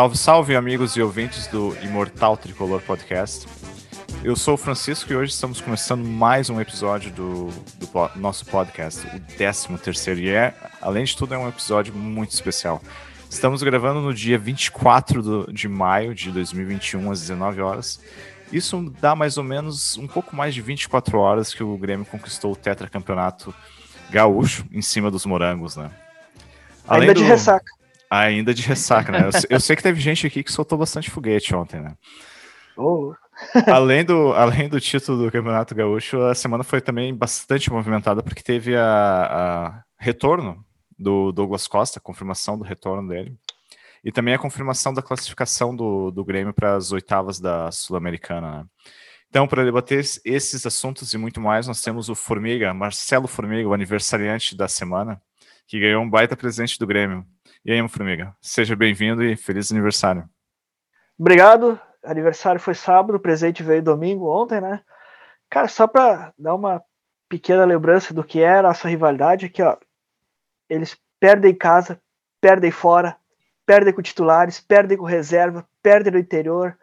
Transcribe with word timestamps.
Salve, 0.00 0.16
salve, 0.16 0.56
amigos 0.56 0.96
e 0.96 1.02
ouvintes 1.02 1.46
do 1.48 1.76
Imortal 1.82 2.34
Tricolor 2.34 2.80
Podcast. 2.80 3.46
Eu 4.24 4.34
sou 4.34 4.54
o 4.54 4.56
Francisco 4.56 5.12
e 5.12 5.14
hoje 5.14 5.34
estamos 5.34 5.60
começando 5.60 6.02
mais 6.02 6.48
um 6.48 6.58
episódio 6.58 7.10
do, 7.10 7.48
do 7.76 7.86
po- 7.86 8.08
nosso 8.16 8.46
podcast, 8.46 9.06
o 9.14 9.20
13 9.36 9.68
terceiro. 9.76 10.20
E 10.20 10.30
é, 10.30 10.54
além 10.80 11.04
de 11.04 11.14
tudo, 11.14 11.34
é 11.34 11.38
um 11.38 11.46
episódio 11.46 11.92
muito 11.92 12.30
especial. 12.30 12.80
Estamos 13.28 13.62
gravando 13.62 14.00
no 14.00 14.14
dia 14.14 14.38
24 14.38 15.22
do, 15.22 15.52
de 15.52 15.68
maio 15.68 16.14
de 16.14 16.30
2021, 16.30 17.10
às 17.10 17.20
19 17.20 17.60
horas. 17.60 18.00
Isso 18.50 18.90
dá 19.02 19.14
mais 19.14 19.36
ou 19.36 19.44
menos 19.44 19.98
um 19.98 20.06
pouco 20.06 20.34
mais 20.34 20.54
de 20.54 20.62
24 20.62 21.18
horas 21.18 21.52
que 21.52 21.62
o 21.62 21.76
Grêmio 21.76 22.06
conquistou 22.06 22.52
o 22.52 22.56
tetracampeonato 22.56 23.54
gaúcho 24.08 24.64
em 24.72 24.80
cima 24.80 25.10
dos 25.10 25.26
morangos, 25.26 25.76
né? 25.76 25.90
Ainda 26.88 27.12
de 27.12 27.22
ressaca. 27.22 27.79
Ainda 28.10 28.52
de 28.52 28.62
ressaca, 28.62 29.12
né? 29.12 29.20
Eu, 29.26 29.30
eu 29.50 29.60
sei 29.60 29.76
que 29.76 29.82
teve 29.82 30.00
gente 30.00 30.26
aqui 30.26 30.42
que 30.42 30.52
soltou 30.52 30.76
bastante 30.78 31.10
foguete 31.10 31.54
ontem, 31.54 31.80
né? 31.80 31.96
Oh, 32.76 33.14
além, 33.68 34.04
do, 34.04 34.32
além 34.32 34.68
do 34.68 34.80
título 34.80 35.24
do 35.24 35.32
Campeonato 35.32 35.74
Gaúcho, 35.74 36.20
a 36.22 36.34
semana 36.34 36.64
foi 36.64 36.80
também 36.80 37.14
bastante 37.14 37.70
movimentada, 37.70 38.22
porque 38.22 38.42
teve 38.42 38.76
a, 38.76 38.84
a 39.76 39.84
retorno 39.98 40.64
do 40.98 41.32
Douglas 41.32 41.66
Costa, 41.66 41.98
a 41.98 42.02
confirmação 42.02 42.58
do 42.58 42.64
retorno 42.64 43.08
dele, 43.08 43.36
e 44.04 44.12
também 44.12 44.34
a 44.34 44.38
confirmação 44.38 44.92
da 44.94 45.02
classificação 45.02 45.74
do, 45.74 46.10
do 46.10 46.24
Grêmio 46.24 46.52
para 46.54 46.74
as 46.76 46.92
oitavas 46.92 47.40
da 47.40 47.70
Sul-Americana. 47.70 48.58
né? 48.60 48.64
Então, 49.28 49.46
para 49.46 49.64
debater 49.64 50.00
es- 50.00 50.20
esses 50.24 50.66
assuntos 50.66 51.12
e 51.14 51.18
muito 51.18 51.40
mais, 51.40 51.66
nós 51.66 51.80
temos 51.82 52.08
o 52.08 52.14
Formiga, 52.14 52.74
Marcelo 52.74 53.28
Formiga, 53.28 53.68
o 53.68 53.74
aniversariante 53.74 54.56
da 54.56 54.68
semana, 54.68 55.20
que 55.66 55.78
ganhou 55.78 56.02
um 56.02 56.10
baita 56.10 56.36
presente 56.36 56.78
do 56.78 56.86
Grêmio. 56.86 57.24
E 57.62 57.72
aí, 57.72 57.88
Formiga, 57.88 58.34
seja 58.40 58.74
bem-vindo 58.74 59.22
e 59.22 59.36
feliz 59.36 59.70
aniversário. 59.70 60.28
obrigado. 61.18 61.78
Aniversário 62.02 62.58
foi 62.58 62.74
sábado, 62.74 63.16
o 63.16 63.20
presente 63.20 63.62
veio 63.62 63.82
domingo, 63.82 64.30
ontem, 64.30 64.60
né? 64.60 64.80
Cara, 65.50 65.68
só 65.68 65.86
pra 65.86 66.32
dar 66.38 66.54
uma 66.54 66.82
pequena 67.28 67.66
lembrança 67.66 68.14
do 68.14 68.24
que 68.24 68.40
era 68.40 68.60
a 68.60 68.70
nossa 68.70 68.88
rivalidade, 68.88 69.44
aqui, 69.44 69.62
ó. 69.62 69.76
Eles 70.70 70.98
perdem 71.20 71.50
em 71.50 71.54
casa, 71.54 72.00
perdem 72.40 72.70
fora, 72.70 73.16
perdem 73.66 73.92
com 73.92 74.00
titulares, 74.00 74.58
perdem 74.58 74.96
com 74.96 75.04
reserva, 75.04 75.68
perdem 75.82 76.14
no 76.14 76.18
interior, 76.18 76.78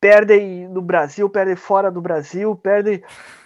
perdem 0.00 0.68
no 0.68 0.80
Brasil, 0.80 1.28
perdem 1.28 1.56
fora 1.56 1.90
do 1.90 2.00
Brasil, 2.00 2.54
perdem, 2.54 3.02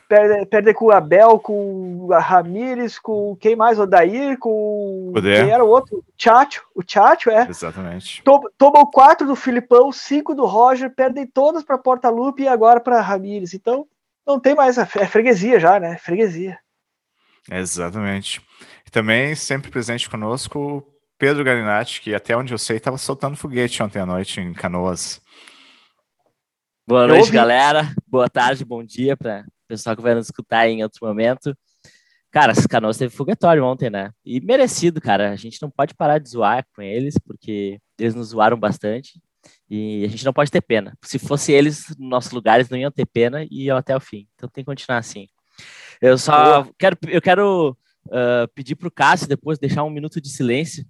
perdem, 0.08 0.46
perdem 0.46 0.74
com 0.74 0.86
o 0.86 0.92
Abel, 0.92 1.38
com 1.38 2.08
a 2.12 2.18
Ramires, 2.18 2.98
com 2.98 3.36
quem 3.36 3.54
mais? 3.56 3.78
O 3.78 3.86
Dair, 3.86 4.38
com 4.38 5.10
Poder. 5.12 5.44
quem 5.44 5.52
era 5.52 5.64
o 5.64 5.68
outro? 5.68 5.98
O 5.98 6.04
Tchatcho, 6.16 6.64
o 6.74 6.82
Tchatcho, 6.82 7.30
é. 7.30 7.46
Exatamente. 7.48 8.22
To- 8.22 8.50
tomam 8.56 8.86
quatro 8.86 9.26
do 9.26 9.36
Filipão, 9.36 9.90
cinco 9.92 10.34
do 10.34 10.44
Roger, 10.46 10.94
perdem 10.94 11.26
todas 11.26 11.62
para 11.64 11.78
Porta 11.78 12.08
Lupe 12.08 12.42
e 12.42 12.48
agora 12.48 12.80
para 12.80 13.00
Ramires. 13.00 13.54
Então, 13.54 13.86
não 14.26 14.40
tem 14.40 14.54
mais. 14.54 14.76
É 14.78 14.84
freguesia 15.06 15.58
já, 15.60 15.78
né? 15.78 15.98
Freguesia. 15.98 16.58
Exatamente. 17.50 18.40
E 18.86 18.90
também 18.90 19.34
sempre 19.34 19.70
presente 19.70 20.08
conosco 20.10 20.58
o 20.58 20.82
Pedro 21.18 21.44
Galinatti, 21.44 22.00
que 22.00 22.14
até 22.14 22.36
onde 22.36 22.52
eu 22.52 22.58
sei 22.58 22.76
estava 22.76 22.98
soltando 22.98 23.36
foguete 23.36 23.82
ontem 23.82 24.00
à 24.00 24.06
noite 24.06 24.40
em 24.40 24.52
Canoas. 24.52 25.20
Boa 26.88 27.06
noite, 27.06 27.30
galera. 27.32 27.88
Boa 28.06 28.28
tarde, 28.28 28.64
bom 28.64 28.82
dia 28.84 29.16
para 29.16 29.44
o 29.46 29.55
pessoal 29.66 29.96
que 29.96 30.02
vai 30.02 30.14
nos 30.14 30.26
escutar 30.26 30.68
em 30.68 30.82
outro 30.82 31.06
momento. 31.06 31.56
Cara, 32.30 32.52
esse 32.52 32.68
Canoas 32.68 32.98
teve 32.98 33.14
foguetório 33.14 33.64
ontem, 33.64 33.88
né? 33.88 34.10
E 34.24 34.40
merecido, 34.40 35.00
cara. 35.00 35.30
A 35.30 35.36
gente 35.36 35.60
não 35.62 35.70
pode 35.70 35.94
parar 35.94 36.18
de 36.18 36.28
zoar 36.28 36.66
com 36.74 36.82
eles, 36.82 37.14
porque 37.18 37.78
eles 37.98 38.14
nos 38.14 38.28
zoaram 38.28 38.58
bastante. 38.58 39.20
E 39.70 40.04
a 40.04 40.08
gente 40.08 40.24
não 40.24 40.32
pode 40.32 40.50
ter 40.50 40.60
pena. 40.60 40.96
Se 41.02 41.18
fosse 41.18 41.52
eles 41.52 41.88
nos 41.98 42.08
nossos 42.10 42.32
lugares, 42.32 42.68
não 42.68 42.76
iam 42.76 42.90
ter 42.90 43.06
pena 43.06 43.44
e 43.44 43.64
iam 43.64 43.76
até 43.76 43.96
o 43.96 44.00
fim. 44.00 44.26
Então 44.34 44.48
tem 44.48 44.62
que 44.62 44.70
continuar 44.70 44.98
assim. 44.98 45.28
Eu 46.00 46.18
só 46.18 46.68
quero, 46.78 46.98
eu 47.08 47.22
quero 47.22 47.76
ah, 48.10 48.48
pedir 48.54 48.76
pro 48.76 48.90
Cássio 48.90 49.28
depois 49.28 49.58
deixar 49.58 49.84
um 49.84 49.90
minuto 49.90 50.20
de 50.20 50.28
silêncio, 50.28 50.84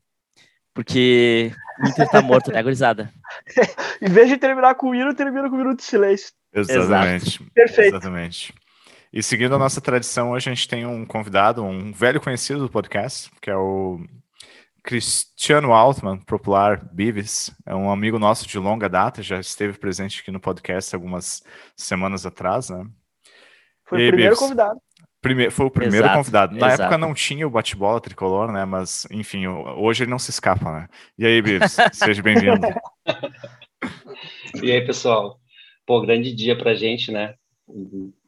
porque 0.75 1.53
o 1.83 1.89
Inter 1.89 2.09
tá 2.09 2.21
morto, 2.21 2.53
né, 2.53 2.63
gurizada? 2.63 3.13
Em 4.01 4.09
vez 4.09 4.29
de 4.29 4.37
terminar 4.37 4.75
com 4.75 4.91
o 4.91 4.95
hino, 4.95 5.15
termina 5.15 5.49
com 5.49 5.55
um 5.55 5.59
minuto 5.59 5.79
de 5.79 5.85
silêncio. 5.85 6.33
Exatamente. 6.53 7.43
Perfeito. 7.55 7.97
Exatamente. 7.97 8.55
E 9.17 9.23
seguindo 9.23 9.55
a 9.55 9.59
nossa 9.59 9.81
tradição, 9.81 10.33
hoje 10.33 10.51
a 10.51 10.55
gente 10.55 10.69
tem 10.69 10.85
um 10.85 11.07
convidado, 11.07 11.65
um 11.65 11.91
velho 11.91 12.21
conhecido 12.21 12.61
do 12.61 12.69
podcast, 12.69 13.31
que 13.41 13.49
é 13.49 13.57
o 13.57 13.99
Cristiano 14.85 15.73
Altman, 15.73 16.19
popular 16.19 16.87
Bives. 16.93 17.51
É 17.65 17.75
um 17.75 17.91
amigo 17.91 18.19
nosso 18.19 18.47
de 18.47 18.59
longa 18.59 18.91
data, 18.91 19.23
já 19.23 19.41
esteve 19.41 19.79
presente 19.79 20.21
aqui 20.21 20.31
no 20.31 20.39
podcast 20.39 20.95
algumas 20.95 21.43
semanas 21.75 22.27
atrás, 22.27 22.69
né? 22.69 22.85
Foi 23.87 24.01
E 24.01 24.03
aí, 24.03 24.09
o 24.09 24.13
primeiro 24.13 24.37
convidado. 24.37 24.79
Prime- 25.23 25.51
foi 25.51 25.65
o 25.65 25.71
primeiro 25.71 26.05
Exato, 26.05 26.19
convidado. 26.19 26.55
Na 26.55 26.67
exato. 26.67 26.83
época 26.83 26.99
não 26.99 27.15
tinha 27.15 27.47
o 27.47 27.51
bate-bola 27.51 28.03
tricolor, 28.03 28.53
né? 28.53 28.67
Mas, 28.67 29.07
enfim, 29.11 29.47
hoje 29.47 30.05
ele 30.05 30.11
não 30.11 30.19
se 30.19 30.31
escapa, 30.31 30.71
né? 30.71 30.89
E 31.17 31.25
aí, 31.25 31.41
Bibs, 31.41 31.75
seja 31.95 32.23
bem-vindo. 32.23 32.67
E 34.63 34.71
aí, 34.71 34.85
pessoal? 34.85 35.41
Pô, 35.87 36.03
grande 36.03 36.35
dia 36.35 36.55
pra 36.55 36.75
gente, 36.75 37.11
né? 37.11 37.35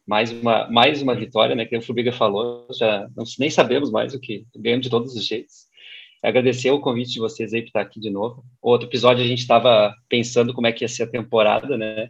Mais 0.09 0.31
uma, 0.31 0.67
mais 0.71 1.01
uma 1.03 1.13
vitória, 1.13 1.55
né? 1.55 1.65
Que 1.65 1.77
o 1.77 1.81
Fubiga 1.81 2.11
falou, 2.11 2.67
já 2.77 3.07
não, 3.15 3.23
nem 3.37 3.49
sabemos 3.49 3.91
mais 3.91 4.13
o 4.15 4.19
que 4.19 4.45
ganhamos 4.55 4.83
de 4.83 4.89
todos 4.89 5.15
os 5.15 5.25
jeitos. 5.25 5.67
Agradecer 6.23 6.71
o 6.71 6.79
convite 6.81 7.13
de 7.13 7.19
vocês 7.19 7.53
aí 7.53 7.61
por 7.61 7.67
estar 7.67 7.81
aqui 7.81 7.99
de 7.99 8.09
novo. 8.09 8.43
Outro 8.61 8.87
episódio 8.87 9.23
a 9.23 9.27
gente 9.27 9.39
estava 9.39 9.93
pensando 10.09 10.53
como 10.53 10.65
é 10.67 10.71
que 10.71 10.83
ia 10.83 10.87
ser 10.89 11.03
a 11.03 11.07
temporada, 11.07 11.77
né? 11.77 12.09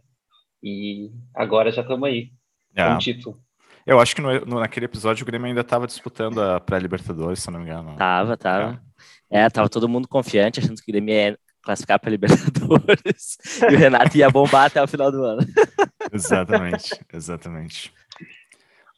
E 0.64 1.12
agora 1.36 1.72
já 1.72 1.82
estamos 1.82 2.08
aí, 2.08 2.28
com 2.76 2.82
Ah, 2.82 2.96
o 2.96 2.98
título. 3.00 3.38
eu 3.86 4.00
acho 4.00 4.16
que 4.16 4.22
no- 4.22 4.46
no- 4.46 4.60
naquele 4.60 4.86
episódio 4.86 5.24
o 5.24 5.26
Grêmio 5.26 5.48
ainda 5.48 5.62
estava 5.62 5.86
disputando 5.86 6.42
a 6.42 6.60
pré-Libertadores, 6.60 7.40
se 7.44 7.52
não 7.52 7.60
me 7.60 7.66
engano. 7.66 7.96
Tava, 7.98 8.36
tava. 8.38 8.82
É, 9.30 9.50
tava 9.50 9.70
todo 9.70 9.88
mundo 9.90 10.08
confiante, 10.08 10.60
achando 10.60 10.76
que 10.82 10.90
o 10.90 10.94
Grêmio 10.94 11.14
ia 11.14 11.38
classificar 11.64 12.00
para 12.00 12.10
Libertadores 12.12 13.38
e 13.70 13.76
o 13.76 13.78
Renato 13.78 14.18
ia 14.18 14.30
bombar 14.30 14.66
até 14.66 14.82
o 14.82 14.88
final 14.88 15.12
do 15.12 15.24
ano. 15.24 15.42
Exatamente, 16.12 17.00
exatamente. 17.14 17.94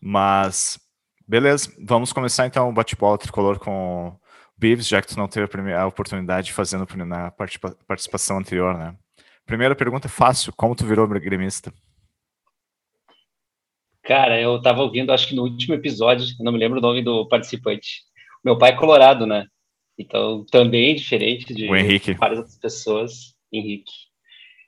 Mas, 0.02 0.80
beleza, 1.28 1.72
vamos 1.86 2.14
começar 2.14 2.46
então 2.48 2.70
o 2.70 2.74
bate-bola 2.74 3.18
tricolor 3.18 3.60
com 3.60 4.08
o 4.08 4.20
Bives, 4.58 4.88
já 4.88 5.02
que 5.02 5.08
tu 5.10 5.18
não 5.18 5.28
teve 5.28 5.46
a, 5.46 5.48
prime- 5.48 5.74
a 5.74 5.86
oportunidade 5.88 6.48
de 6.48 6.54
fazer 6.54 6.78
no 6.78 6.88
prim- 6.88 7.04
na 7.04 7.30
participa- 7.32 7.76
participação 7.88 8.38
anterior, 8.38 8.78
né? 8.78 8.96
Primeira 9.46 9.76
pergunta 9.76 10.08
fácil, 10.08 10.54
como 10.56 10.76
tu 10.76 10.86
virou 10.86 11.08
gremista? 11.08 11.74
Cara, 14.04 14.40
eu 14.40 14.58
estava 14.58 14.82
ouvindo, 14.82 15.12
acho 15.12 15.28
que 15.28 15.36
no 15.36 15.44
último 15.44 15.76
episódio, 15.76 16.26
não 16.40 16.52
me 16.52 16.58
lembro 16.58 16.80
o 16.80 16.82
nome 16.82 17.04
do 17.04 17.28
participante. 17.28 18.02
Meu 18.44 18.58
pai 18.58 18.72
é 18.72 18.76
colorado, 18.76 19.28
né? 19.28 19.46
Então, 19.98 20.46
também 20.52 20.96
diferente 20.96 21.54
de 21.54 21.70
O 21.70 21.76
Henrique. 21.76 22.14
várias 22.14 22.40
outras 22.40 22.58
pessoas, 22.58 23.36
Henrique. 23.52 23.92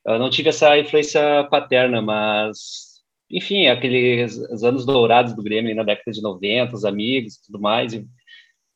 Eu 0.05 0.19
não 0.19 0.29
tive 0.29 0.49
essa 0.49 0.77
influência 0.77 1.45
paterna, 1.49 2.01
mas, 2.01 2.57
enfim, 3.31 3.67
aqueles 3.67 4.37
os 4.37 4.63
anos 4.63 4.85
dourados 4.85 5.33
do 5.33 5.41
Grêmio 5.41 5.73
na 5.75 5.83
década 5.83 6.11
de 6.11 6.21
90, 6.21 6.75
os 6.75 6.85
amigos 6.85 7.35
e 7.35 7.45
tudo 7.45 7.59
mais. 7.59 7.93
e 7.93 8.05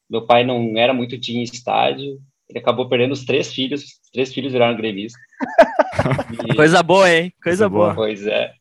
meu 0.09 0.25
pai 0.25 0.45
não 0.45 0.77
era 0.77 0.93
muito 0.93 1.17
de 1.17 1.41
estádio, 1.43 2.17
ele 2.49 2.59
acabou 2.59 2.87
perdendo 2.87 3.11
os 3.11 3.25
três 3.25 3.53
filhos, 3.53 3.83
os 3.83 4.09
três 4.11 4.33
filhos 4.33 4.53
viraram 4.53 4.77
gremistas. 4.77 5.21
E- 6.49 6.55
Coisa 6.55 6.81
boa, 6.81 7.09
hein? 7.11 7.31
Coisa 7.43 7.67
Coisa, 7.67 7.69
boa. 7.69 7.93
Pois 7.95 8.25
é. 8.25 8.53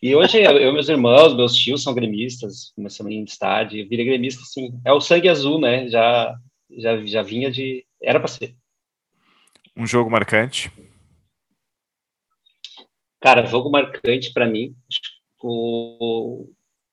E 0.00 0.14
hoje 0.14 0.40
eu 0.42 0.72
meus 0.72 0.88
irmãos, 0.88 1.34
meus 1.34 1.54
tios 1.54 1.82
são 1.82 1.92
gremistas, 1.94 2.70
começamos 2.76 3.12
em 3.12 3.24
estádio, 3.24 3.88
virei 3.88 4.04
gremista, 4.04 4.42
sim. 4.44 4.70
É 4.84 4.92
o 4.92 5.00
sangue 5.00 5.28
azul, 5.28 5.60
né? 5.60 5.88
Já, 5.88 6.36
já, 6.70 7.04
já 7.04 7.22
vinha 7.22 7.50
de. 7.50 7.84
Era 8.02 8.18
para 8.18 8.28
ser. 8.28 8.54
Um 9.76 9.86
jogo 9.86 10.10
marcante? 10.10 10.72
Cara, 13.20 13.46
jogo 13.46 13.70
marcante 13.70 14.32
para 14.32 14.46
mim. 14.46 14.74
O... 15.42 16.48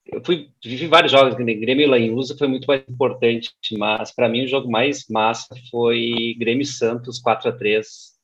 Eu 0.06 0.22
fui, 0.22 0.50
vivi 0.62 0.86
vários 0.86 1.12
jogos? 1.12 1.34
Grêmio 1.34 1.80
e 1.80 1.86
Lanhusa 1.86 2.36
foi 2.36 2.46
muito 2.46 2.66
mais 2.66 2.82
importante, 2.88 3.50
mas 3.78 4.14
para 4.14 4.28
mim 4.28 4.44
o 4.44 4.48
jogo 4.48 4.70
mais 4.70 5.06
massa 5.08 5.54
foi 5.70 6.34
Grêmio 6.38 6.62
e 6.62 6.66
Santos 6.66 7.18
4 7.20 7.48
a 7.48 7.52
3 7.52 8.14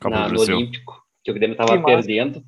Copa 0.00 0.10
na, 0.10 0.28
no. 0.28 0.40
Olímpico, 0.40 1.02
que 1.22 1.30
o 1.30 1.34
Grêmio 1.34 1.54
estava 1.54 1.82
perdendo. 1.82 2.44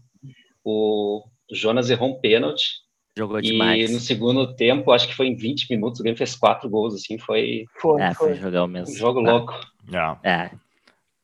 O 0.63 1.25
Jonas 1.51 1.89
errou 1.89 2.11
um 2.11 2.21
pênalti. 2.21 2.86
Jogou 3.19 3.39
E 3.39 3.43
demais. 3.43 3.91
no 3.91 3.99
segundo 3.99 4.55
tempo, 4.55 4.93
acho 4.93 5.09
que 5.09 5.15
foi 5.15 5.29
em 5.29 5.35
20 5.37 5.71
minutos, 5.71 6.01
o 6.01 6.03
Grêmio 6.03 6.19
fez 6.19 6.35
quatro 6.37 6.69
gols, 6.69 6.95
assim, 6.95 7.19
foi 7.19 7.65
Foi, 7.81 8.01
É, 8.03 8.13
foi 8.15 8.29
foi. 8.35 8.37
jogar 8.43 8.63
o 8.63 8.67
um 8.67 8.69
mesmo. 8.69 8.95
jogo 8.95 9.21
Ah, 9.27 9.33
louco. 9.33 9.55
Yeah. 9.89 10.21
É, 10.23 10.51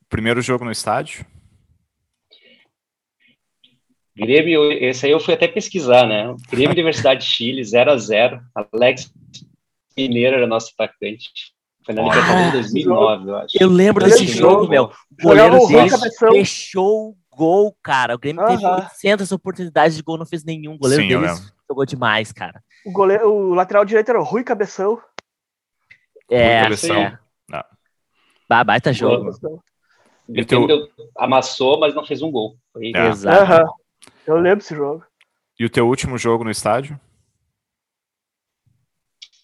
Primeiro 0.08 0.40
jogo 0.42 0.64
no 0.64 0.70
estádio? 0.72 1.24
Grêmio, 4.14 4.70
esse 4.72 5.06
aí 5.06 5.12
eu 5.12 5.20
fui 5.20 5.32
até 5.34 5.48
pesquisar, 5.48 6.06
né? 6.06 6.34
Grêmio 6.50 6.72
Universidade 6.72 7.20
de 7.24 7.26
Chile, 7.26 7.64
0 7.64 7.92
a 7.92 7.96
0 7.96 8.40
Alex 8.74 9.10
Mineiro 9.96 10.36
era 10.36 10.46
nosso 10.46 10.72
atacante. 10.78 11.30
Foi 11.84 11.94
na 11.94 12.02
Libertadores 12.02 12.46
de 12.46 12.84
2009, 12.84 13.28
eu 13.30 13.36
acho. 13.36 13.56
Eu 13.58 13.68
lembro 13.68 14.04
desse 14.04 14.26
jogo, 14.26 14.68
meu. 14.68 14.84
O 15.18 15.22
goleiro 15.22 15.58
fechou 16.30 17.16
gol, 17.34 17.76
cara. 17.82 18.14
O 18.14 18.18
Grêmio 18.18 18.44
teve 18.46 18.64
800 18.66 19.32
oportunidades 19.32 19.96
de 19.96 20.02
gol, 20.02 20.18
não 20.18 20.26
fez 20.26 20.44
nenhum. 20.44 20.74
O 20.74 20.78
goleiro 20.78 21.02
Sim, 21.02 21.08
deles 21.08 21.52
jogou 21.68 21.86
demais, 21.86 22.32
cara. 22.32 22.62
O, 22.84 22.92
goleiro, 22.92 23.32
o 23.32 23.54
lateral 23.54 23.84
direito 23.84 24.10
era 24.10 24.20
o 24.20 24.24
Rui 24.24 24.44
Cabeção. 24.44 25.00
É, 26.30 26.60
Rui 26.60 26.62
Cabeção. 26.64 26.96
é. 26.96 27.18
Bah, 28.48 28.64
baita 28.64 28.92
jogo. 28.92 29.30
O 30.28 30.44
teu... 30.44 30.66
amassou, 31.16 31.80
mas 31.80 31.94
não 31.94 32.04
fez 32.04 32.20
um 32.20 32.30
gol. 32.30 32.58
Foi... 32.70 32.92
É. 32.94 33.08
Exato. 33.08 33.64
Uhum. 33.64 33.72
Eu 34.26 34.34
lembro 34.36 34.58
desse 34.58 34.74
jogo. 34.74 35.04
E 35.58 35.64
o 35.64 35.70
teu 35.70 35.88
último 35.88 36.18
jogo 36.18 36.44
no 36.44 36.50
estádio? 36.50 37.00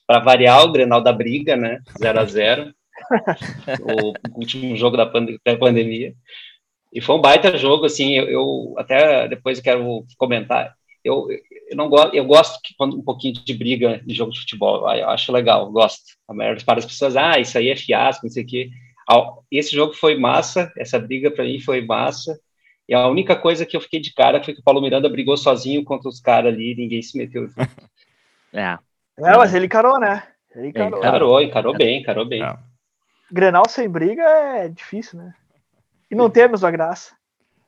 Para 0.06 0.20
variar, 0.20 0.62
o 0.62 0.73
Grenal 0.73 1.02
da 1.02 1.12
Briga, 1.12 1.56
né? 1.56 1.81
0 1.99 2.20
a 2.20 2.25
0 2.26 2.75
O 3.82 4.38
último 4.38 4.76
jogo 4.76 4.96
da, 4.96 5.06
pandemia. 5.06 6.14
E 6.93 7.00
foi 7.00 7.17
um 7.17 7.20
baita 7.20 7.56
jogo, 7.56 7.85
assim, 7.85 8.14
eu, 8.14 8.29
eu 8.29 8.75
até 8.79 9.29
depois 9.29 9.61
quero 9.61 10.05
comentar. 10.17 10.75
Eu, 11.05 11.26
eu 11.70 11.76
não 11.76 11.88
gosto, 11.88 12.14
eu 12.14 12.25
gosto 12.25 12.61
que 12.62 12.75
quando 12.76 12.96
um 12.96 13.02
pouquinho 13.02 13.35
de 13.35 13.55
briga 13.55 14.00
de 14.05 14.14
jogo 14.14 14.32
de 14.32 14.40
futebol, 14.40 14.90
eu 14.94 15.08
acho 15.08 15.32
legal, 15.32 15.70
gosto. 15.70 16.02
A 16.26 16.35
maioria 16.35 16.62
das 16.64 16.87
pessoas, 16.87 17.17
ah, 17.17 17.38
isso 17.38 17.56
aí 17.56 17.69
é 17.69 17.76
fiasco, 17.76 18.26
não 18.26 18.31
sei 18.32 18.43
o 18.43 18.46
quê. 18.46 18.70
Esse 19.50 19.75
jogo 19.75 19.94
foi 19.94 20.19
massa, 20.19 20.73
essa 20.76 20.99
briga 20.99 21.31
para 21.31 21.44
mim 21.44 21.61
foi 21.61 21.85
massa. 21.85 22.38
E 22.88 22.94
a 22.94 23.06
única 23.06 23.37
coisa 23.37 23.67
que 23.67 23.76
eu 23.76 23.81
fiquei 23.81 24.00
de 24.00 24.14
cara 24.14 24.43
foi 24.43 24.55
que 24.55 24.61
o 24.61 24.64
Paulo 24.64 24.81
Miranda 24.81 25.08
brigou 25.11 25.37
sozinho 25.37 25.85
contra 25.85 26.08
os 26.08 26.20
caras 26.20 26.55
ali, 26.55 26.75
ninguém 26.75 27.02
se 27.02 27.19
meteu. 27.19 27.46
é. 28.52 28.79
É, 29.19 29.37
mas 29.37 29.55
ele 29.55 29.67
encarou, 29.67 29.99
né? 29.99 30.26
Ele 30.55 30.69
encarou. 30.69 30.99
Encarou, 30.99 31.43
encarou 31.43 31.76
bem, 31.76 32.00
encarou 32.00 32.25
bem. 32.25 32.43
É. 32.43 32.56
Grenal 33.31 33.69
sem 33.69 33.88
briga 33.88 34.23
é 34.23 34.69
difícil, 34.69 35.19
né? 35.19 35.35
E 36.10 36.14
não 36.14 36.31
temos 36.31 36.64
a 36.64 36.70
graça. 36.70 37.16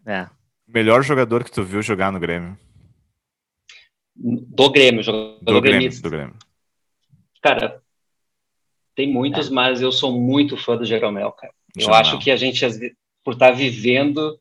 É. 0.06 0.28
Melhor 0.66 1.02
jogador 1.02 1.44
que 1.44 1.50
tu 1.50 1.62
viu 1.62 1.82
jogar 1.82 2.12
no 2.12 2.20
Grêmio? 2.20 2.58
Do 4.14 4.70
Grêmio, 4.70 5.02
jogador 5.02 5.38
do 5.40 5.60
Grêmio, 5.60 6.02
do 6.02 6.10
Grêmio. 6.10 6.36
Cara, 7.42 7.82
tem 8.94 9.10
muitos, 9.10 9.48
é. 9.48 9.50
mas 9.50 9.80
eu 9.80 9.90
sou 9.90 10.12
muito 10.18 10.56
fã 10.56 10.76
do 10.76 10.84
Jeromel, 10.84 11.32
cara. 11.32 11.52
Eu 11.76 11.82
Jeromel. 11.82 12.00
acho 12.00 12.18
que 12.18 12.30
a 12.30 12.36
gente, 12.36 12.64
por 13.24 13.34
estar 13.34 13.50
tá 13.50 13.52
vivendo. 13.52 14.38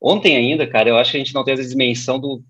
Ontem 0.00 0.36
ainda, 0.36 0.66
cara, 0.66 0.88
eu 0.88 0.96
acho 0.96 1.12
que 1.12 1.16
a 1.16 1.20
gente 1.20 1.34
não 1.34 1.42
tem 1.42 1.54
essa 1.54 1.68
dimensão 1.68 2.18
do, 2.20 2.42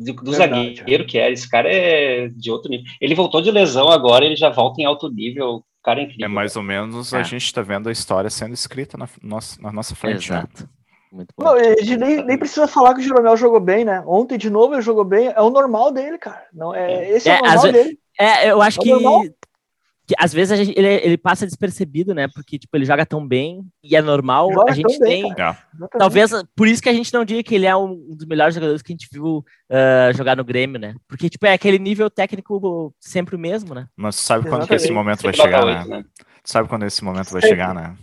do, 0.00 0.14
do 0.14 0.32
zagueiro 0.32 1.06
que 1.06 1.18
é. 1.18 1.30
Esse 1.30 1.48
cara 1.48 1.68
é 1.70 2.28
de 2.28 2.50
outro 2.50 2.70
nível. 2.70 2.86
Ele 3.00 3.14
voltou 3.14 3.42
de 3.42 3.50
lesão 3.50 3.88
agora, 3.88 4.24
ele 4.24 4.36
já 4.36 4.48
volta 4.48 4.80
em 4.80 4.84
alto 4.84 5.08
nível. 5.10 5.62
Cara 5.82 6.00
é 6.00 6.04
incrível. 6.04 6.26
É 6.26 6.28
mais 6.28 6.56
ou 6.56 6.62
menos 6.62 7.14
a 7.14 7.20
é. 7.20 7.24
gente 7.24 7.44
está 7.44 7.62
vendo 7.62 7.88
a 7.88 7.92
história 7.92 8.28
sendo 8.28 8.54
escrita 8.54 8.98
na 8.98 9.08
nossa, 9.22 9.60
na 9.60 9.72
nossa 9.72 9.94
frente. 9.94 10.30
Né? 10.30 10.38
Exato. 10.38 10.68
Muito 11.12 11.34
bom. 11.36 11.44
Não, 11.44 11.54
a 11.54 11.82
gente 11.82 11.96
nem, 11.96 12.24
nem 12.24 12.38
precisa 12.38 12.68
falar 12.68 12.94
que 12.94 13.00
o 13.00 13.02
Jeromel 13.02 13.36
jogou 13.36 13.58
bem, 13.58 13.84
né? 13.84 14.02
Ontem, 14.06 14.38
de 14.38 14.48
novo, 14.48 14.74
ele 14.74 14.82
jogou 14.82 15.04
bem. 15.04 15.32
É 15.34 15.40
o 15.40 15.50
normal 15.50 15.90
dele, 15.90 16.18
cara. 16.18 16.44
Não, 16.52 16.74
é, 16.74 16.92
é. 16.92 17.16
Esse 17.16 17.28
é, 17.28 17.34
é 17.34 17.40
o 17.40 17.44
normal 17.44 17.72
dele. 17.72 17.98
É, 18.18 18.50
eu 18.50 18.62
acho 18.62 18.80
é 18.80 18.82
que 18.82 18.90
normal 18.90 19.24
que 20.10 20.14
às 20.18 20.32
vezes 20.32 20.58
gente, 20.58 20.76
ele, 20.76 20.88
ele 20.88 21.16
passa 21.16 21.46
despercebido, 21.46 22.12
né? 22.12 22.26
Porque, 22.26 22.58
tipo, 22.58 22.76
ele 22.76 22.84
joga 22.84 23.06
tão 23.06 23.24
bem 23.24 23.64
e 23.80 23.94
é 23.94 24.02
normal. 24.02 24.52
Joga 24.52 24.72
a 24.72 24.74
gente 24.74 24.98
tem. 24.98 25.32
Bem, 25.32 25.34
talvez 25.96 26.32
por 26.56 26.66
isso 26.66 26.82
que 26.82 26.88
a 26.88 26.92
gente 26.92 27.14
não 27.14 27.24
diga 27.24 27.44
que 27.44 27.54
ele 27.54 27.64
é 27.64 27.76
um 27.76 28.16
dos 28.16 28.26
melhores 28.26 28.52
jogadores 28.52 28.82
que 28.82 28.92
a 28.92 28.94
gente 28.94 29.06
viu 29.12 29.38
uh, 29.38 30.12
jogar 30.12 30.36
no 30.36 30.42
Grêmio, 30.42 30.80
né? 30.80 30.96
Porque, 31.06 31.30
tipo, 31.30 31.46
é 31.46 31.52
aquele 31.52 31.78
nível 31.78 32.10
técnico 32.10 32.92
sempre 32.98 33.36
o 33.36 33.38
mesmo, 33.38 33.72
né? 33.72 33.86
Mas 33.96 34.16
sabe 34.16 34.48
quando 34.48 34.66
que 34.66 34.74
esse 34.74 34.90
momento 34.90 35.22
vai 35.22 35.32
chegar, 35.32 35.64
né? 35.64 35.84
né? 35.84 36.04
Sabe 36.42 36.68
quando 36.68 36.84
esse 36.84 37.04
momento 37.04 37.30
vai 37.30 37.42
chegar, 37.42 37.72
né? 37.72 37.96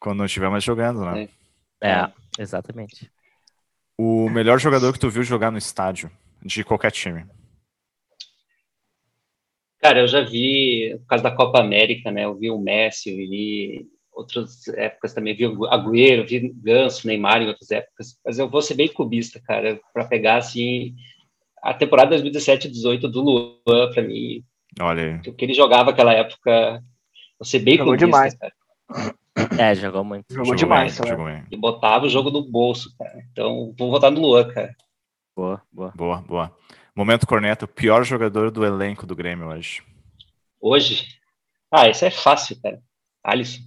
Quando 0.00 0.18
não 0.18 0.24
estiver 0.24 0.50
mais 0.50 0.64
jogando, 0.64 1.04
né? 1.04 1.28
É, 1.80 2.10
exatamente. 2.40 3.08
O 3.96 4.28
melhor 4.28 4.58
jogador 4.58 4.92
que 4.92 4.98
tu 4.98 5.08
viu 5.08 5.22
jogar 5.22 5.52
no 5.52 5.58
estádio, 5.58 6.10
de 6.42 6.64
qualquer 6.64 6.90
time. 6.90 7.24
Cara, 9.86 10.00
eu 10.00 10.08
já 10.08 10.20
vi, 10.20 10.96
por 11.02 11.06
causa 11.06 11.22
da 11.22 11.30
Copa 11.30 11.60
América, 11.60 12.10
né? 12.10 12.24
Eu 12.24 12.34
vi 12.34 12.50
o 12.50 12.58
Messi, 12.58 13.08
eu 13.08 13.16
vi 13.18 13.86
outras 14.12 14.66
épocas 14.66 15.14
também, 15.14 15.32
vi 15.32 15.46
o 15.46 15.64
Agüero, 15.66 16.26
vi 16.26 16.52
Ganso, 16.56 17.06
Neymar 17.06 17.40
em 17.40 17.46
outras 17.46 17.70
épocas, 17.70 18.18
mas 18.24 18.36
eu 18.36 18.50
vou 18.50 18.60
ser 18.60 18.74
bem 18.74 18.88
cubista, 18.88 19.40
cara, 19.46 19.78
para 19.94 20.04
pegar, 20.04 20.38
assim, 20.38 20.96
a 21.62 21.72
temporada 21.72 22.16
2017-18 22.16 23.02
do 23.02 23.20
Luan, 23.22 23.92
para 23.92 24.02
mim, 24.02 24.42
Olha 24.80 25.20
aí. 25.22 25.30
o 25.30 25.32
que 25.32 25.44
ele 25.44 25.54
jogava 25.54 25.92
naquela 25.92 26.12
época, 26.12 26.82
vou 27.38 27.46
ser 27.46 27.60
bem 27.60 27.76
jogou 27.76 27.94
demais. 27.94 28.34
cara. 28.34 28.52
É, 29.56 29.72
jogou 29.76 30.02
muito. 30.02 30.24
Jogou, 30.28 30.46
jogou 30.46 30.56
demais, 30.56 30.98
bem, 30.98 31.10
jogou 31.10 31.28
E 31.48 31.56
botava 31.56 32.06
o 32.06 32.10
jogo 32.10 32.32
no 32.32 32.42
bolso, 32.42 32.92
cara. 32.98 33.22
Então, 33.30 33.72
vou 33.78 33.92
votar 33.92 34.10
no 34.10 34.20
Luan, 34.20 34.48
cara. 34.48 34.74
Boa, 35.36 35.62
boa. 35.70 35.92
Boa, 35.94 36.16
boa. 36.22 36.56
Momento 36.96 37.26
corneta, 37.26 37.66
o 37.66 37.68
pior 37.68 38.02
jogador 38.04 38.50
do 38.50 38.64
elenco 38.64 39.06
do 39.06 39.14
Grêmio 39.14 39.48
hoje. 39.48 39.82
Hoje? 40.58 41.08
Ah, 41.70 41.86
esse 41.86 42.06
é 42.06 42.10
fácil, 42.10 42.58
cara. 42.62 42.80
Alisson. 43.22 43.60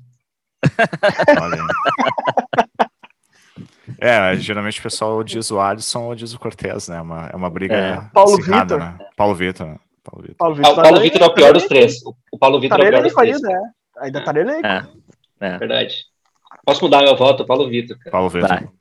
é, 4.00 4.36
geralmente 4.36 4.80
o 4.80 4.84
pessoal 4.84 5.24
diz 5.24 5.52
o 5.52 5.60
Alisson 5.60 6.06
ou 6.06 6.16
diz 6.16 6.34
o 6.34 6.40
Cortez, 6.40 6.88
né? 6.88 6.98
É 6.98 7.02
uma, 7.02 7.28
é 7.28 7.36
uma 7.36 7.52
briga 7.52 7.76
é. 7.76 8.02
Paulo 8.12 8.38
Vitor. 8.38 8.80
Né? 8.80 8.98
Paulo 9.16 9.36
Vitor. 9.36 9.68
Né? 9.68 9.78
Paulo 10.04 10.24
Vitor. 10.24 10.36
Paulo 10.36 10.56
Vitor, 10.56 10.82
Paulo 10.82 11.00
Vitor 11.00 11.22
é 11.22 11.26
o 11.26 11.34
pior 11.36 11.54
dos 11.54 11.66
três. 11.66 12.02
O 12.32 12.40
Paulo 12.40 12.60
Vitor 12.60 12.80
é 12.80 12.88
o 12.88 12.90
pior 12.90 13.04
dos 13.04 13.14
três. 13.14 13.36
Ainda, 13.36 13.54
é. 13.54 13.62
ainda 14.00 14.24
tá 14.24 14.34
nele 14.34 14.54
é. 14.54 14.84
é. 15.40 15.56
Verdade. 15.60 16.04
Posso 16.66 16.84
mudar 16.84 17.04
meu 17.04 17.16
voto? 17.16 17.46
Paulo 17.46 17.70
Vitor. 17.70 17.96
Cara. 18.00 18.10
Paulo 18.10 18.30
Vitor. 18.30 18.74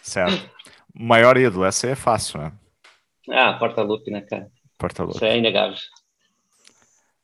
certo. 0.00 0.48
Maior 0.94 1.36
ídolo, 1.36 1.64
essa 1.64 1.88
aí 1.88 1.94
é 1.94 1.96
fácil, 1.96 2.40
né? 2.40 2.52
Ah, 3.32 3.54
Porta-Lupe, 3.54 4.10
né, 4.10 4.20
cara? 4.20 4.48
Porta-Lupe. 4.78 5.16
Isso 5.16 5.24
é 5.24 5.38
inegável. 5.38 5.76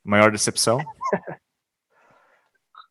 Maior 0.04 0.30
decepção? 0.32 0.78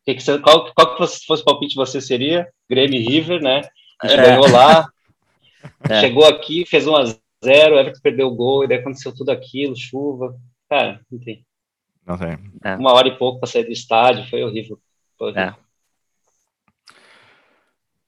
que 0.08 0.14
que 0.14 0.22
você, 0.22 0.38
qual, 0.38 0.72
qual 0.72 0.96
que 0.96 1.06
fosse 1.06 1.42
o 1.42 1.44
palpite 1.44 1.76
você 1.76 2.00
seria? 2.00 2.48
Grêmio 2.68 2.98
River, 2.98 3.42
né? 3.42 3.60
A 4.00 4.06
gente 4.06 4.20
é. 4.20 4.26
ganhou 4.26 4.50
lá, 4.50 4.88
é. 5.90 6.00
chegou 6.00 6.24
aqui, 6.24 6.64
fez 6.64 6.86
1 6.86 6.96
a 6.96 7.04
0 7.04 7.78
Everton 7.78 8.00
perdeu 8.02 8.28
o 8.28 8.34
gol, 8.34 8.64
e 8.64 8.68
daí 8.68 8.78
aconteceu 8.78 9.14
tudo 9.14 9.30
aquilo, 9.30 9.76
chuva. 9.76 10.34
Cara, 10.68 11.00
não 11.10 11.18
tem. 11.18 11.44
Não 12.06 12.16
tem. 12.16 12.38
É. 12.64 12.76
Uma 12.76 12.94
hora 12.94 13.08
e 13.08 13.18
pouco 13.18 13.38
para 13.38 13.48
sair 13.48 13.64
do 13.64 13.72
estádio, 13.72 14.28
foi 14.30 14.42
horrível. 14.42 14.78
Foi 15.18 15.30
horrível. 15.30 15.56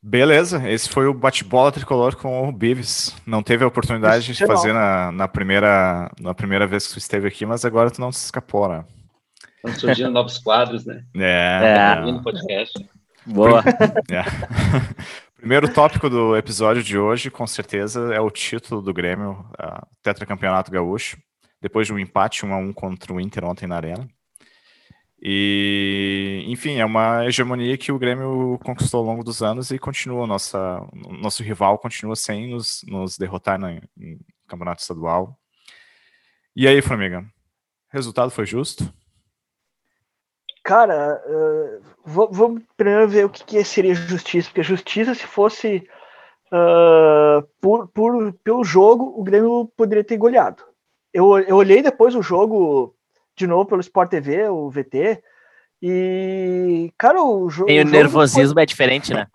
É. 0.02 0.08
Beleza, 0.08 0.68
esse 0.68 0.88
foi 0.88 1.06
o 1.06 1.14
bate-bola 1.14 1.70
tricolor 1.70 2.16
com 2.16 2.48
o 2.48 2.52
Bives. 2.52 3.14
Não 3.26 3.42
teve 3.42 3.64
a 3.64 3.66
oportunidade 3.68 4.32
de 4.32 4.46
fazer 4.46 4.72
na, 4.72 5.12
na, 5.12 5.28
primeira, 5.28 6.10
na 6.20 6.34
primeira 6.34 6.66
vez 6.66 6.86
que 6.86 6.94
tu 6.94 6.98
esteve 6.98 7.28
aqui, 7.28 7.44
mas 7.44 7.64
agora 7.64 7.90
tu 7.90 8.00
não 8.00 8.10
se 8.10 8.24
escapou, 8.24 8.68
né? 8.68 8.84
Estão 9.56 9.74
surgindo 9.74 10.10
novos 10.10 10.38
quadros, 10.38 10.86
né? 10.86 11.04
É. 11.16 11.96
é. 11.98 12.00
No 12.00 12.22
podcast. 12.22 12.72
Boa. 13.26 13.62
É. 14.10 14.24
Primeiro 15.36 15.72
tópico 15.72 16.10
do 16.10 16.36
episódio 16.36 16.82
de 16.82 16.98
hoje, 16.98 17.30
com 17.30 17.46
certeza, 17.46 18.12
é 18.12 18.20
o 18.20 18.30
título 18.30 18.82
do 18.82 18.92
Grêmio, 18.92 19.46
tetracampeonato 20.02 20.70
gaúcho, 20.70 21.16
depois 21.62 21.86
de 21.86 21.94
um 21.94 21.98
empate 21.98 22.44
1 22.44 22.52
a 22.52 22.58
1 22.58 22.72
contra 22.74 23.10
o 23.10 23.18
Inter 23.18 23.46
ontem 23.46 23.66
na 23.66 23.76
Arena. 23.76 24.06
E, 25.22 26.44
enfim, 26.48 26.78
é 26.78 26.84
uma 26.84 27.26
hegemonia 27.26 27.76
que 27.76 27.92
o 27.92 27.98
Grêmio 27.98 28.58
conquistou 28.64 29.00
ao 29.00 29.06
longo 29.06 29.22
dos 29.22 29.42
anos 29.42 29.70
e 29.70 29.78
continua, 29.78 30.26
nossa, 30.26 30.80
nosso 31.20 31.42
rival 31.42 31.78
continua 31.78 32.16
sem 32.16 32.50
nos, 32.50 32.82
nos 32.86 33.18
derrotar 33.18 33.58
no, 33.58 33.68
no 33.68 34.18
campeonato 34.48 34.80
estadual. 34.80 35.38
E 36.56 36.66
aí, 36.66 36.80
Flamengo, 36.80 37.26
resultado 37.90 38.30
foi 38.30 38.46
justo? 38.46 38.90
Cara, 40.64 41.22
uh, 41.26 41.82
vamos 42.04 42.62
primeiro 42.76 43.08
ver 43.08 43.26
o 43.26 43.30
que, 43.30 43.44
que, 43.44 43.64
seria 43.64 43.94
justiça, 43.94 44.48
porque 44.48 44.62
justiça, 44.62 45.14
se 45.14 45.26
fosse 45.26 45.86
uh, 46.46 47.46
por, 47.60 47.88
por, 47.88 48.32
pelo 48.44 48.64
jogo, 48.64 49.12
o 49.18 49.22
Grêmio 49.22 49.70
poderia 49.76 50.04
ter 50.04 50.16
goleado. 50.16 50.62
Eu, 51.12 51.38
eu 51.40 51.56
olhei 51.56 51.82
depois 51.82 52.14
o 52.14 52.22
jogo 52.22 52.94
de 53.40 53.46
novo 53.46 53.66
pelo 53.66 53.80
Sport 53.80 54.10
TV, 54.10 54.48
o 54.48 54.70
VT. 54.70 55.22
E, 55.82 56.92
cara, 56.96 57.22
o, 57.22 57.48
jo 57.48 57.64
Tem 57.64 57.80
o, 57.80 57.86
o 57.86 57.90
nervosismo 57.90 58.54
foi... 58.54 58.62
é 58.62 58.66
diferente, 58.66 59.12
né? 59.12 59.26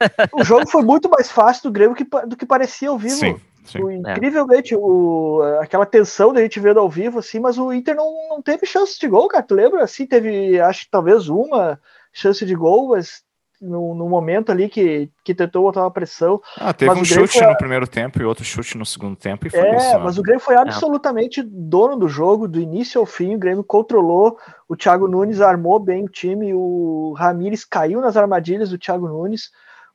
o 0.34 0.44
jogo 0.44 0.68
foi 0.68 0.82
muito 0.82 1.08
mais 1.08 1.30
fácil 1.30 1.64
do 1.64 1.72
Grêmio 1.72 1.94
que, 1.94 2.04
do 2.26 2.36
que 2.36 2.44
parecia 2.44 2.90
ao 2.90 2.98
vivo. 2.98 3.16
Sim, 3.16 3.40
sim. 3.64 3.82
O, 3.82 3.90
incrivelmente, 3.90 4.74
é. 4.74 4.76
o, 4.76 5.40
aquela 5.60 5.86
tensão 5.86 6.32
da 6.32 6.42
gente 6.42 6.58
vendo 6.58 6.80
ao 6.80 6.90
vivo, 6.90 7.20
assim, 7.20 7.38
mas 7.38 7.56
o 7.56 7.72
Inter 7.72 7.94
não, 7.94 8.28
não 8.28 8.42
teve 8.42 8.66
chance 8.66 8.98
de 8.98 9.08
gol, 9.08 9.28
cara. 9.28 9.44
Tu 9.44 9.54
lembra? 9.54 9.84
Assim, 9.84 10.06
teve, 10.06 10.60
acho 10.60 10.84
que 10.84 10.90
talvez 10.90 11.28
uma 11.28 11.80
chance 12.12 12.44
de 12.44 12.54
gol, 12.54 12.88
mas 12.88 13.22
no, 13.62 13.94
no, 13.94 14.08
momento 14.08 14.50
ali 14.50 14.68
que, 14.68 15.08
que 15.22 15.32
tentou 15.34 15.62
botar 15.62 15.82
uma 15.82 15.90
pressão. 15.90 16.40
Ah, 16.58 16.72
teve 16.72 16.90
um 16.92 17.04
chute 17.04 17.38
foi... 17.38 17.46
no 17.46 17.56
primeiro 17.56 17.86
tempo 17.86 18.20
e 18.20 18.24
outro 18.24 18.44
chute 18.44 18.76
no 18.76 18.84
segundo 18.84 19.14
tempo 19.14 19.46
e 19.46 19.50
foi 19.50 19.60
é, 19.60 19.76
isso. 19.76 19.92
Né? 19.92 19.98
mas 19.98 20.18
o 20.18 20.22
Grêmio 20.22 20.42
foi 20.42 20.56
absolutamente 20.56 21.40
é. 21.40 21.44
dono 21.46 21.96
do 21.96 22.08
jogo, 22.08 22.48
do 22.48 22.60
início 22.60 23.00
ao 23.00 23.06
fim, 23.06 23.36
o 23.36 23.38
Grêmio 23.38 23.62
controlou, 23.62 24.36
o 24.68 24.76
Thiago 24.76 25.06
Nunes 25.06 25.40
armou 25.40 25.78
bem 25.78 26.04
o 26.04 26.08
time, 26.08 26.52
o 26.52 27.14
Ramires 27.16 27.64
caiu 27.64 28.00
nas 28.00 28.16
armadilhas 28.16 28.70
do 28.70 28.78
Thiago 28.78 29.06
Nunes. 29.06 29.50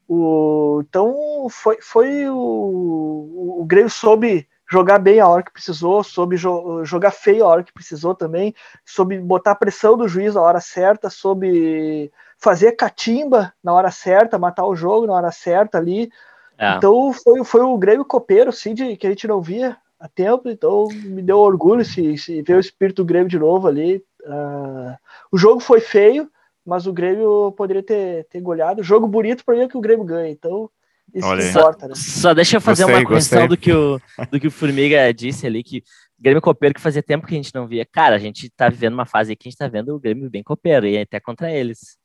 O, 0.08 0.82
então 0.88 1.48
foi, 1.50 1.80
foi 1.82 2.30
o, 2.30 3.60
o 3.60 3.66
Grêmio 3.68 3.90
soube 3.90 4.48
jogar 4.70 5.00
bem 5.00 5.20
a 5.20 5.28
hora 5.28 5.44
que 5.44 5.52
precisou, 5.52 6.04
soube 6.04 6.38
jo 6.38 6.84
jogar 6.84 7.12
feio 7.12 7.44
a 7.44 7.48
hora 7.48 7.64
que 7.64 7.74
precisou 7.74 8.14
também, 8.14 8.54
soube 8.86 9.18
botar 9.20 9.52
a 9.52 9.56
pressão 9.56 9.98
do 9.98 10.08
juiz 10.08 10.36
na 10.36 10.42
hora 10.42 10.60
certa, 10.60 11.10
soube 11.10 12.12
fazer 12.38 12.74
catimba 12.74 13.54
na 13.64 13.74
hora 13.74 13.92
certa, 13.92 14.38
matar 14.38 14.66
o 14.66 14.76
jogo 14.76 15.08
na 15.08 15.14
hora 15.14 15.32
certa 15.32 15.78
ali. 15.78 16.10
É. 16.58 16.76
Então 16.76 17.14
foi, 17.14 17.44
foi 17.44 17.62
o 17.62 17.78
Grêmio 17.78 18.06
copeiro, 18.06 18.52
sim, 18.52 18.74
de, 18.74 18.96
que 18.96 19.08
a 19.08 19.10
gente 19.10 19.28
não 19.28 19.42
via 19.42 19.78
há 20.00 20.08
tempo, 20.08 20.50
então 20.50 20.88
me 20.90 21.22
deu 21.22 21.40
orgulho 21.40 21.84
se, 21.84 22.18
se 22.18 22.42
ver 22.42 22.56
o 22.56 22.60
espírito 22.60 23.04
do 23.04 23.06
Grêmio 23.06 23.30
de 23.30 23.40
novo 23.40 23.68
ali. 23.68 24.04
Uh, 24.24 24.96
o 25.32 25.38
jogo 25.38 25.60
foi 25.60 25.80
feio, 25.80 26.30
mas 26.66 26.86
o 26.86 26.94
Grêmio 26.94 27.52
poderia 27.54 27.84
ter, 27.84 28.26
ter 28.26 28.42
goleado. 28.42 28.84
Jogo 28.84 29.08
bonito 29.08 29.44
para 29.44 29.56
mim 29.56 29.62
é 29.62 29.68
que 29.68 29.78
o 29.78 29.82
Grêmio 29.82 30.06
ganha, 30.06 30.30
então 30.30 30.70
isso 31.14 31.26
Olha, 31.26 31.50
importa, 31.50 31.88
né? 31.88 31.94
Só 31.96 32.34
deixa 32.34 32.58
eu 32.58 32.62
fazer 32.62 32.84
gostei, 32.84 33.00
uma 33.00 33.08
correção 33.08 33.48
do 33.48 33.58
que, 33.58 33.72
o, 33.72 34.00
do 34.30 34.40
que 34.40 34.48
o 34.48 34.52
Formiga 34.52 35.14
disse 35.14 35.48
ali, 35.48 35.64
que 35.64 35.78
o 36.20 36.22
Grêmio 36.22 36.42
copeiro 36.42 36.76
que 36.76 36.82
fazia 36.82 37.02
tempo 37.02 37.26
que 37.26 37.34
a 37.34 37.38
gente 37.38 37.56
não 37.56 37.68
via. 37.68 37.86
Cara, 37.86 38.16
a 38.16 38.20
gente 38.20 38.50
tá 38.50 38.68
vivendo 38.68 38.94
uma 38.94 39.06
fase 39.06 39.32
aqui 39.32 39.44
que 39.44 39.48
a 39.48 39.52
gente 39.52 39.58
tá 39.58 39.68
vendo 39.68 39.96
o 39.96 40.00
Grêmio 40.00 40.30
bem 40.30 40.44
copeiro, 40.44 40.86
e 40.86 40.98
até 40.98 41.20
contra 41.20 41.50
eles. 41.50 41.98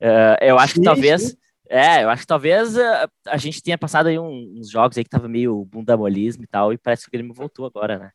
Uh, 0.00 0.36
eu 0.40 0.58
acho 0.58 0.74
sim, 0.74 0.80
que 0.80 0.84
talvez... 0.84 1.22
Sim. 1.22 1.36
É, 1.70 2.02
eu 2.02 2.08
acho 2.08 2.22
que 2.22 2.26
talvez 2.26 2.78
uh, 2.78 3.10
a 3.26 3.36
gente 3.36 3.62
tenha 3.62 3.76
passado 3.76 4.06
aí 4.06 4.18
uns 4.18 4.70
jogos 4.70 4.96
aí 4.96 5.04
que 5.04 5.10
tava 5.10 5.28
meio 5.28 5.66
bundamolismo 5.66 6.42
e 6.42 6.46
tal, 6.46 6.72
e 6.72 6.78
parece 6.78 7.02
que 7.02 7.08
o 7.08 7.12
Grêmio 7.12 7.34
voltou 7.34 7.66
agora, 7.66 7.98
né? 7.98 8.10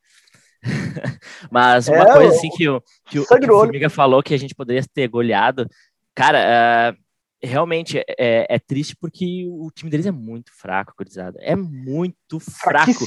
Mas 1.51 1.87
uma 1.87 1.97
é, 1.97 2.13
coisa 2.13 2.35
assim 2.35 2.49
que 2.49 2.67
o, 2.67 2.81
que, 3.05 3.19
o, 3.19 3.25
que 3.27 3.35
o 3.35 3.47
Formiga 3.47 3.89
falou 3.91 4.23
que 4.23 4.33
a 4.33 4.37
gente 4.37 4.55
poderia 4.55 4.83
ter 4.91 5.07
goleado, 5.07 5.67
cara, 6.15 6.95
uh, 6.95 7.03
realmente 7.43 7.99
é, 7.99 8.05
é, 8.17 8.47
é, 8.49 8.59
triste 8.59 8.95
porque 8.95 9.45
o 9.47 9.69
time 9.69 9.91
deles 9.91 10.05
é 10.05 10.11
muito 10.11 10.51
fraco, 10.55 10.93
gurizada. 10.97 11.37
É 11.41 11.55
muito 11.55 12.39
fraco. 12.39 13.05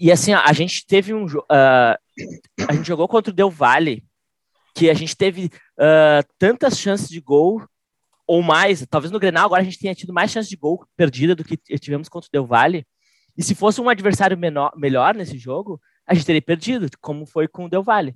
E 0.00 0.10
assim, 0.10 0.32
a 0.32 0.52
gente 0.52 0.86
teve 0.86 1.12
um 1.12 1.26
uh, 1.26 1.98
a 2.68 2.72
gente 2.72 2.86
jogou 2.86 3.06
contra 3.06 3.32
o 3.32 3.34
Del 3.34 3.50
Valle, 3.50 4.04
que 4.74 4.88
a 4.88 4.94
gente 4.94 5.16
teve 5.16 5.46
uh, 5.78 6.26
tantas 6.38 6.78
chances 6.78 7.08
de 7.08 7.20
gol 7.20 7.62
ou 8.28 8.42
mais, 8.42 8.86
talvez 8.90 9.10
no 9.10 9.18
Grenal 9.18 9.46
agora 9.46 9.62
a 9.62 9.64
gente 9.64 9.78
tenha 9.78 9.94
tido 9.94 10.12
mais 10.12 10.30
chances 10.30 10.50
de 10.50 10.56
gol 10.56 10.86
perdida 10.94 11.34
do 11.34 11.42
que 11.42 11.56
tivemos 11.56 12.10
contra 12.10 12.28
o 12.28 12.30
Del 12.30 12.46
Valle. 12.46 12.86
E 13.34 13.42
se 13.42 13.54
fosse 13.54 13.80
um 13.80 13.88
adversário 13.88 14.36
menor, 14.36 14.70
melhor 14.76 15.14
nesse 15.14 15.38
jogo, 15.38 15.80
a 16.06 16.12
gente 16.12 16.26
teria 16.26 16.42
perdido, 16.42 16.88
como 17.00 17.24
foi 17.24 17.48
com 17.48 17.64
o 17.64 17.70
Del 17.70 17.82
Valle. 17.82 18.14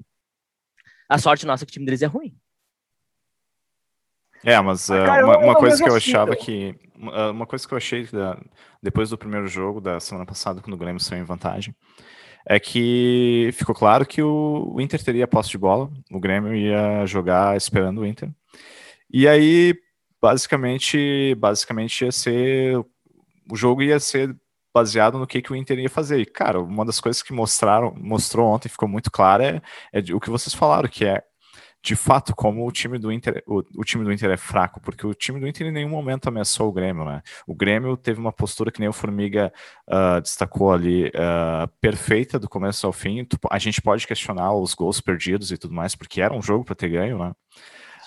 A 1.09 1.17
sorte 1.17 1.47
nossa 1.47 1.65
é 1.65 1.67
que 1.67 1.71
o 1.71 1.73
time 1.73 1.87
deles 1.87 2.03
é 2.03 2.07
ruim. 2.07 2.37
É, 4.45 4.61
mas 4.61 4.89
uh, 4.91 5.05
cara, 5.05 5.25
uma, 5.25 5.39
uma 5.39 5.55
coisa 5.55 5.83
que 5.83 5.89
eu 5.89 5.97
achava 5.97 6.37
que. 6.37 6.75
Uma 6.97 7.47
coisa 7.47 7.67
que 7.67 7.73
eu 7.73 7.79
achei 7.79 8.07
da, 8.07 8.39
depois 8.83 9.11
do 9.11 9.19
primeiro 9.19 9.49
jogo 9.49 9.81
da 9.81 9.99
semana 9.99 10.27
passada, 10.27 10.61
quando 10.61 10.75
o 10.75 10.79
Grêmio 10.79 11.01
saiu 11.01 11.21
em 11.21 11.25
vantagem, 11.25 11.75
é 12.47 12.61
que 12.61 13.51
ficou 13.55 13.75
claro 13.75 14.07
que 14.07 14.23
o, 14.23 14.73
o 14.75 14.81
Inter 14.81 15.03
teria 15.03 15.27
posse 15.27 15.51
de 15.51 15.59
bola, 15.59 15.91
o 16.11 16.21
Grêmio 16.21 16.55
ia 16.55 17.05
jogar 17.07 17.57
esperando 17.57 18.03
o 18.03 18.07
Inter. 18.07 18.31
E 19.11 19.27
aí, 19.27 19.75
basicamente, 20.23 21.35
basicamente 21.35 22.05
ia 22.05 22.13
ser. 22.13 22.79
O 23.51 23.57
jogo 23.57 23.83
ia 23.83 23.99
ser 23.99 24.35
baseado 24.73 25.19
no 25.19 25.27
que, 25.27 25.43
que 25.43 25.53
o 25.53 25.57
Inter 25.57 25.79
ia 25.81 25.91
fazer. 25.91 26.21
E, 26.21 26.25
cara, 26.25 26.61
uma 26.61 26.85
das 26.85 27.01
coisas 27.01 27.23
que 27.23 27.33
mostraram, 27.33 27.93
mostrou 27.99 28.47
ontem, 28.47 28.69
ficou 28.69 28.89
muito 28.89 29.11
clara, 29.11 29.63
é, 29.93 29.99
é 29.99 30.15
o 30.15 30.21
que 30.21 30.31
vocês 30.31 30.55
falaram, 30.55 30.89
que 30.89 31.05
é 31.05 31.23
de 31.85 31.97
fato 31.97 32.35
como 32.35 32.67
o 32.67 32.71
time 32.71 32.97
do 32.97 33.11
Inter, 33.11 33.43
o, 33.45 33.59
o, 33.77 33.85
time 33.85 34.05
do 34.05 34.13
Inter 34.13 34.31
é 34.31 34.37
fraco, 34.37 34.81
porque 34.81 35.05
o 35.05 35.13
time 35.13 35.41
do 35.41 35.49
Inter 35.49 35.67
em 35.67 35.73
nenhum 35.73 35.89
momento 35.89 36.29
ameaçou 36.29 36.69
o 36.69 36.73
Grêmio, 36.73 37.05
né? 37.05 37.23
O 37.45 37.57
Grêmio 37.57 37.97
teve 37.97 38.21
uma 38.21 38.33
postura 38.33 38.71
que 38.71 38.79
nem 38.79 38.89
o 38.89 38.93
Formiga 38.93 39.53
uh, 39.89 40.21
destacou 40.21 40.73
ali, 40.73 41.09
uh, 41.09 41.67
perfeita 41.81 42.39
do 42.39 42.49
começo 42.49 42.87
ao 42.87 42.93
fim. 42.93 43.27
A 43.51 43.59
gente 43.59 43.83
pode 43.83 44.07
questionar 44.07 44.55
os 44.55 44.75
gols 44.75 45.01
perdidos 45.01 45.51
e 45.51 45.59
tudo 45.59 45.75
mais, 45.75 45.97
porque 45.97 46.23
era 46.23 46.33
um 46.33 46.41
jogo 46.41 46.65
para 46.65 46.77
ter 46.77 46.89
ganho, 46.89 47.19
né? 47.19 47.33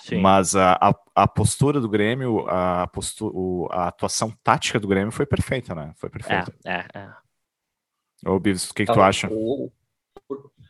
Sim. 0.06 0.20
Mas 0.20 0.54
a, 0.54 0.78
a, 0.80 0.94
a, 1.16 1.26
postura 1.26 1.80
do 1.80 1.88
Grêmio, 1.88 2.46
a, 2.48 2.86
postura, 2.86 3.34
a 3.72 3.88
atuação 3.88 4.30
tática 4.44 4.78
do 4.78 4.86
Grêmio 4.86 5.10
foi 5.10 5.26
perfeita, 5.26 5.74
né? 5.74 5.92
Foi 5.96 6.08
perfeita. 6.08 6.54
É, 6.64 6.72
é, 6.72 6.86
é. 6.94 8.30
Ô, 8.30 8.38
Bivs, 8.38 8.70
o 8.70 8.74
que, 8.74 8.86
que 8.86 8.92
tu 8.92 9.00
acha? 9.00 9.28
O, 9.28 9.72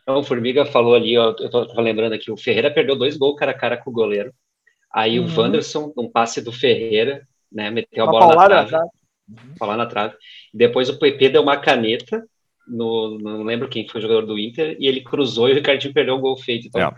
então, 0.00 0.21
o 0.21 0.25
Formiga 0.25 0.64
falou 0.64 0.95
ali, 0.95 1.12
eu 1.12 1.35
tô 1.50 1.81
lembrando 1.83 2.14
aqui, 2.14 2.31
o 2.31 2.37
Ferreira 2.37 2.71
perdeu 2.71 2.97
dois 2.97 3.19
gols 3.19 3.38
cara 3.38 3.50
a 3.50 3.59
cara 3.59 3.76
com 3.76 3.90
o 3.90 3.93
goleiro. 3.93 4.33
Aí 4.90 5.21
uhum. 5.21 5.26
o 5.26 5.38
Wanderson, 5.38 5.93
um 5.99 6.11
passe 6.11 6.40
do 6.40 6.50
Ferreira, 6.50 7.28
né, 7.52 7.71
meteu 7.71 8.05
a 8.05 8.07
bola 8.07 8.35
na 8.35 8.47
trave. 8.47 8.75
Uhum. 9.61 9.76
na 9.76 9.87
trave. 9.87 10.14
Depois 10.55 10.88
o 10.88 10.99
PP 10.99 11.28
deu 11.28 11.43
uma 11.43 11.59
caneta, 11.59 12.26
no, 12.66 13.19
não 13.19 13.43
lembro 13.43 13.69
quem 13.69 13.87
foi 13.87 13.99
o 13.99 14.02
jogador 14.02 14.25
do 14.25 14.38
Inter, 14.38 14.78
e 14.81 14.87
ele 14.87 15.02
cruzou 15.02 15.47
e 15.47 15.52
o 15.52 15.55
Ricardinho 15.57 15.93
perdeu 15.93 16.16
um 16.16 16.21
gol 16.21 16.38
feito. 16.38 16.69
Então, 16.69 16.81
é. 16.81 16.97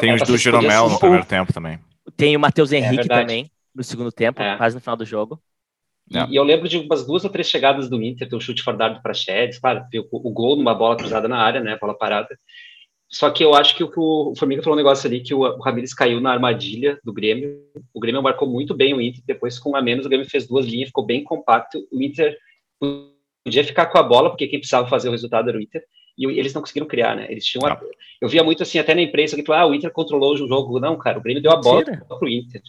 Tem 0.00 0.14
os 0.14 0.22
do 0.22 0.36
Jeromel 0.36 0.88
no 0.88 0.98
primeiro 0.98 1.24
tempo 1.24 1.52
também. 1.52 1.78
Tem 2.16 2.36
o 2.36 2.40
Matheus 2.40 2.72
é 2.72 2.78
Henrique 2.78 3.06
é 3.10 3.20
também, 3.20 3.50
no 3.74 3.82
segundo 3.82 4.12
tempo, 4.12 4.40
é. 4.40 4.56
quase 4.56 4.74
no 4.74 4.80
final 4.80 4.96
do 4.96 5.04
jogo. 5.04 5.40
E, 6.10 6.16
é. 6.16 6.26
e, 6.30 6.36
eu 6.36 6.44
lembro 6.44 6.68
de 6.68 6.78
umas 6.78 7.04
duas 7.06 7.24
ou 7.24 7.30
três 7.30 7.48
chegadas 7.48 7.88
do 7.88 8.02
Inter, 8.02 8.28
tem 8.28 8.36
um 8.36 8.40
chute 8.40 8.62
fora 8.62 8.88
do 8.88 9.02
para 9.02 9.14
Chedes, 9.14 9.58
claro, 9.58 9.84
o, 10.10 10.28
o, 10.28 10.32
gol 10.32 10.56
numa 10.56 10.74
bola 10.74 10.96
cruzada 10.96 11.26
na 11.26 11.38
área, 11.38 11.60
né, 11.60 11.76
bola 11.80 11.96
parada. 11.96 12.38
Só 13.08 13.30
que 13.30 13.44
eu 13.44 13.54
acho 13.54 13.76
que 13.76 13.84
o, 13.84 13.90
o 13.96 14.34
Formiga 14.36 14.62
falou 14.62 14.76
um 14.76 14.82
negócio 14.82 15.06
ali, 15.06 15.20
que 15.20 15.34
o, 15.34 15.40
o 15.40 15.60
Ramires 15.60 15.94
caiu 15.94 16.20
na 16.20 16.32
armadilha 16.32 16.98
do 17.04 17.12
Grêmio, 17.12 17.60
o 17.92 18.00
Grêmio 18.00 18.22
marcou 18.22 18.48
muito 18.48 18.74
bem 18.74 18.94
o 18.94 19.00
Inter, 19.00 19.22
depois 19.26 19.58
com 19.58 19.70
um 19.70 19.76
a 19.76 19.82
menos 19.82 20.06
o 20.06 20.08
Grêmio 20.08 20.28
fez 20.28 20.46
duas 20.46 20.66
linhas, 20.66 20.88
ficou 20.88 21.04
bem 21.04 21.22
compacto, 21.22 21.86
o 21.92 22.02
Inter 22.02 22.36
podia 23.44 23.64
ficar 23.64 23.86
com 23.86 23.98
a 23.98 24.02
bola, 24.02 24.30
porque 24.30 24.48
quem 24.48 24.58
precisava 24.58 24.88
fazer 24.88 25.08
o 25.08 25.12
resultado 25.12 25.48
era 25.48 25.58
o 25.58 25.60
Inter, 25.60 25.82
e 26.16 26.26
eles 26.38 26.54
não 26.54 26.62
conseguiram 26.62 26.86
criar, 26.86 27.14
né? 27.14 27.26
Eles 27.30 27.44
tinham. 27.44 27.66
Uma... 27.66 27.80
Eu 28.20 28.28
via 28.28 28.42
muito 28.42 28.62
assim, 28.62 28.78
até 28.78 28.94
na 28.94 29.02
imprensa, 29.02 29.36
que 29.36 29.52
ah, 29.52 29.66
o 29.66 29.74
Inter 29.74 29.90
controlou 29.92 30.32
o 30.32 30.36
jogo. 30.36 30.80
Não, 30.80 30.96
cara, 30.96 31.18
o 31.18 31.22
Grêmio 31.22 31.42
deu 31.42 31.52
a 31.52 31.60
bola 31.60 31.84
para 31.84 32.18
o 32.24 32.28
Inter. 32.28 32.62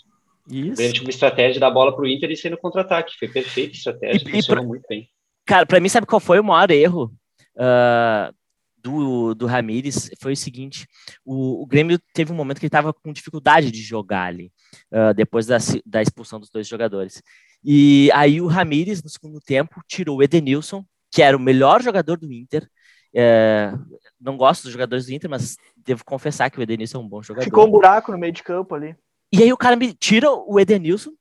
Isso. 0.49 0.73
O 0.73 0.75
Grêmio 0.75 0.93
tinha 0.93 1.05
uma 1.05 1.09
estratégia 1.09 1.59
da 1.59 1.69
bola 1.69 1.93
para 1.95 2.03
o 2.03 2.07
Inter 2.07 2.29
e 2.31 2.37
ser 2.37 2.49
no 2.49 2.57
contra-ataque. 2.57 3.17
Foi 3.17 3.27
perfeita 3.27 3.71
a 3.71 3.77
estratégia, 3.77 4.27
e, 4.27 4.31
funcionou 4.31 4.63
pra... 4.63 4.67
muito 4.67 4.85
bem. 4.89 5.09
Cara, 5.45 5.65
para 5.65 5.79
mim, 5.79 5.89
sabe 5.89 6.05
qual 6.05 6.19
foi 6.19 6.39
o 6.39 6.43
maior 6.43 6.69
erro 6.71 7.13
uh, 7.55 8.33
do, 8.77 9.33
do 9.33 9.45
Ramires? 9.45 10.09
Foi 10.19 10.33
o 10.33 10.37
seguinte: 10.37 10.85
o, 11.25 11.63
o 11.63 11.65
Grêmio 11.65 11.99
teve 12.13 12.31
um 12.31 12.35
momento 12.35 12.59
que 12.59 12.65
ele 12.65 12.69
estava 12.69 12.93
com 12.93 13.13
dificuldade 13.13 13.71
de 13.71 13.81
jogar 13.81 14.23
ali, 14.23 14.51
uh, 14.91 15.13
depois 15.15 15.45
da, 15.45 15.57
da 15.85 16.01
expulsão 16.01 16.39
dos 16.39 16.49
dois 16.49 16.67
jogadores. 16.67 17.21
E 17.63 18.09
aí 18.13 18.41
o 18.41 18.47
Ramires, 18.47 19.01
no 19.01 19.09
segundo 19.09 19.39
tempo, 19.39 19.81
tirou 19.87 20.17
o 20.17 20.23
Edenilson, 20.23 20.85
que 21.11 21.21
era 21.21 21.35
o 21.35 21.39
melhor 21.39 21.81
jogador 21.81 22.17
do 22.17 22.31
Inter. 22.31 22.67
É, 23.13 23.73
não 24.19 24.37
gosto 24.37 24.63
dos 24.63 24.71
jogadores 24.71 25.05
do 25.05 25.13
Inter, 25.13 25.29
mas 25.29 25.57
devo 25.75 26.03
confessar 26.05 26.49
que 26.49 26.59
o 26.59 26.61
Edenilson 26.61 26.97
é 26.97 27.01
um 27.01 27.07
bom 27.07 27.21
jogador. 27.21 27.45
Ficou 27.45 27.65
um 27.65 27.71
buraco 27.71 28.11
no 28.11 28.17
meio 28.17 28.33
de 28.33 28.43
campo 28.43 28.75
ali. 28.75 28.95
E 29.31 29.43
aí 29.43 29.51
o 29.51 29.57
cara 29.57 29.75
me 29.75 29.93
tira 29.93 30.31
o 30.31 30.59
Edenilson, 30.59 31.11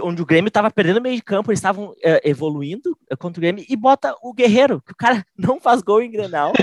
onde 0.00 0.22
o 0.22 0.26
Grêmio 0.26 0.48
estava 0.48 0.70
perdendo 0.70 1.00
meio 1.00 1.16
de 1.16 1.22
campo, 1.22 1.50
eles 1.50 1.58
estavam 1.58 1.94
é, 2.02 2.28
evoluindo 2.28 2.96
é, 3.10 3.16
contra 3.16 3.40
o 3.40 3.42
Grêmio, 3.42 3.64
e 3.68 3.76
bota 3.76 4.14
o 4.22 4.32
Guerreiro, 4.32 4.80
que 4.82 4.92
o 4.92 4.96
cara 4.96 5.24
não 5.36 5.60
faz 5.60 5.82
gol 5.82 6.02
em 6.02 6.10
Grenal. 6.10 6.52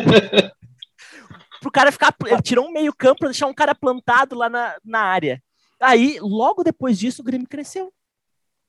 pro 1.66 1.72
cara 1.72 1.92
ficar. 1.92 2.16
Ele 2.26 2.42
tirou 2.42 2.68
um 2.68 2.72
meio 2.72 2.94
campo 2.94 3.20
para 3.20 3.30
deixar 3.30 3.48
um 3.48 3.54
cara 3.54 3.74
plantado 3.74 4.36
lá 4.36 4.50
na, 4.50 4.76
na 4.84 5.00
área. 5.00 5.42
Aí, 5.82 6.18
logo 6.22 6.64
depois 6.64 6.98
disso, 6.98 7.22
o 7.22 7.26
Grêmio 7.26 7.48
cresceu. 7.48 7.92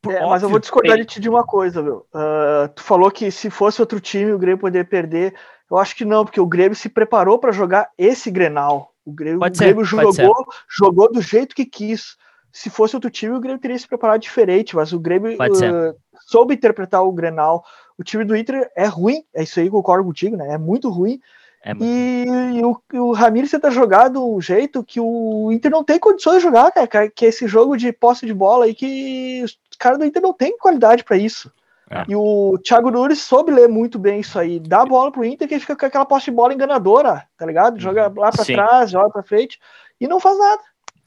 É, 0.09 0.25
mas 0.27 0.43
eu 0.43 0.49
vou 0.49 0.59
discordar 0.59 0.97
de 0.97 1.05
ti 1.05 1.21
de 1.21 1.29
uma 1.29 1.45
coisa, 1.45 1.83
viu? 1.83 2.07
Uh, 2.15 2.69
tu 2.75 2.83
falou 2.83 3.11
que 3.11 3.31
se 3.31 3.51
fosse 3.51 3.81
outro 3.81 4.01
time, 4.01 4.33
o 4.33 4.39
Grêmio 4.39 4.59
poderia 4.59 4.85
perder. 4.85 5.35
Eu 5.71 5.79
acho 5.79 5.97
que 5.97 6.05
não, 6.05 6.25
porque 6.25 6.41
o 6.41 6.47
Grêmio 6.47 6.77
se 6.77 6.89
preparou 6.89 7.39
para 7.39 7.53
jogar 7.53 7.91
esse 7.99 8.31
Grenal. 8.31 8.93
O 9.05 9.13
Grêmio, 9.13 9.39
o 9.39 9.51
Grêmio 9.51 9.85
jogou, 9.85 10.47
jogou 10.69 11.13
do 11.13 11.21
jeito 11.21 11.55
que 11.55 11.65
quis. 11.65 12.17
Se 12.53 12.71
fosse 12.71 12.97
outro 12.97 13.11
time, 13.11 13.35
o 13.35 13.41
Grêmio 13.41 13.61
teria 13.61 13.79
se 13.79 13.87
preparado 13.87 14.21
diferente, 14.21 14.75
mas 14.75 14.93
o 14.93 15.01
Grêmio 15.01 15.35
uh, 15.35 15.97
soube 16.27 16.55
interpretar 16.55 17.05
o 17.05 17.13
Grenal. 17.13 17.65
O 17.99 18.05
time 18.05 18.25
do 18.25 18.37
Inter 18.37 18.71
é 18.77 18.87
ruim, 18.87 19.25
é 19.35 19.43
isso 19.43 19.61
aí, 19.61 19.69
concordo 19.69 20.05
contigo, 20.05 20.37
né? 20.37 20.55
É 20.55 20.59
muito 20.59 20.89
ruim. 20.89 21.21
É 21.63 21.75
muito 21.75 21.85
e, 21.85 22.59
e, 22.59 22.65
o, 22.65 22.81
o 22.95 23.13
Ramires 23.13 23.51
tenta 23.51 23.71
jogar 23.71 24.09
de 24.09 24.19
um 24.19 24.41
jeito 24.41 24.85
que 24.85 25.01
o 25.01 25.51
Inter 25.51 25.71
não 25.71 25.83
tem 25.83 25.99
condições 25.99 26.37
de 26.37 26.43
jogar, 26.43 26.71
cara, 26.71 27.11
que 27.11 27.25
é 27.25 27.29
esse 27.29 27.47
jogo 27.49 27.77
de 27.77 27.93
posse 27.93 28.25
de 28.25 28.33
bola 28.33 28.67
aí 28.67 28.75
que 28.75 29.45
os 29.77 29.79
caras 29.79 29.99
do 29.99 30.07
Inter 30.07 30.23
não 30.23 30.33
tem 30.33 30.57
qualidade 30.57 31.05
para 31.05 31.19
isso. 31.19 31.53
É. 31.91 32.05
E 32.09 32.17
o 32.17 32.59
Thiago 32.65 32.91
Nunes 32.91 33.21
soube 33.21 33.53
ler 33.53 33.69
muito 33.69 33.99
bem 33.99 34.21
isso 34.21 34.39
aí. 34.39 34.59
Dá 34.59 34.83
a 34.83 34.87
bola 34.87 35.13
pro 35.13 35.25
Inter 35.25 35.47
que 35.47 35.61
fica 35.61 35.77
com 35.77 35.87
aquela 35.87 36.07
posse 36.07 36.25
de 36.25 36.31
bola 36.33 36.53
enganadora, 36.53 37.25
tá 37.37 37.47
ligado? 37.47 37.79
Joga 37.79 38.09
uhum. 38.09 38.21
lá 38.21 38.33
para 38.33 38.45
trás, 38.45 38.91
joga 38.91 39.11
para 39.11 39.23
frente 39.23 39.61
e 40.01 40.09
não 40.09 40.19
faz 40.19 40.37
nada. 40.39 40.63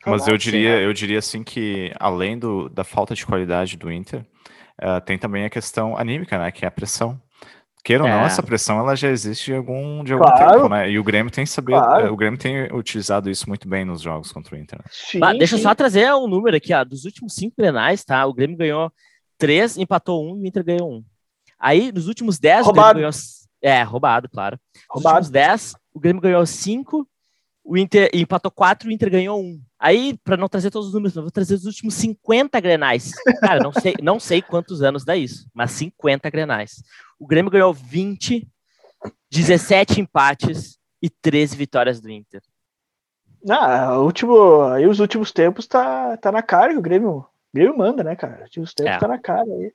Mas 0.05 0.27
eu 0.27 0.37
diria, 0.37 0.77
né? 0.77 0.85
eu 0.85 0.93
diria 0.93 1.19
assim 1.19 1.43
que 1.43 1.91
além 1.99 2.37
do, 2.37 2.69
da 2.69 2.85
falta 2.85 3.13
de 3.13 3.25
qualidade 3.25 3.75
do 3.75 3.91
Inter, 3.91 4.21
uh, 4.81 5.01
tem 5.03 5.17
também 5.17 5.43
a 5.43 5.49
questão 5.49 5.97
anímica, 5.97 6.37
né? 6.37 6.51
Que 6.51 6.63
é 6.63 6.67
a 6.67 6.71
pressão. 6.71 7.19
Queira 7.83 8.03
ou 8.03 8.09
não, 8.09 8.21
é. 8.21 8.25
essa 8.25 8.43
pressão 8.43 8.77
ela 8.77 8.95
já 8.95 9.09
existe 9.09 9.45
de 9.45 9.55
algum, 9.55 10.03
de 10.03 10.13
algum 10.13 10.25
claro. 10.25 10.51
tempo, 10.51 10.69
né? 10.69 10.91
E 10.91 10.99
o 10.99 11.03
Grêmio 11.03 11.31
tem 11.31 11.45
saber, 11.45 11.73
claro. 11.73 12.13
o 12.13 12.15
Grêmio 12.17 12.37
tem 12.37 12.71
utilizado 12.73 13.29
isso 13.29 13.47
muito 13.47 13.67
bem 13.67 13.85
nos 13.85 14.01
jogos 14.01 14.31
contra 14.31 14.55
o 14.55 14.59
Inter. 14.59 14.79
Né? 14.79 14.85
Sim, 14.91 15.19
deixa 15.37 15.55
eu 15.55 15.59
só 15.59 15.73
trazer 15.73 16.13
um 16.13 16.27
número 16.27 16.57
aqui, 16.57 16.73
ó, 16.73 16.83
dos 16.83 17.05
últimos 17.05 17.33
cinco 17.33 17.55
grenais, 17.57 18.03
tá? 18.03 18.25
O 18.25 18.33
Grêmio 18.33 18.57
ganhou 18.57 18.91
três, 19.37 19.77
empatou 19.77 20.23
um 20.23 20.37
e 20.37 20.43
o 20.43 20.45
Inter 20.45 20.63
ganhou 20.63 20.91
um. 20.91 21.03
Aí, 21.57 21.91
nos 21.91 22.07
últimos 22.07 22.37
dez, 22.37 22.65
roubado. 22.65 22.89
o 22.89 22.93
Grêmio 22.93 23.11
ganhou... 23.11 23.13
É, 23.61 23.83
roubado, 23.83 24.29
claro. 24.29 24.59
Nos 24.75 24.83
roubado. 24.89 25.15
últimos 25.15 25.31
dez, 25.31 25.75
o 25.93 25.99
Grêmio 25.99 26.21
ganhou 26.21 26.45
cinco, 26.45 27.07
o 27.69 27.77
Inter 27.77 28.09
empatou 28.15 28.49
quatro, 28.49 28.89
o 28.89 28.91
Inter 28.91 29.11
ganhou 29.11 29.39
um. 29.39 29.61
Aí, 29.77 30.17
para 30.23 30.35
não 30.35 30.49
trazer 30.49 30.71
todos 30.71 30.87
os 30.87 30.93
números, 30.95 31.15
eu 31.15 31.21
vou 31.21 31.29
trazer 31.29 31.53
os 31.53 31.65
últimos 31.65 31.93
50 31.93 32.59
grenais. 32.59 33.11
Cara, 33.41 33.61
não 33.61 33.71
sei, 33.71 33.93
não 34.01 34.19
sei 34.19 34.41
quantos 34.41 34.81
anos 34.81 35.05
dá 35.05 35.15
isso, 35.15 35.47
mas 35.53 35.69
50 35.73 36.27
grenais. 36.31 36.81
O 37.19 37.27
Grêmio 37.27 37.51
ganhou 37.51 37.71
20, 37.71 38.47
17 39.29 40.01
empates 40.01 40.79
e 40.99 41.11
13 41.11 41.55
vitórias 41.55 42.01
do 42.01 42.09
Inter. 42.09 42.41
Ah, 43.47 43.99
último, 43.99 44.63
aí 44.63 44.87
os 44.87 44.99
últimos 44.99 45.31
tempos 45.31 45.67
tá, 45.67 46.17
tá 46.17 46.31
na 46.31 46.41
cara 46.41 46.73
que 46.73 46.79
o 46.79 46.81
Grêmio, 46.81 47.17
o 47.17 47.27
Grêmio 47.53 47.77
manda, 47.77 48.03
né, 48.03 48.15
cara? 48.15 48.37
Os 48.37 48.41
últimos 48.45 48.73
tempos 48.73 48.95
é. 48.95 48.97
tá 48.97 49.07
na 49.07 49.19
cara 49.19 49.47
aí. 49.47 49.71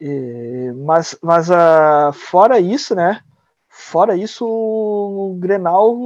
E, 0.00 0.72
mas 0.86 1.18
mas 1.20 1.50
uh, 1.50 2.12
fora 2.12 2.60
isso, 2.60 2.94
né? 2.94 3.20
Fora 3.80 4.16
isso, 4.16 4.44
o 4.44 5.36
Grenal 5.38 5.96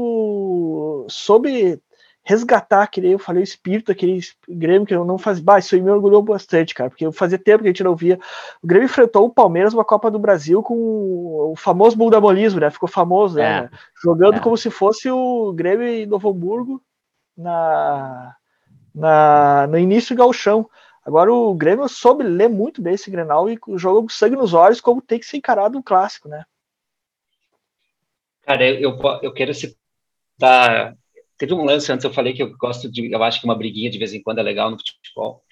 soube 1.09 1.81
resgatar 2.23 2.83
aquele, 2.83 3.11
eu 3.11 3.19
falei, 3.19 3.43
o 3.43 3.45
espírito 3.45 3.87
daquele 3.87 4.21
Grêmio 4.47 4.87
que 4.87 4.95
eu 4.95 5.07
não 5.07 5.17
fazia. 5.17 5.43
Bah, 5.43 5.59
isso 5.59 5.75
aí 5.75 5.81
me 5.81 5.91
orgulhou 5.91 6.23
bastante, 6.23 6.75
cara, 6.75 6.91
porque 6.91 7.11
fazia 7.13 7.39
tempo 7.39 7.63
que 7.63 7.69
a 7.69 7.73
gente 7.73 7.83
não 7.83 7.97
via. 7.97 8.21
O 8.63 8.67
Grêmio 8.67 8.85
enfrentou 8.85 9.25
o 9.25 9.33
Palmeiras 9.33 9.73
numa 9.73 9.87
Copa 9.87 10.11
do 10.11 10.19
Brasil 10.19 10.63
com 10.63 10.75
o 10.75 11.55
famoso 11.57 11.97
bundamolismo, 11.97 12.61
né? 12.61 12.71
Ficou 12.71 12.89
famoso, 12.89 13.37
né? 13.37 13.65
É. 13.65 13.71
Jogando 14.05 14.37
é. 14.37 14.41
como 14.41 14.57
se 14.57 14.71
fosse 14.71 15.11
o 15.11 15.55
Grêmio 15.55 15.89
em 15.89 16.05
Novo 16.05 16.29
Hamburgo 16.29 16.81
na, 17.37 18.37
na, 18.95 19.67
no 19.67 19.79
início 19.79 20.15
do 20.15 20.19
galchão. 20.19 20.69
Agora 21.05 21.33
o 21.33 21.55
Grêmio 21.55 21.89
soube 21.89 22.23
ler 22.23 22.51
muito 22.51 22.83
bem 22.83 22.95
esse 22.95 23.11
Grenal 23.11 23.49
e 23.49 23.59
jogou 23.77 24.03
com 24.03 24.11
sangue 24.11 24.37
nos 24.37 24.53
olhos 24.53 24.81
como 24.81 25.01
tem 25.01 25.19
que 25.19 25.27
ser 25.27 25.39
encarado 25.39 25.77
um 25.77 25.83
clássico, 25.83 26.29
né? 26.29 26.45
Cara, 28.43 28.69
eu, 28.69 28.99
eu 29.23 29.33
quero 29.33 29.53
citar 29.55 30.97
Teve 31.43 31.55
um 31.55 31.65
lance 31.65 31.91
antes, 31.91 32.05
eu 32.05 32.13
falei 32.13 32.33
que 32.33 32.41
eu 32.41 32.57
gosto 32.57 32.89
de, 32.89 33.11
eu 33.11 33.21
acho 33.21 33.41
que 33.41 33.45
uma 33.45 33.57
briguinha 33.57 33.91
de 33.91 33.99
vez 33.99 34.15
em 34.15 34.23
quando 34.23 34.39
é 34.39 34.43
legal 34.45 34.71
no 34.71 34.79
futebol, 34.79 35.43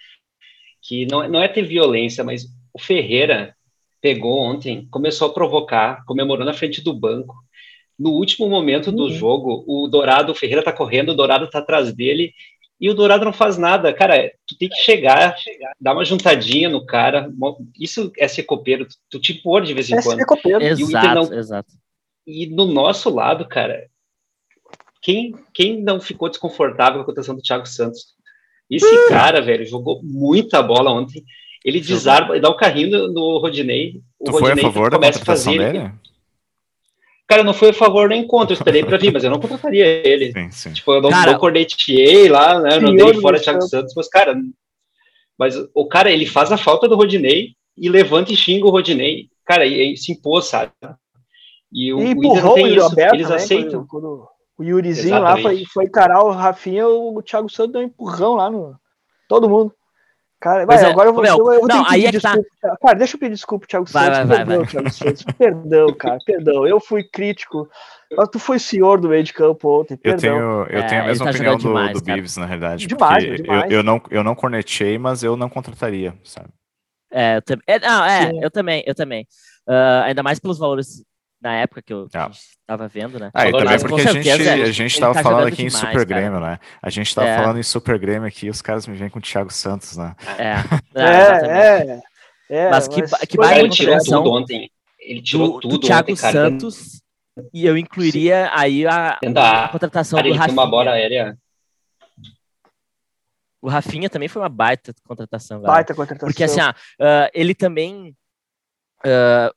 que 0.80 1.04
não, 1.06 1.28
não 1.28 1.42
é 1.42 1.48
ter 1.48 1.62
violência, 1.62 2.22
mas 2.22 2.44
o 2.72 2.80
Ferreira 2.80 3.56
pegou 4.00 4.38
ontem, 4.38 4.86
começou 4.88 5.28
a 5.28 5.32
provocar, 5.32 6.04
comemorou 6.04 6.46
na 6.46 6.54
frente 6.54 6.80
do 6.80 6.94
banco. 6.94 7.34
No 7.98 8.10
último 8.10 8.48
momento 8.48 8.92
do 8.92 9.02
uhum. 9.02 9.10
jogo, 9.10 9.64
o 9.66 9.88
Dourado, 9.88 10.30
o 10.30 10.34
Ferreira 10.34 10.62
tá 10.62 10.72
correndo, 10.72 11.08
o 11.08 11.14
Dourado 11.16 11.50
tá 11.50 11.58
atrás 11.58 11.92
dele, 11.92 12.32
e 12.80 12.88
o 12.88 12.94
Dourado 12.94 13.24
não 13.24 13.32
faz 13.32 13.58
nada. 13.58 13.92
Cara, 13.92 14.32
tu 14.46 14.56
tem 14.56 14.68
que 14.68 14.76
chegar, 14.76 15.34
dar 15.80 15.92
uma 15.92 16.04
juntadinha 16.04 16.68
no 16.68 16.86
cara. 16.86 17.28
Isso 17.76 18.12
é 18.16 18.28
ser 18.28 18.44
copeiro, 18.44 18.86
tu, 18.86 18.94
tu 19.10 19.20
te 19.20 19.34
pôr 19.34 19.64
de 19.64 19.74
vez 19.74 19.90
em 19.90 19.98
é 19.98 20.02
quando. 20.02 20.18
Ser 20.18 20.24
copeiro. 20.24 20.62
Exato, 20.62 21.14
não... 21.14 21.36
exato. 21.36 21.72
E 22.26 22.46
no 22.46 22.66
nosso 22.66 23.10
lado, 23.10 23.46
cara, 23.46 23.88
quem, 25.02 25.34
quem 25.52 25.82
não 25.82 26.00
ficou 26.00 26.28
desconfortável 26.28 26.96
com 26.96 27.02
a 27.02 27.06
contação 27.06 27.34
do 27.34 27.42
Thiago 27.42 27.66
Santos? 27.66 28.14
Esse 28.70 29.08
cara, 29.08 29.40
velho, 29.40 29.66
jogou 29.66 30.00
muita 30.02 30.62
bola 30.62 30.92
ontem. 30.92 31.24
Ele 31.64 31.80
desarma 31.80 32.36
e 32.36 32.40
dá 32.40 32.48
o 32.48 32.52
um 32.52 32.56
carrinho 32.56 32.90
no, 32.90 33.12
no 33.12 33.38
Rodinei. 33.38 34.00
O 34.18 34.26
tu 34.26 34.30
Rodinei 34.32 34.52
foi 34.52 34.60
a 34.60 34.72
favor 34.72 34.90
da 34.90 34.98
contratação 34.98 35.56
dele? 35.56 35.78
Ele... 35.78 35.92
Cara, 37.26 37.44
não 37.44 37.52
foi 37.52 37.70
a 37.70 37.74
favor 37.74 38.08
nem 38.08 38.26
contra, 38.26 38.52
eu 38.52 38.58
esperei 38.58 38.84
pra 38.84 38.98
vir, 38.98 39.12
mas 39.12 39.22
eu 39.22 39.30
não 39.30 39.38
contrataria 39.38 39.86
ele. 39.86 40.32
Sim, 40.32 40.50
sim. 40.50 40.72
Tipo, 40.72 40.94
eu 40.94 41.02
não, 41.02 41.10
cara, 41.10 41.32
não 41.32 41.38
lá, 42.28 42.60
né? 42.60 42.76
Eu 42.76 42.80
não 42.80 42.96
dei 42.96 43.14
fora 43.20 43.40
Thiago 43.40 43.62
Santos, 43.62 43.94
mas, 43.94 44.08
cara, 44.08 44.36
mas 45.38 45.54
o 45.74 45.86
cara, 45.86 46.10
ele 46.10 46.26
faz 46.26 46.50
a 46.50 46.56
falta 46.56 46.88
do 46.88 46.96
Rodinei 46.96 47.54
e 47.76 47.88
levanta 47.88 48.32
e 48.32 48.36
xinga 48.36 48.66
o 48.66 48.70
Rodinei. 48.70 49.28
Cara, 49.44 49.64
e, 49.64 49.92
e 49.92 49.96
se 49.96 50.12
impôs, 50.12 50.46
sabe? 50.46 50.72
E 51.72 51.92
o, 51.92 52.00
e 52.00 52.12
o 52.12 52.54
tem 52.54 52.74
isso, 52.74 53.00
eles 53.14 53.30
aceitam. 53.30 53.86
Quando, 53.86 54.28
o 54.58 54.62
Yurizinho 54.62 55.16
Exatamente. 55.16 55.36
lá 55.36 55.42
foi, 55.42 55.64
foi 55.64 55.84
encarar 55.84 56.22
o 56.22 56.30
Rafinha, 56.30 56.86
o 56.86 57.22
Thiago 57.22 57.48
Santos 57.48 57.72
deu 57.72 57.80
um 57.80 57.84
empurrão 57.84 58.34
lá 58.34 58.50
no. 58.50 58.76
Todo 59.28 59.48
mundo. 59.48 59.72
Cara, 60.40 60.64
vai, 60.64 60.82
é, 60.82 60.86
agora 60.86 61.10
eu 61.10 61.12
vou, 61.12 61.22
meu, 61.22 61.36
eu, 61.36 61.52
eu 61.60 61.66
não, 61.66 61.84
aí 61.86 62.06
é 62.06 62.12
tá. 62.12 62.34
desculpa. 62.34 62.48
Tá... 62.62 62.76
Cara, 62.82 62.98
deixa 62.98 63.14
eu 63.14 63.20
pedir 63.20 63.34
desculpa, 63.34 63.66
Thiago 63.66 63.86
vai, 63.90 64.04
Santos. 64.06 64.28
Vai, 64.28 64.36
perdão, 64.38 64.56
vai, 64.56 64.66
Thiago 64.66 64.90
Santos. 64.90 65.22
Perdão, 65.38 65.94
cara, 65.94 66.18
perdão. 66.24 66.66
Eu 66.66 66.80
fui 66.80 67.04
crítico. 67.04 67.68
Tu 68.32 68.38
foi 68.38 68.58
senhor 68.58 68.98
do 68.98 69.08
meio 69.08 69.22
de 69.22 69.34
campo 69.34 69.80
ontem. 69.80 69.96
Perdão. 69.98 70.30
Eu 70.30 70.66
tenho, 70.66 70.78
eu 70.78 70.86
tenho 70.88 71.00
é, 71.00 71.04
a 71.04 71.06
mesma 71.06 71.24
tá 71.26 71.30
opinião 71.30 71.56
demais, 71.56 71.92
do, 71.92 72.00
do 72.00 72.04
Bives, 72.04 72.36
na 72.38 72.46
realidade. 72.46 72.86
Demais, 72.86 73.24
demais. 73.24 73.70
Eu, 73.70 73.78
eu, 73.78 73.82
não, 73.82 74.02
eu 74.10 74.24
não 74.24 74.34
cornetei, 74.34 74.98
mas 74.98 75.22
eu 75.22 75.36
não 75.36 75.50
contrataria, 75.50 76.14
sabe? 76.24 76.48
É, 77.12 77.36
eu, 77.36 77.58
é, 77.66 77.78
não, 77.78 78.04
é, 78.04 78.30
eu 78.42 78.50
também, 78.50 78.82
eu 78.86 78.94
também. 78.94 79.26
Uh, 79.68 80.04
ainda 80.04 80.22
mais 80.22 80.38
pelos 80.38 80.58
valores 80.58 81.04
na 81.40 81.54
época 81.54 81.80
que 81.80 81.92
eu 81.92 82.06
ah. 82.14 82.30
estava 82.30 82.86
vendo, 82.88 83.18
né? 83.18 83.30
Ah, 83.32 83.48
e 83.48 83.52
também 83.52 83.78
porque 83.78 84.02
a 84.02 84.12
gente, 84.12 84.30
a 84.30 84.72
gente 84.72 85.00
tava 85.00 85.14
tá 85.14 85.22
falando 85.22 85.46
aqui 85.46 85.56
demais, 85.56 85.74
em 85.74 85.86
Super 85.86 86.04
Grêmio, 86.04 86.40
né? 86.40 86.58
A 86.82 86.90
gente 86.90 87.14
tava 87.14 87.28
é. 87.28 87.36
falando 87.36 87.58
em 87.58 87.62
Super 87.62 87.98
Grêmio 87.98 88.28
aqui 88.28 88.46
e 88.46 88.50
os 88.50 88.60
caras 88.60 88.86
me 88.86 88.96
vêm 88.96 89.08
com 89.08 89.18
o 89.18 89.22
Thiago 89.22 89.52
Santos, 89.52 89.96
né? 89.96 90.14
É, 90.38 90.54
é, 90.94 91.46
é, 91.46 92.00
é, 92.50 92.70
Mas 92.70 92.88
que, 92.88 93.00
mas 93.00 93.20
que 93.22 93.36
baita 93.36 93.60
ele 93.60 93.70
tirou 93.70 93.98
tudo 93.98 94.30
ontem. 94.30 94.70
Ele 94.98 95.22
tirou 95.22 95.52
do, 95.52 95.60
tudo 95.60 95.78
do 95.78 95.86
Thiago 95.86 96.10
ontem, 96.12 96.20
cara. 96.20 96.32
Santos 96.32 97.00
e 97.54 97.64
eu 97.64 97.76
incluiria 97.78 98.46
Sim. 98.46 98.50
aí 98.54 98.86
a, 98.86 99.18
a, 99.18 99.68
contratação 99.68 100.18
cara, 100.18 100.28
do 100.28 100.34
Rafinha. 100.34 100.52
uma 100.52 100.66
bola 100.66 100.92
aérea. 100.92 101.38
O 103.62 103.68
Rafinha 103.68 104.08
também 104.08 104.28
foi 104.28 104.42
uma 104.42 104.48
baita 104.48 104.94
contratação. 105.06 105.60
Baita 105.60 105.94
contratação. 105.94 106.28
Porque 106.28 106.44
assim, 106.44 106.60
ah, 106.60 106.74
uh, 107.00 107.30
ele 107.32 107.54
também 107.54 108.16
uh, 109.04 109.54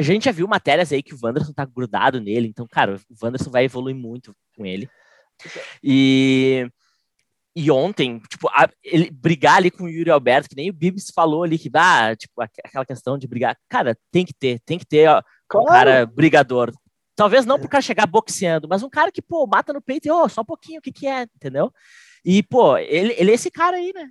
a 0.00 0.02
gente 0.02 0.24
já 0.24 0.32
viu 0.32 0.48
matérias 0.48 0.92
aí 0.92 1.02
que 1.02 1.14
o 1.14 1.18
Wanderson 1.22 1.52
tá 1.52 1.64
grudado 1.64 2.20
nele, 2.20 2.48
então, 2.48 2.66
cara, 2.66 2.96
o 2.96 3.24
Wanderson 3.24 3.50
vai 3.50 3.64
evoluir 3.64 3.94
muito 3.94 4.34
com 4.56 4.64
ele. 4.64 4.88
E, 5.82 6.66
e 7.54 7.70
ontem, 7.70 8.18
tipo, 8.28 8.48
a, 8.48 8.68
ele 8.82 9.10
brigar 9.10 9.56
ali 9.56 9.70
com 9.70 9.84
o 9.84 9.88
Yuri 9.88 10.10
Alberto, 10.10 10.48
que 10.48 10.56
nem 10.56 10.70
o 10.70 10.72
Bibs 10.72 11.10
falou 11.14 11.42
ali, 11.42 11.58
que 11.58 11.68
dá, 11.68 12.16
tipo, 12.16 12.40
aquela 12.40 12.86
questão 12.86 13.18
de 13.18 13.28
brigar. 13.28 13.56
Cara, 13.68 13.96
tem 14.10 14.24
que 14.24 14.32
ter, 14.32 14.58
tem 14.60 14.78
que 14.78 14.86
ter 14.86 15.08
ó, 15.08 15.22
claro. 15.46 15.64
um 15.64 15.68
cara 15.68 16.06
brigador. 16.06 16.72
Talvez 17.14 17.44
não 17.44 17.58
pro 17.58 17.68
cara 17.68 17.82
chegar 17.82 18.06
boxeando, 18.06 18.66
mas 18.68 18.82
um 18.82 18.88
cara 18.88 19.12
que, 19.12 19.20
pô, 19.20 19.46
mata 19.46 19.72
no 19.72 19.82
peito 19.82 20.08
e, 20.08 20.10
ô, 20.10 20.22
oh, 20.22 20.28
só 20.28 20.40
um 20.40 20.46
pouquinho, 20.46 20.78
o 20.78 20.82
que 20.82 20.92
que 20.92 21.06
é, 21.06 21.24
entendeu? 21.24 21.70
E, 22.24 22.42
pô, 22.42 22.78
ele, 22.78 23.14
ele 23.18 23.30
é 23.30 23.34
esse 23.34 23.50
cara 23.50 23.76
aí, 23.76 23.92
né? 23.94 24.08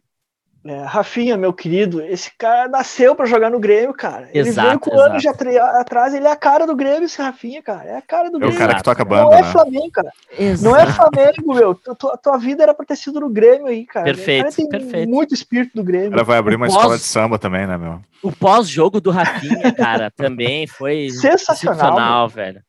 É, 0.64 0.84
Rafinha, 0.84 1.38
meu 1.38 1.54
querido, 1.54 2.02
esse 2.02 2.30
cara 2.38 2.68
nasceu 2.68 3.16
para 3.16 3.26
jogar 3.26 3.50
no 3.50 3.60
Grêmio, 3.60 3.94
cara. 3.94 4.30
Ele 4.34 4.50
exato, 4.50 4.68
veio 4.68 4.80
com 4.80 4.92
exato. 4.92 5.10
anos 5.10 5.22
de 5.22 5.28
atrás, 5.30 6.14
ele 6.14 6.28
é 6.28 6.32
a 6.32 6.36
cara 6.36 6.68
do 6.68 6.76
Grêmio, 6.76 7.06
esse 7.06 7.22
Rafinha, 7.22 7.62
cara. 7.62 7.90
É 7.90 7.98
a 7.98 8.02
cara 8.02 8.30
do 8.30 8.38
Grêmio. 8.38 8.54
É 8.54 8.56
o 8.56 8.60
cara 8.60 8.76
que 8.76 8.84
toca 8.84 9.06
banda, 9.06 9.24
Não 9.24 9.34
é 9.34 9.42
né? 9.42 9.52
Flamengo, 9.52 9.92
cara. 9.92 10.12
Exato. 10.38 10.70
Não 10.70 10.80
é 10.80 10.92
Flamengo, 10.92 11.54
meu. 11.54 11.76
Tua, 11.76 12.18
tua 12.18 12.38
vida 12.38 12.64
era 12.64 12.74
pra 12.74 12.86
ter 12.86 12.98
sido 12.98 13.22
no 13.22 13.30
Grêmio 13.30 13.68
aí, 13.68 13.86
cara. 13.86 14.06
Perfeito, 14.06 14.44
cara 14.44 14.56
tem 14.56 14.68
perfeito. 14.68 15.10
muito 15.10 15.34
espírito 15.34 15.72
do 15.76 15.84
Grêmio. 15.84 16.14
Ela 16.14 16.24
vai 16.24 16.38
abrir 16.38 16.56
uma 16.56 16.68
pós... 16.68 16.76
escola 16.76 16.98
de 16.98 17.04
samba 17.04 17.40
também, 17.40 17.66
né, 17.66 17.78
meu? 17.78 18.02
O 18.22 18.32
pós-jogo 18.32 19.00
do 19.00 19.12
Rafinha, 19.12 19.72
cara, 19.72 20.12
também 20.12 20.68
foi 20.68 21.10
sensacional, 21.10 22.28
velho. 22.28 22.62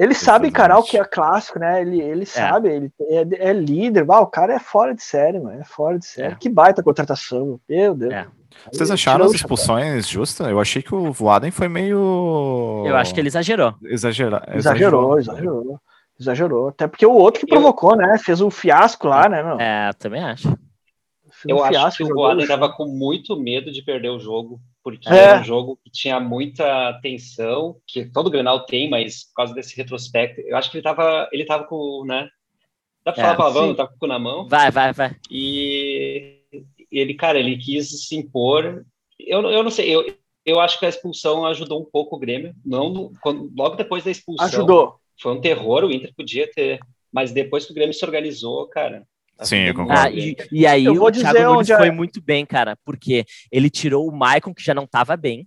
Ele 0.00 0.14
sabe 0.14 0.48
encarar 0.48 0.78
o 0.78 0.82
que 0.82 0.96
é 0.96 1.04
clássico, 1.04 1.58
né? 1.58 1.82
Ele, 1.82 2.00
ele 2.00 2.22
é. 2.22 2.26
sabe, 2.26 2.70
ele 2.70 2.92
é, 3.02 3.50
é 3.50 3.52
líder. 3.52 4.06
Ah, 4.08 4.20
o 4.20 4.26
cara 4.26 4.54
é 4.54 4.58
fora 4.58 4.94
de 4.94 5.02
série, 5.02 5.38
mano. 5.38 5.60
É 5.60 5.64
fora 5.64 5.98
de 5.98 6.06
série. 6.06 6.32
É. 6.32 6.36
Que 6.36 6.48
baita 6.48 6.82
contratação, 6.82 7.60
meu 7.68 7.94
Deus. 7.94 8.10
É. 8.10 8.26
Vocês 8.72 8.90
acharam 8.90 9.26
as 9.26 9.34
expulsões 9.34 10.08
justas? 10.08 10.48
Eu 10.48 10.58
achei 10.58 10.80
que 10.80 10.94
o 10.94 11.12
Voaden 11.12 11.50
foi 11.50 11.68
meio. 11.68 12.82
Eu 12.86 12.96
acho 12.96 13.12
que 13.12 13.20
ele 13.20 13.28
exagerou. 13.28 13.74
Exagera... 13.84 14.42
Exagerou, 14.54 15.18
exagerou. 15.18 15.80
Exagerou. 16.18 16.68
Até 16.68 16.86
porque 16.86 17.04
o 17.04 17.12
outro 17.12 17.40
que 17.40 17.46
provocou, 17.46 17.92
eu... 17.92 17.98
né? 17.98 18.18
Fez 18.18 18.40
um 18.40 18.50
fiasco 18.50 19.06
lá, 19.06 19.28
né, 19.28 19.42
meu? 19.42 19.60
É, 19.60 19.92
também 19.98 20.22
acho. 20.22 20.48
eu 21.46 21.58
um 21.58 21.62
acho 21.62 21.98
que 21.98 22.04
o 22.04 22.14
Voaden 22.14 22.46
tava 22.46 22.72
com 22.72 22.86
muito 22.86 23.38
medo 23.38 23.70
de 23.70 23.82
perder 23.82 24.08
o 24.08 24.18
jogo 24.18 24.58
porque 24.82 25.08
é. 25.08 25.16
era 25.16 25.40
um 25.40 25.44
jogo 25.44 25.78
que 25.84 25.90
tinha 25.90 26.18
muita 26.18 26.98
tensão, 27.02 27.76
que 27.86 28.06
todo 28.06 28.28
o 28.28 28.30
Grenal 28.30 28.64
tem, 28.64 28.88
mas 28.88 29.24
por 29.24 29.34
causa 29.34 29.54
desse 29.54 29.76
retrospecto, 29.76 30.40
eu 30.40 30.56
acho 30.56 30.70
que 30.70 30.78
ele 30.78 30.84
tava, 30.84 31.28
ele 31.32 31.44
tava 31.44 31.64
com, 31.64 32.04
né? 32.06 32.28
Dá 33.04 33.12
pra 33.12 33.22
é, 33.22 33.26
falar 33.26 33.36
palavrão, 33.36 33.74
tava 33.74 33.88
com 33.90 33.96
o 33.96 33.98
cu 33.98 34.06
na 34.06 34.18
mão. 34.18 34.48
Vai, 34.48 34.70
vai, 34.70 34.92
vai. 34.92 35.16
E 35.30 36.40
ele, 36.90 37.14
cara, 37.14 37.38
ele 37.38 37.56
quis 37.56 38.06
se 38.06 38.16
impor. 38.16 38.84
Eu, 39.18 39.42
eu 39.50 39.62
não 39.62 39.70
sei, 39.70 39.94
eu, 39.94 40.04
eu 40.44 40.60
acho 40.60 40.78
que 40.78 40.86
a 40.86 40.88
expulsão 40.88 41.44
ajudou 41.46 41.80
um 41.80 41.84
pouco 41.84 42.16
o 42.16 42.18
Grêmio. 42.18 42.54
Não, 42.64 43.12
quando, 43.22 43.50
logo 43.56 43.76
depois 43.76 44.04
da 44.04 44.10
expulsão. 44.10 44.46
Ajudou. 44.46 45.00
Foi 45.20 45.32
um 45.32 45.40
terror, 45.40 45.84
o 45.84 45.92
Inter 45.92 46.12
podia 46.14 46.50
ter. 46.50 46.80
Mas 47.12 47.32
depois 47.32 47.66
que 47.66 47.72
o 47.72 47.74
Grêmio 47.74 47.92
se 47.92 48.04
organizou, 48.04 48.66
cara, 48.68 49.06
Sim, 49.42 49.56
eu 49.64 49.70
Ah, 49.70 49.74
concordo. 49.74 50.18
e, 50.18 50.36
e 50.52 50.66
aí 50.66 50.84
Eu 50.84 50.94
vou 50.94 51.08
o 51.08 51.10
dizer 51.10 51.32
Thiago 51.32 51.54
Nunes 51.54 51.70
é- 51.70 51.76
foi 51.76 51.90
muito 51.90 52.20
bem, 52.20 52.44
cara, 52.46 52.76
porque 52.84 53.24
ele 53.50 53.70
tirou 53.70 54.08
o 54.08 54.14
Maicon, 54.16 54.52
que 54.54 54.62
já 54.62 54.74
não 54.74 54.86
tava 54.86 55.16
bem. 55.16 55.46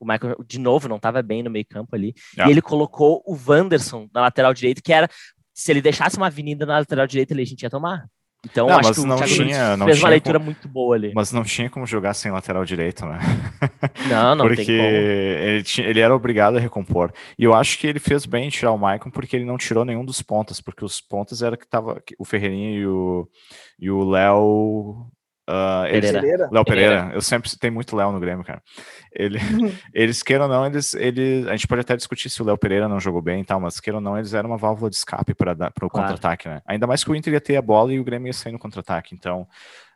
O 0.00 0.04
Maicon, 0.04 0.34
de 0.46 0.58
novo, 0.58 0.88
não 0.88 0.98
tava 0.98 1.22
bem 1.22 1.42
no 1.42 1.50
meio 1.50 1.64
campo 1.64 1.94
ali. 1.94 2.14
Ah. 2.38 2.48
E 2.48 2.50
ele 2.50 2.60
colocou 2.60 3.22
o 3.26 3.36
Wanderson 3.46 4.08
na 4.12 4.20
lateral 4.22 4.52
direita, 4.52 4.80
que 4.82 4.92
era. 4.92 5.08
Se 5.54 5.70
ele 5.70 5.80
deixasse 5.80 6.16
uma 6.16 6.26
avenida 6.26 6.66
na 6.66 6.78
lateral 6.78 7.06
direita, 7.06 7.32
ele 7.32 7.42
a 7.42 7.46
gente 7.46 7.62
ia 7.62 7.70
tomar. 7.70 8.06
Então, 8.44 8.66
Não, 8.66 8.74
acho 8.78 8.88
mas 8.88 8.98
que 8.98 9.06
não 9.06 9.16
tinha- 9.22 9.76
não 9.76 9.86
fez 9.86 9.98
uma 9.98 10.00
tinha 10.00 10.10
leitura 10.10 10.38
muito 10.40 10.66
boa 10.68 10.96
ali. 10.96 11.12
Mas 11.14 11.30
não 11.30 11.44
tinha 11.44 11.70
como 11.70 11.86
jogar 11.86 12.12
sem 12.14 12.32
lateral 12.32 12.64
direito, 12.64 13.06
né? 13.06 13.18
Não, 14.10 14.34
não 14.34 14.46
porque 14.46 14.64
tem 14.64 14.76
como. 14.78 14.88
ele, 14.88 15.62
tinha- 15.62 15.86
ele 15.86 16.00
era 16.00 16.14
obrigado 16.14 16.56
a 16.56 16.60
recompor. 16.60 17.12
E 17.38 17.44
eu 17.44 17.54
acho 17.54 17.78
que 17.78 17.86
ele 17.86 18.00
fez 18.00 18.26
bem 18.26 18.46
em 18.46 18.50
tirar 18.50 18.72
o 18.72 18.78
Maicon 18.78 19.10
porque 19.10 19.36
ele 19.36 19.44
não 19.44 19.56
tirou 19.56 19.84
nenhum 19.84 20.04
dos 20.04 20.20
pontas, 20.22 20.60
porque 20.60 20.84
os 20.84 21.00
pontas 21.00 21.40
era 21.40 21.56
que 21.56 21.66
tava 21.68 22.02
o 22.18 22.24
Ferreirinha 22.24 22.70
e 22.80 22.84
o 22.86 23.28
e 23.78 23.88
o 23.90 24.02
Léo 24.04 25.06
ah, 25.52 25.84
eles- 25.88 26.10
Pereira. 26.10 26.20
Pereira. 26.20 26.48
Léo 26.50 26.64
Pereira, 26.64 27.10
eu 27.14 27.20
sempre 27.20 27.50
tem 27.58 27.70
muito 27.70 27.94
Léo 27.96 28.10
no 28.12 28.18
Grêmio, 28.20 28.44
cara. 28.44 28.62
Ele, 29.12 29.38
eles 29.92 30.22
queiram 30.22 30.44
ou 30.46 30.50
não, 30.50 30.64
eles, 30.66 30.94
eles, 30.94 31.46
a 31.46 31.52
gente 31.52 31.66
pode 31.68 31.82
até 31.82 31.94
discutir 31.96 32.30
se 32.30 32.40
o 32.40 32.44
Léo 32.44 32.56
Pereira 32.56 32.88
não 32.88 32.98
jogou 32.98 33.20
bem 33.20 33.42
e 33.42 33.44
tal, 33.44 33.60
mas 33.60 33.78
queiram 33.78 33.98
ou 33.98 34.02
não, 34.02 34.16
eles 34.16 34.32
eram 34.34 34.50
uma 34.50 34.56
válvula 34.56 34.88
de 34.88 34.96
escape 34.96 35.34
para 35.34 35.52
o 35.52 35.56
Claro. 35.56 35.90
contra-ataque, 35.90 36.48
né? 36.48 36.62
Ainda 36.66 36.86
mais 36.86 37.04
que 37.04 37.10
o 37.10 37.14
Inter 37.14 37.34
ia 37.34 37.40
ter 37.40 37.56
a 37.56 37.62
bola 37.62 37.92
e 37.92 38.00
o 38.00 38.04
Grêmio 38.04 38.28
ia 38.28 38.32
sair 38.32 38.52
no 38.52 38.58
contra-ataque. 38.58 39.14
Então, 39.14 39.46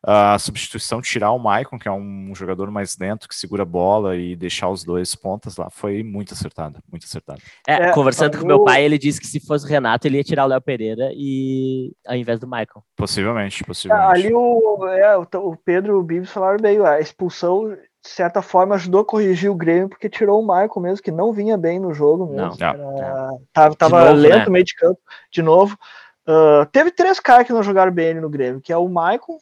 a 0.09 0.39
substituição, 0.39 1.03
tirar 1.03 1.33
o 1.33 1.39
Maicon, 1.39 1.79
que 1.81 1.89
é 1.89 1.91
um 1.93 2.33
jogador 2.33 2.71
mais 2.71 2.97
lento, 2.97 3.29
que 3.29 3.35
segura 3.35 3.65
a 3.65 3.67
bola 3.67 4.17
e 4.17 4.37
deixar 4.37 4.69
os 4.71 4.85
dois 4.85 5.17
pontas 5.17 5.57
lá, 5.57 5.69
foi 5.69 6.05
muito 6.05 6.33
acertada, 6.33 6.79
muito 6.89 7.05
acertada. 7.05 7.41
É, 7.67 7.89
É, 7.89 7.93
conversando 7.93 8.39
com 8.39 8.45
o- 8.45 8.47
meu 8.47 8.63
pai, 8.63 8.85
ele 8.85 8.99
disse 8.99 9.21
que 9.21 9.27
se 9.27 9.41
fosse 9.41 9.65
o 9.67 9.69
Renato, 9.69 10.07
ele 10.07 10.19
ia 10.19 10.23
tirar 10.23 10.45
o 10.45 10.49
Léo 10.49 10.61
Pereira 10.61 11.11
e 11.13 11.93
ao 12.07 12.15
invés 12.15 12.39
do 12.39 12.47
Michael. 12.47 12.85
Possivelmente, 12.97 13.65
Ah, 13.65 13.67
possivelmente. 13.67 14.09
Ali 14.27 14.33
o, 14.33 14.87
é, 14.87 15.17
o, 15.17 15.57
Pedro 15.57 15.95
e 15.95 15.97
o 15.97 16.03
Bibs 16.05 16.31
falaram 16.31 16.59
bem, 16.59 16.79
a 16.87 17.01
expulsão, 17.01 17.69
de 17.71 18.09
certa 18.09 18.41
forma, 18.41 18.77
ajudou 18.77 19.01
a 19.01 19.05
corrigir 19.05 19.51
o 19.51 19.57
Grêmio, 19.57 19.89
porque 19.89 20.09
tirou 20.09 20.41
o 20.41 20.47
Michael 20.47 20.71
mesmo, 20.81 21.03
que 21.03 21.11
não 21.11 21.33
vinha 21.33 21.57
bem 21.59 21.81
no 21.81 21.93
jogo 21.93 22.27
mesmo. 22.27 22.57
Não, 22.61 22.69
Era- 22.69 23.31
tava 23.53 23.75
tava 23.75 24.05
novo, 24.05 24.21
lento 24.21 24.37
né? 24.39 24.45
no 24.47 24.53
meio 24.53 24.65
de 24.65 24.75
campo, 24.77 25.01
de 25.33 25.43
novo. 25.43 25.77
Ah, 26.25 26.69
teve 26.71 26.93
três 26.93 27.19
caras 27.19 27.45
que 27.45 27.53
não 27.53 27.63
jogaram 27.65 27.91
bem 27.91 28.11
ali 28.11 28.21
no 28.21 28.31
Grêmio, 28.31 28.61
que 28.61 28.73
é 28.73 28.77
o 28.77 28.87
Michael, 28.89 29.39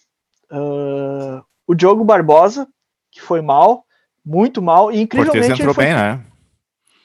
ah, 0.50 1.42
o 1.66 1.74
Diogo 1.74 2.04
Barbosa, 2.04 2.66
que 3.11 3.20
foi 3.20 3.40
mal, 3.40 3.85
muito 4.24 4.61
mal, 4.62 4.90
e 4.90 5.00
incrivelmente 5.00 5.33
Cortez 5.38 5.50
ele 5.50 5.61
entrou 5.62 5.74
foi 5.74 5.85
bem, 5.85 5.94
né? 5.94 6.20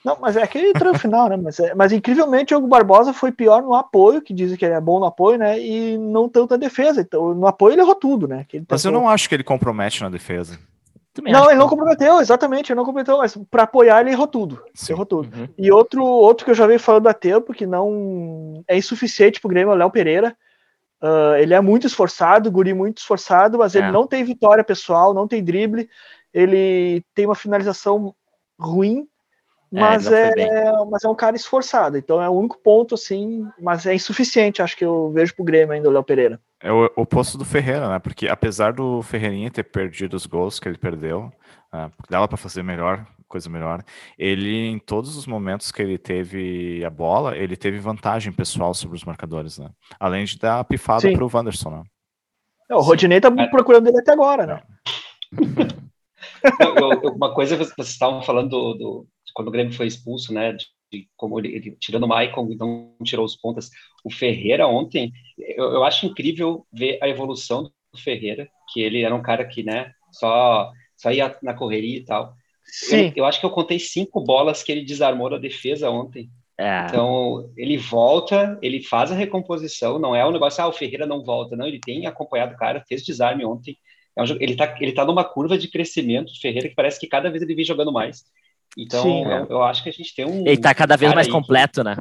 não, 0.06 0.17
mas 0.21 0.38
é 0.38 0.47
que 0.47 0.58
ele 0.58 0.69
entrou 0.69 0.93
no 0.93 0.99
final, 0.99 1.28
né? 1.30 1.38
Mas, 1.38 1.60
é- 1.60 1.75
mas 1.75 1.91
incrivelmente 1.91 2.45
o 2.45 2.58
Diogo 2.58 2.67
Barbosa 2.67 3.12
foi 3.13 3.32
pior 3.32 3.62
no 3.62 3.73
apoio, 3.73 4.21
que 4.21 4.34
dizem 4.34 4.58
que 4.58 4.65
ele 4.65 4.73
é 4.73 4.82
bom 4.82 4.99
no 4.99 5.06
apoio, 5.06 5.38
né? 5.38 5.60
E 5.60 5.97
não 5.97 6.28
tanto 6.30 6.52
na 6.52 6.58
defesa. 6.58 7.02
Então, 7.02 7.34
no 7.34 7.45
apoio 7.47 7.73
ele 7.73 7.82
errou 7.82 7.95
tudo, 7.95 8.28
né? 8.28 8.45
Que 8.47 8.58
ele 8.58 8.65
Mas 8.67 8.84
eu 8.86 8.91
tentou- 8.91 9.04
não 9.04 9.10
acho 9.10 9.28
que 9.28 9.36
ele 9.36 9.43
compromete 9.43 10.02
na 10.02 10.10
defesa. 10.10 10.58
Também 11.13 11.34
Não, 11.34 11.43
que 11.45 11.49
ele 11.49 11.60
não 11.60 11.67
comprometeu, 11.67 12.21
exatamente, 12.21 12.71
ele 12.71 12.78
não 12.78 12.86
comprometeu, 12.86 13.17
mas 13.17 13.36
para 13.52 13.63
apoiar 13.63 13.99
ele 13.99 14.12
errou 14.12 14.28
tudo. 14.28 14.62
Sim. 14.73 14.93
Errou 14.93 15.06
tudo. 15.06 15.36
Uhum. 15.36 15.47
E 15.58 15.71
outro, 15.71 16.04
outro 16.06 16.45
que 16.45 16.52
eu 16.52 16.56
já 16.56 16.65
venho 16.67 16.80
falando 16.80 17.08
há 17.08 17.13
tempo, 17.13 17.52
que 17.54 17.65
não 17.65 18.63
é 18.67 18.78
insuficiente 18.78 19.41
pro 19.41 19.49
Grêmio, 19.49 19.71
é 19.71 19.75
o 19.75 19.78
Léo 19.78 19.89
Pereira. 19.91 20.38
Ah, 21.01 21.35
ele 21.39 21.53
é 21.53 21.62
muito 21.62 21.88
esforçado, 21.88 22.51
guri 22.51 22.73
muito 22.73 22.97
esforçado, 22.97 23.57
mas 23.57 23.75
ele 23.75 23.88
É. 23.88 23.91
não 23.91 24.05
tem 24.05 24.23
vitória 24.23 24.63
pessoal, 24.63 25.13
não 25.13 25.27
tem 25.27 25.43
drible, 25.43 25.89
ele 26.33 27.03
tem 27.15 27.25
uma 27.25 27.35
finalização 27.35 28.13
ruim, 28.59 29.07
É, 29.73 29.79
mas 29.79 30.07
ele 30.07 30.41
é, 30.41 30.63
bem. 30.71 30.89
mas 30.89 31.03
é 31.03 31.07
um 31.09 31.15
cara 31.15 31.35
esforçado. 31.35 31.97
Então 31.97 32.21
é 32.21 32.27
o 32.27 32.33
único 32.33 32.57
ponto, 32.57 32.95
assim, 32.95 33.47
mas 33.62 33.85
é 33.85 33.93
insuficiente, 33.93 34.62
acho 34.62 34.75
que 34.75 34.83
eu 34.83 35.12
vejo 35.12 35.35
pro 35.35 35.45
Grêmio 35.45 35.73
ainda 35.73 35.88
o 35.88 35.91
Léo 35.91 36.03
Pereira. 36.03 36.39
É 36.62 36.71
o 36.71 36.89
oposto 36.97 37.38
do 37.38 37.45
Ferreira, 37.45 37.88
né? 37.88 37.99
Porque 37.99 38.27
apesar 38.27 38.73
do 38.73 39.01
Ferreirinha 39.01 39.49
ter 39.49 39.63
perdido 39.63 40.15
os 40.15 40.25
gols 40.25 40.59
que 40.59 40.67
ele 40.67 40.77
perdeu, 40.77 41.31
porque 41.95 42.12
dava 42.12 42.27
para 42.27 42.35
fazer 42.38 42.63
melhor, 42.63 43.05
coisa 43.30 43.50
melhor, 43.50 43.84
ele 44.18 44.68
em 44.68 44.80
todos 44.80 45.15
os 45.15 45.26
momentos 45.26 45.72
que 45.72 45.82
ele 45.82 45.98
teve 45.98 46.84
a 46.84 46.89
bola, 46.89 47.38
ele 47.38 47.56
teve 47.56 47.80
vantagem 47.80 48.34
pessoal 48.34 48.74
sobre 48.74 48.98
os 48.98 49.06
marcadores, 49.06 49.58
né? 49.58 49.70
Além 50.00 50.26
de 50.26 50.38
dar 50.38 50.60
a 50.60 50.63
pifada 50.63 51.02
Sim. 51.02 51.13
pro 51.13 51.30
Wanderson, 51.34 51.70
né? 51.70 51.84
É, 52.70 52.76
o 52.76 52.82
Rodinei 52.82 53.22
tá 53.22 53.30
É. 53.38 53.48
procurando 53.48 53.88
ele 53.88 54.00
até 54.00 54.12
agora, 54.12 54.46
né? 54.46 54.63
Eu- 56.60 56.76
eu- 56.76 57.02
eu- 57.04 57.13
uma 57.13 57.34
coisa 57.34 57.56
que 57.58 57.63
vocês 57.63 57.89
estavam 57.89 58.22
falando 58.22 58.50
do, 58.50 58.74
do- 58.74 59.08
de 59.26 59.32
quando 59.34 59.48
o 59.48 59.52
Grêmio 59.52 59.74
foi 59.74 59.88
expulso, 59.88 60.34
né? 60.34 60.54
De, 60.54 60.65
de 60.92 61.08
como 61.15 61.39
ele, 61.39 61.56
ele- 61.56 61.78
tirando 61.80 62.04
o 62.04 62.08
Maicon 62.08 62.48
e 62.52 62.56
não 62.56 62.94
tirou 63.04 63.26
os 63.26 63.36
pontas. 63.36 63.70
O 64.04 64.12
Ferreira 64.12 64.68
ontem, 64.68 65.12
eu, 65.38 65.65
eu 65.74 65.84
acho 65.84 66.06
incrível 66.06 66.65
ver 66.72 67.00
a 67.02 67.08
evolução 67.08 67.63
do 67.63 68.00
Ferreira, 68.00 68.50
que 68.72 68.82
ele 68.82 69.02
era 69.02 69.13
um 69.15 69.22
cara 69.22 69.46
que, 69.46 69.63
né? 69.63 69.92
Só, 70.12 70.72
só 70.98 71.12
ia 71.12 71.36
na 71.42 71.54
correria 71.54 71.98
e 71.98 72.04
tal. 72.06 72.34
Sim. 72.71 73.08
Eu, 73.15 73.23
eu 73.23 73.25
acho 73.25 73.39
que 73.39 73.45
eu 73.45 73.49
contei 73.51 73.79
cinco 73.79 74.21
bolas 74.21 74.63
que 74.63 74.71
ele 74.71 74.84
desarmou 74.86 75.29
da 75.29 75.38
defesa 75.38 75.89
ontem. 75.89 76.29
É, 76.58 76.86
Então, 76.86 77.49
ele 77.55 77.77
volta, 77.77 78.58
ele 78.62 78.84
faz 78.84 79.12
a 79.12 79.15
recomposição, 79.15 79.97
não 79.97 80.15
é 80.15 80.25
um 80.25 80.32
negócio, 80.32 80.62
ah, 80.63 80.67
o 80.67 80.73
Ferreira 80.73 81.05
não 81.05 81.23
volta, 81.23 81.55
não, 81.55 81.65
ele 81.65 81.79
tem 81.79 82.05
acompanhado 82.05 82.53
o 82.53 82.58
cara, 82.58 82.84
fez 82.88 83.03
desarme 83.03 83.45
ontem. 83.45 83.77
É 84.15 84.21
um 84.21 84.25
jogo- 84.25 84.43
ele, 84.43 84.55
tá, 84.55 84.75
ele 84.82 84.91
tá 84.91 85.05
numa 85.05 85.23
curva 85.23 85.58
de 85.58 85.69
crescimento 85.69 86.34
do 86.34 86.39
Ferreira 86.39 86.67
que 86.67 86.75
parece 86.75 86.99
que 86.99 87.08
cada 87.08 87.29
vez 87.29 87.41
ele 87.41 87.55
vem 87.55 87.63
jogando 87.63 87.91
mais. 87.93 88.23
Então, 88.77 89.03
Sim, 89.03 89.23
eu, 89.25 89.47
eu 89.49 89.63
acho 89.63 89.82
que 89.84 89.89
a 89.89 89.93
gente 89.93 90.13
tem 90.13 90.25
um. 90.25 90.45
ele 90.45 90.58
tá 90.58 90.73
cada 90.73 90.95
vez 90.95 91.13
mais 91.13 91.27
aí 91.27 91.34
completo, 91.34 91.84
né? 91.84 91.97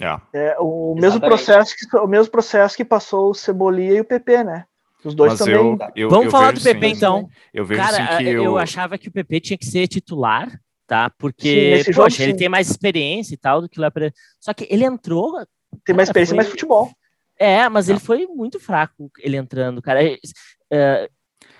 É. 0.00 0.16
É 0.32 0.56
o 0.58 0.94
mesmo 0.94 1.20
processo 1.20 1.74
que 1.76 1.96
o 1.96 2.06
mesmo 2.06 2.30
processo 2.30 2.76
que 2.76 2.84
passou 2.84 3.30
o 3.30 3.34
Cebolinha 3.34 3.94
e 3.94 4.00
o 4.00 4.04
PP, 4.04 4.44
né? 4.44 4.64
Os 5.04 5.14
dois 5.14 5.32
Mas 5.32 5.38
também. 5.38 5.54
eu, 5.54 5.78
eu, 5.96 6.10
Vamos 6.10 6.26
eu 6.26 6.30
falar 6.30 6.50
vejo, 6.50 6.60
do 6.60 6.64
PP 6.64 6.86
sim, 6.88 6.92
então. 6.94 7.28
Eu 7.54 7.64
vejo 7.64 7.80
Cara, 7.80 8.04
assim 8.04 8.16
que 8.24 8.30
eu... 8.30 8.44
eu, 8.44 8.58
achava 8.58 8.98
que 8.98 9.08
o 9.08 9.12
PP 9.12 9.40
tinha 9.40 9.56
que 9.58 9.64
ser 9.66 9.88
titular, 9.88 10.48
tá? 10.86 11.06
Sim, 11.08 11.14
Porque, 11.18 11.82
jogo, 11.84 11.96
poxa, 12.04 12.22
ele 12.22 12.32
sim. 12.32 12.38
tem 12.38 12.48
mais 12.48 12.70
experiência 12.70 13.32
e 13.34 13.36
tal 13.38 13.62
do 13.62 13.68
que 13.68 13.78
o 13.78 13.80
Léo 13.82 13.90
Pereira. 13.92 14.14
Só 14.38 14.52
que 14.52 14.66
ele 14.70 14.84
entrou. 14.84 15.32
Tem 15.84 15.94
mais 15.94 16.08
experiência 16.08 16.32
e 16.32 16.34
foi- 16.34 16.36
mais 16.36 16.48
futebol. 16.48 16.90
É, 17.38 17.66
mas 17.70 17.86
Não. 17.88 17.94
ele 17.94 18.00
foi 18.04 18.26
muito 18.26 18.60
fraco 18.60 19.10
ele 19.20 19.38
entrando, 19.38 19.80
cara. 19.80 20.04
É, 20.04 20.18
é, 20.70 21.08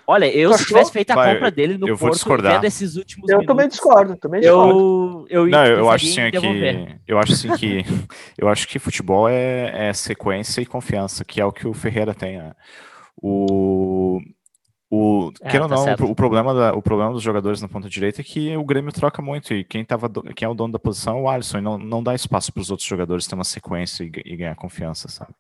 olha, 0.07 0.26
eu 0.26 0.53
se 0.53 0.66
tivesse 0.66 0.92
feito 0.92 1.11
a 1.12 1.14
Vai, 1.14 1.33
compra 1.33 1.50
dele 1.50 1.79
no 1.79 1.88
eu 1.88 1.96
vou 1.96 2.09
Porto, 2.11 2.16
discordar. 2.16 2.62
esses 2.62 2.96
últimos 2.96 3.31
Eu 3.31 3.38
minutos, 3.38 3.46
também 3.57 3.68
discordo, 3.68 4.16
também 4.18 4.40
discordo. 4.42 5.26
Eu, 5.31 5.46
eu, 5.46 5.46
Não, 5.46 5.64
eu 5.64 5.88
acho 5.88 6.05
assim 6.05 6.20
é 6.20 6.31
que 6.31 6.37
eu 7.09 7.18
acho 7.18 7.33
assim 7.33 7.57
que 7.57 7.79
eu 8.37 8.46
acho 8.48 8.68
que 8.68 8.79
futebol 8.79 9.26
é, 9.26 9.88
é 9.88 9.92
sequência 9.94 10.61
e 10.61 10.66
confiança, 10.66 11.24
que 11.24 11.40
é 11.40 11.44
o 11.46 11.50
que 11.53 11.66
o 11.66 11.72
Ferreira 11.72 12.12
tem. 12.12 12.37
né? 12.37 12.53
O 13.23 14.21
o 14.93 15.31
É, 15.41 15.61
ou 15.61 15.69
tá 15.69 15.77
não, 15.77 15.85
certo. 15.85 16.05
o 16.05 16.17
problema 16.17 16.53
da, 16.53 16.75
o 16.75 16.83
problema 16.83 17.13
dos 17.13 17.23
jogadores 17.23 17.63
na 17.63 17.69
ponta 17.69 17.89
direita 17.89 18.21
é 18.23 18.25
que 18.25 18.57
o 18.57 18.65
Grêmio 18.65 18.91
troca 18.93 19.23
muito 19.23 19.55
e 19.55 19.63
quem 19.63 19.85
tava 19.85 20.09
do- 20.09 20.23
quem 20.35 20.45
é 20.45 20.49
o 20.49 20.55
dono 20.55 20.73
da 20.73 20.81
posição 20.81 21.17
é 21.19 21.21
o 21.23 21.29
Alisson 21.29 21.59
e 21.59 21.61
não, 21.61 21.79
não 21.79 22.03
dá 22.03 22.13
espaço 22.13 22.53
para 22.53 22.61
os 22.61 22.71
outros 22.73 22.89
jogadores 22.89 23.27
ter 23.29 23.37
uma 23.37 23.45
sequência 23.45 24.03
e, 24.03 24.11
e 24.25 24.37
ganhar 24.37 24.57
confiança, 24.57 25.07
sabe? 25.09 25.33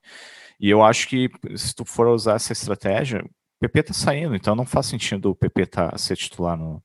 E 0.60 0.70
eu 0.70 0.84
acho 0.84 1.08
que 1.08 1.28
se 1.56 1.74
tu 1.74 1.84
for 1.84 2.06
usar 2.08 2.34
essa 2.36 2.52
estratégia, 2.52 3.24
o 3.24 3.28
PP 3.60 3.82
tá 3.82 3.92
saindo, 3.92 4.36
então 4.36 4.54
não 4.54 4.64
faz 4.64 4.86
sentido 4.86 5.30
o 5.30 5.34
PP 5.34 5.66
tá 5.66 5.98
ser 5.98 6.16
titular 6.16 6.56
no, 6.56 6.80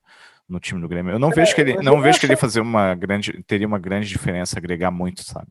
no 0.48 0.58
time 0.58 0.80
do 0.80 0.88
Grêmio. 0.88 1.12
Eu 1.12 1.18
não 1.20 1.30
vejo 1.30 1.54
que 1.54 1.60
ele 1.60 1.76
não 1.82 2.00
vejo 2.02 2.18
que 2.18 2.26
ele 2.26 2.32
acho- 2.32 2.40
fazer 2.40 2.60
uma 2.60 2.96
grande 2.96 3.44
teria 3.44 3.66
uma 3.68 3.78
grande 3.78 4.08
diferença, 4.08 4.58
agregar 4.58 4.90
muito, 4.90 5.22
sabe? 5.22 5.46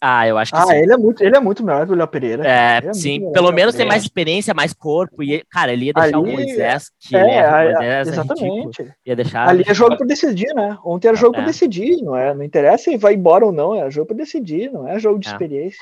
Ah, 0.00 0.28
eu 0.28 0.38
acho 0.38 0.52
que 0.52 0.58
Ah, 0.58 0.66
sim. 0.66 0.74
ele 0.76 0.92
é 0.92 0.96
muito, 0.96 1.24
ele 1.24 1.36
é 1.36 1.40
muito 1.40 1.64
melhor 1.64 1.84
que 1.84 1.92
o 1.92 1.96
Léo 1.96 2.06
Pereira. 2.06 2.46
É, 2.46 2.86
é 2.86 2.92
sim, 2.92 3.32
pelo 3.32 3.48
o 3.50 3.52
menos 3.52 3.74
tem 3.74 3.84
mais 3.86 4.02
experiência, 4.04 4.54
mais 4.54 4.72
corpo. 4.72 5.22
E, 5.24 5.42
cara, 5.50 5.72
ele 5.72 5.86
ia 5.86 5.92
deixar 5.92 6.18
o 6.18 6.22
Ali- 6.24 6.32
Moisés, 6.32 6.90
que 7.00 7.16
É, 7.16 7.20
ele 7.20 7.30
é, 7.30 7.48
o 7.48 7.64
Moisés 7.64 8.08
é 8.08 8.10
exatamente. 8.12 8.94
Ia 9.04 9.16
deixar. 9.16 9.48
Ali 9.48 9.64
é 9.66 9.74
jogo 9.74 9.96
para 9.96 10.06
decidir, 10.06 10.54
né? 10.54 10.78
Ontem 10.84 11.08
era 11.08 11.16
jogo 11.16 11.34
É. 11.34 11.38
para 11.38 11.46
decidir, 11.46 11.96
não 12.02 12.16
é? 12.16 12.32
Não 12.32 12.44
interessa 12.44 12.84
se 12.84 12.96
vai 12.96 13.14
embora 13.14 13.44
ou 13.44 13.50
não, 13.52 13.74
é 13.74 13.90
jogo 13.90 14.06
para 14.06 14.16
decidir, 14.18 14.70
não 14.70 14.86
é 14.86 14.98
jogo 15.00 15.18
de 15.18 15.28
É. 15.28 15.32
experiência. 15.32 15.80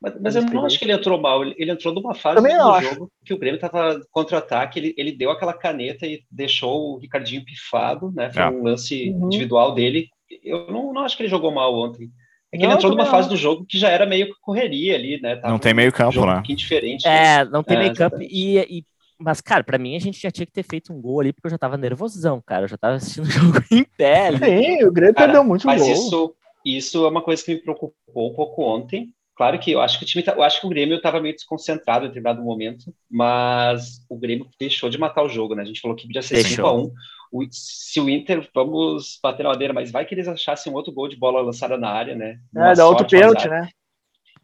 Mas, 0.00 0.14
mas 0.20 0.36
eu 0.36 0.42
não 0.42 0.64
acho 0.66 0.78
que 0.78 0.84
ele 0.84 0.92
entrou 0.92 1.18
mal, 1.20 1.42
ele, 1.42 1.54
ele 1.58 1.70
entrou 1.72 1.92
numa 1.92 2.14
fase 2.14 2.36
Também 2.36 2.56
do 2.56 2.62
acho. 2.70 2.94
jogo 2.94 3.10
que 3.24 3.32
o 3.34 3.38
Grêmio 3.38 3.56
estava 3.56 3.98
contra-ataque, 4.12 4.78
ele, 4.78 4.94
ele 4.96 5.10
deu 5.10 5.30
aquela 5.30 5.54
caneta 5.54 6.06
e 6.06 6.20
deixou 6.30 6.92
o 6.94 6.98
Ricardinho 6.98 7.44
pifado, 7.44 8.12
né? 8.14 8.30
Foi 8.30 8.42
É. 8.42 8.48
um 8.48 8.62
lance 8.62 9.10
Uhum. 9.10 9.26
individual 9.26 9.74
dele. 9.74 10.06
Eu 10.44 10.66
não, 10.70 10.92
não 10.92 11.00
acho 11.02 11.16
que 11.16 11.22
ele 11.22 11.30
jogou 11.30 11.50
mal 11.50 11.74
ontem. 11.74 12.10
É 12.52 12.56
que 12.58 12.62
Não, 12.62 12.70
ele 12.70 12.74
entrou 12.76 12.92
numa 12.92 13.04
também 13.04 13.10
fase 13.18 13.28
não. 13.28 13.34
do 13.34 13.40
jogo 13.40 13.66
que 13.66 13.78
já 13.78 13.88
era 13.90 14.06
meio 14.06 14.26
que 14.26 14.40
correria 14.40 14.94
ali, 14.94 15.20
né? 15.20 15.36
Tava 15.36 15.48
Não 15.52 15.58
tem 15.58 15.72
um 15.72 15.76
meio 15.76 15.92
campo, 15.92 16.12
jogo 16.12 16.26
né? 16.26 16.32
Um 16.32 16.36
pouquinho 16.36 16.58
diferente. 16.58 17.06
É, 17.06 17.44
não 17.44 17.62
tem 17.62 17.76
É, 17.76 17.80
meio 17.80 17.94
campo. 17.94 18.16
E, 18.20 18.58
e- 18.78 18.84
mas, 19.18 19.40
cara, 19.40 19.64
pra 19.64 19.78
mim 19.78 19.96
a 19.96 19.98
gente 19.98 20.20
já 20.20 20.30
tinha 20.30 20.46
que 20.46 20.52
ter 20.52 20.62
feito 20.62 20.92
um 20.92 21.00
gol 21.00 21.20
ali, 21.20 21.32
porque 21.32 21.46
eu 21.46 21.50
já 21.50 21.58
tava 21.58 21.76
nervosão, 21.76 22.40
cara. 22.44 22.64
Eu 22.64 22.68
já 22.68 22.76
tava 22.76 22.94
assistindo 22.96 23.24
o 23.26 23.30
jogo 23.30 23.58
em 23.70 23.84
pé 23.96 24.28
ali. 24.28 24.38
Sim, 24.38 24.84
o 24.84 24.92
Grêmio 24.92 25.14
Cara, 25.14 25.26
perdeu 25.28 25.44
muito 25.44 25.66
Mas 25.66 25.80
gol. 25.82 25.90
isso, 25.92 26.34
isso 26.64 27.04
é 27.06 27.08
uma 27.08 27.22
coisa 27.22 27.42
que 27.44 27.54
me 27.54 27.60
preocupou 27.62 28.30
um 28.30 28.34
pouco 28.34 28.62
ontem. 28.62 29.08
Claro 29.34 29.58
que 29.58 29.70
eu 29.70 29.80
acho 29.82 29.98
que 29.98 30.04
o 30.04 30.06
time, 30.08 30.22
tá- 30.24 30.32
eu 30.32 30.42
acho 30.42 30.60
que 30.60 30.66
o 30.66 30.70
Grêmio 30.70 30.96
estava 30.96 31.20
meio 31.20 31.34
desconcentrado 31.34 32.04
em 32.06 32.08
determinado 32.08 32.42
momento, 32.42 32.94
mas 33.10 34.02
o 34.08 34.16
Grêmio 34.16 34.46
deixou 34.58 34.88
de 34.88 34.96
matar 34.98 35.22
o 35.22 35.28
jogo, 35.28 35.54
né? 35.54 35.62
A 35.62 35.66
gente 35.66 35.80
falou 35.80 35.94
que 35.96 36.06
podia 36.06 36.22
ser 36.22 36.34
Deixou. 36.36 36.50
5 36.50 36.66
a 36.66 36.72
1 36.74 36.90
o, 37.30 37.44
se 37.50 38.00
o 38.00 38.08
Inter, 38.08 38.48
vamos 38.54 39.18
bater 39.22 39.42
na 39.42 39.50
madeira, 39.50 39.74
mas 39.74 39.90
vai 39.90 40.04
que 40.04 40.14
eles 40.14 40.28
achassem 40.28 40.72
um 40.72 40.76
outro 40.76 40.92
gol 40.92 41.08
de 41.08 41.16
bola 41.16 41.40
lançada 41.40 41.76
na 41.76 41.90
área, 41.90 42.14
né? 42.14 42.38
É, 42.54 42.58
Uma 42.58 42.74
dá 42.74 42.86
outro 42.86 43.06
pênalti, 43.06 43.48
né? 43.48 43.68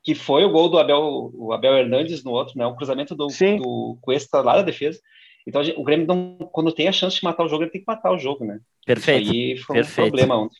que 0.03 0.14
foi 0.14 0.45
o 0.45 0.51
gol 0.51 0.68
do 0.68 0.79
Abel, 0.79 1.31
o 1.33 1.53
Abel 1.53 1.79
Hernandes 1.79 2.25
no 2.25 2.33
outro, 2.33 2.59
né? 2.59 2.66
O 2.66 2.75
cruzamento 2.75 3.14
do, 3.14 3.29
do 3.29 3.99
Cuesta 4.01 4.40
lá 4.40 4.57
da 4.57 4.62
defesa. 4.62 5.01
Então 5.47 5.62
gente, 5.62 5.79
o 5.79 5.85
Grêmio, 5.85 6.07
não, 6.07 6.38
quando 6.53 6.73
tem 6.73 6.88
a 6.88 6.92
chance 6.92 7.16
de 7.16 7.25
matar 7.25 7.45
o 7.45 7.49
jogo, 7.49 7.64
ele 7.64 7.71
tem 7.71 7.81
que 7.81 7.87
matar 7.87 8.12
o 8.12 8.18
jogo, 8.18 8.45
né? 8.45 8.61
Perfeito. 8.85 9.23
Isso 9.23 9.33
aí 9.33 9.57
foi 9.59 9.77
perfeito. 9.77 10.07
um 10.07 10.11
problema 10.11 10.37
ontem. 10.37 10.59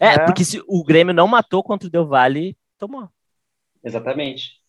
É, 0.00 0.14
é, 0.14 0.18
porque 0.24 0.44
se 0.44 0.62
o 0.66 0.84
Grêmio 0.84 1.14
não 1.14 1.28
matou 1.28 1.62
contra 1.62 1.88
o 1.88 1.90
Del 1.90 2.06
Valle, 2.06 2.56
tomou. 2.78 3.08
Exatamente. 3.84 4.60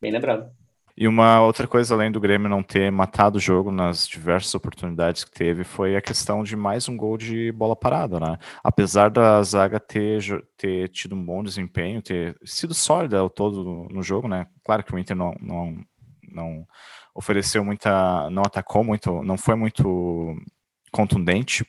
Bem 0.00 0.12
lembrado. 0.12 0.50
E 0.98 1.06
uma 1.06 1.42
outra 1.42 1.66
coisa, 1.66 1.94
além 1.94 2.10
do 2.10 2.18
Grêmio 2.18 2.48
não 2.48 2.62
ter 2.62 2.90
matado 2.90 3.36
o 3.36 3.40
jogo 3.40 3.70
nas 3.70 4.08
diversas 4.08 4.54
oportunidades 4.54 5.24
que 5.24 5.30
teve, 5.30 5.62
foi 5.62 5.94
a 5.94 6.00
questão 6.00 6.42
de 6.42 6.56
mais 6.56 6.88
um 6.88 6.96
gol 6.96 7.18
de 7.18 7.52
bola 7.52 7.76
parada, 7.76 8.18
né? 8.18 8.38
Apesar 8.64 9.10
da 9.10 9.42
zaga 9.42 9.78
ter, 9.78 10.42
ter 10.56 10.88
tido 10.88 11.14
um 11.14 11.22
bom 11.22 11.44
desempenho, 11.44 12.00
ter 12.00 12.34
sido 12.44 12.72
sólida 12.72 13.18
ao 13.18 13.28
todo 13.28 13.86
no, 13.90 14.02
jogo, 14.02 14.26
né? 14.26 14.46
Claro 14.64 14.82
que 14.82 14.94
o 14.94 14.98
Inter 14.98 15.14
não, 15.14 15.34
não, 15.38 15.76
não 16.32 16.66
ofereceu 17.14 17.62
muita, 17.62 18.30
não 18.30 18.42
atacou 18.42 18.82
muito, 18.82 19.22
não 19.22 19.36
foi 19.36 19.54
muito 19.54 20.34
contundente. 20.90 21.62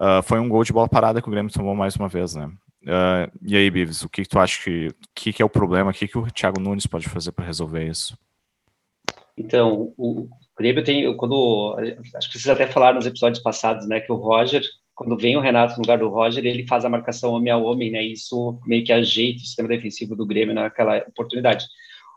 Uh, 0.00 0.22
foi 0.22 0.40
um 0.40 0.48
gol 0.48 0.64
de 0.64 0.72
bola 0.72 0.88
parada 0.88 1.20
que 1.20 1.28
o 1.28 1.30
Grêmio 1.30 1.52
tomou 1.52 1.74
mais 1.74 1.96
uma 1.96 2.08
vez, 2.08 2.34
né? 2.34 2.46
Uh, 2.84 3.30
e 3.42 3.58
aí, 3.58 3.70
Bives, 3.70 4.02
o 4.04 4.08
que, 4.08 4.22
que 4.22 4.28
tu 4.28 4.38
acha 4.38 4.62
que, 4.62 4.88
que, 5.14 5.32
que 5.34 5.42
é 5.42 5.44
o 5.44 5.50
problema? 5.50 5.90
O 5.90 5.92
que, 5.94 6.08
que 6.08 6.16
o 6.16 6.30
Thiago 6.30 6.58
Nunes 6.58 6.86
pode 6.86 7.10
fazer 7.10 7.32
para 7.32 7.44
resolver 7.44 7.86
isso? 7.86 8.16
Então, 9.38 9.94
o 9.96 10.28
Grêmio 10.58 10.82
tem, 10.82 11.16
quando, 11.16 11.76
acho 12.16 12.28
que 12.28 12.38
vocês 12.38 12.48
até 12.48 12.66
falaram 12.66 12.96
nos 12.96 13.06
episódios 13.06 13.40
passados, 13.40 13.86
né, 13.86 14.00
que 14.00 14.10
o 14.10 14.16
Roger, 14.16 14.62
quando 14.96 15.16
vem 15.16 15.36
o 15.36 15.40
Renato 15.40 15.74
no 15.74 15.82
lugar 15.82 15.98
do 15.98 16.08
Roger, 16.08 16.44
ele 16.44 16.66
faz 16.66 16.84
a 16.84 16.88
marcação 16.88 17.32
homem 17.32 17.52
a 17.52 17.56
homem, 17.56 17.92
né, 17.92 18.04
e 18.04 18.12
isso 18.12 18.58
meio 18.66 18.84
que 18.84 18.92
ajeita 18.92 19.38
o 19.38 19.46
sistema 19.46 19.68
defensivo 19.68 20.16
do 20.16 20.26
Grêmio 20.26 20.54
naquela 20.54 20.98
oportunidade. 21.06 21.66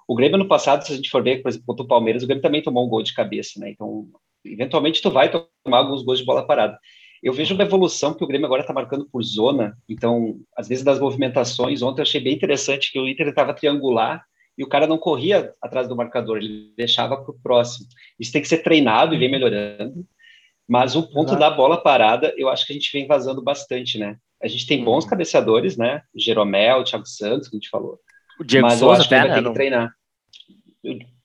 O 0.08 0.16
Grêmio 0.16 0.40
no 0.40 0.48
passado, 0.48 0.84
se 0.84 0.92
a 0.92 0.96
gente 0.96 1.12
for 1.12 1.24
ver, 1.24 1.44
por 1.44 1.50
exemplo, 1.50 1.68
contra 1.68 1.86
o 1.86 1.88
Palmeiras, 1.88 2.24
o 2.24 2.26
Grêmio 2.26 2.42
também 2.42 2.64
tomou 2.64 2.86
um 2.86 2.90
gol 2.90 3.04
de 3.04 3.14
cabeça, 3.14 3.60
né, 3.60 3.70
então, 3.70 4.08
eventualmente 4.44 5.00
tu 5.00 5.12
vai 5.12 5.30
tomar 5.30 5.78
alguns 5.78 6.02
gols 6.02 6.18
de 6.18 6.26
bola 6.26 6.46
parada. 6.46 6.80
Eu 7.22 7.34
vejo 7.34 7.54
uma 7.54 7.64
evolução 7.64 8.16
que 8.16 8.24
o 8.24 8.28
Grêmio 8.28 8.48
agora 8.48 8.62
está 8.62 8.74
marcando 8.74 9.08
por 9.08 9.22
zona, 9.22 9.78
então, 9.88 10.40
às 10.58 10.68
vezes 10.68 10.84
das 10.84 11.00
movimentações, 11.00 11.84
ontem 11.84 12.02
eu 12.02 12.04
achei 12.04 12.20
bem 12.20 12.34
interessante 12.34 12.92
que 12.92 13.00
o 13.00 13.08
Inter 13.08 13.28
estava 13.28 13.54
triangular, 13.54 14.26
e 14.58 14.64
o 14.64 14.68
cara 14.68 14.88
não 14.88 14.98
corria 14.98 15.54
atrás 15.62 15.88
do 15.88 15.96
marcador, 15.96 16.38
ele 16.38 16.74
deixava 16.78 17.18
para 17.18 17.32
o 17.32 17.40
próximo. 17.42 17.88
Isso 18.20 18.32
tem 18.32 18.42
que 18.42 18.48
ser 18.48 18.60
treinado 18.60 19.16
e 19.16 19.18
vem 19.18 19.32
melhorando. 19.32 20.06
Mas 20.68 20.96
o 20.96 21.04
ponto 21.04 21.36
da 21.36 21.50
bola 21.50 21.82
parada, 21.82 22.34
eu 22.38 22.48
acho 22.48 22.66
que 22.66 22.72
a 22.72 22.76
gente 22.76 22.92
vem 22.94 23.06
vazando 23.06 23.42
bastante, 23.42 23.98
né? 23.98 24.18
A 24.42 24.48
gente 24.48 24.66
tem 24.66 24.84
bons 24.84 25.04
uhum. 25.04 25.10
cabeceadores, 25.10 25.78
né? 25.78 26.02
Jeromel, 26.16 26.84
Thiago 26.84 27.06
Santos, 27.06 27.50
que 27.50 27.56
a 27.56 27.60
gente 27.60 27.70
falou. 27.70 28.00
O 28.40 28.44
Diego 28.44 28.66
mas 28.66 28.80
Souza 28.80 28.96
eu 28.96 29.00
acho 29.00 29.10
que 29.10 29.16
até, 29.16 29.28
vai 29.28 29.36
né? 29.36 29.42
ter 29.42 29.48
que 29.50 29.54
treinar. 29.54 29.96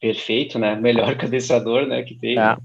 Perfeito, 0.01 0.59
né? 0.59 0.75
Melhor 0.75 1.15
cabeceador, 1.17 1.87
né? 1.87 2.03
Que 2.03 2.15
tem. 2.19 2.39
É. 2.39 2.57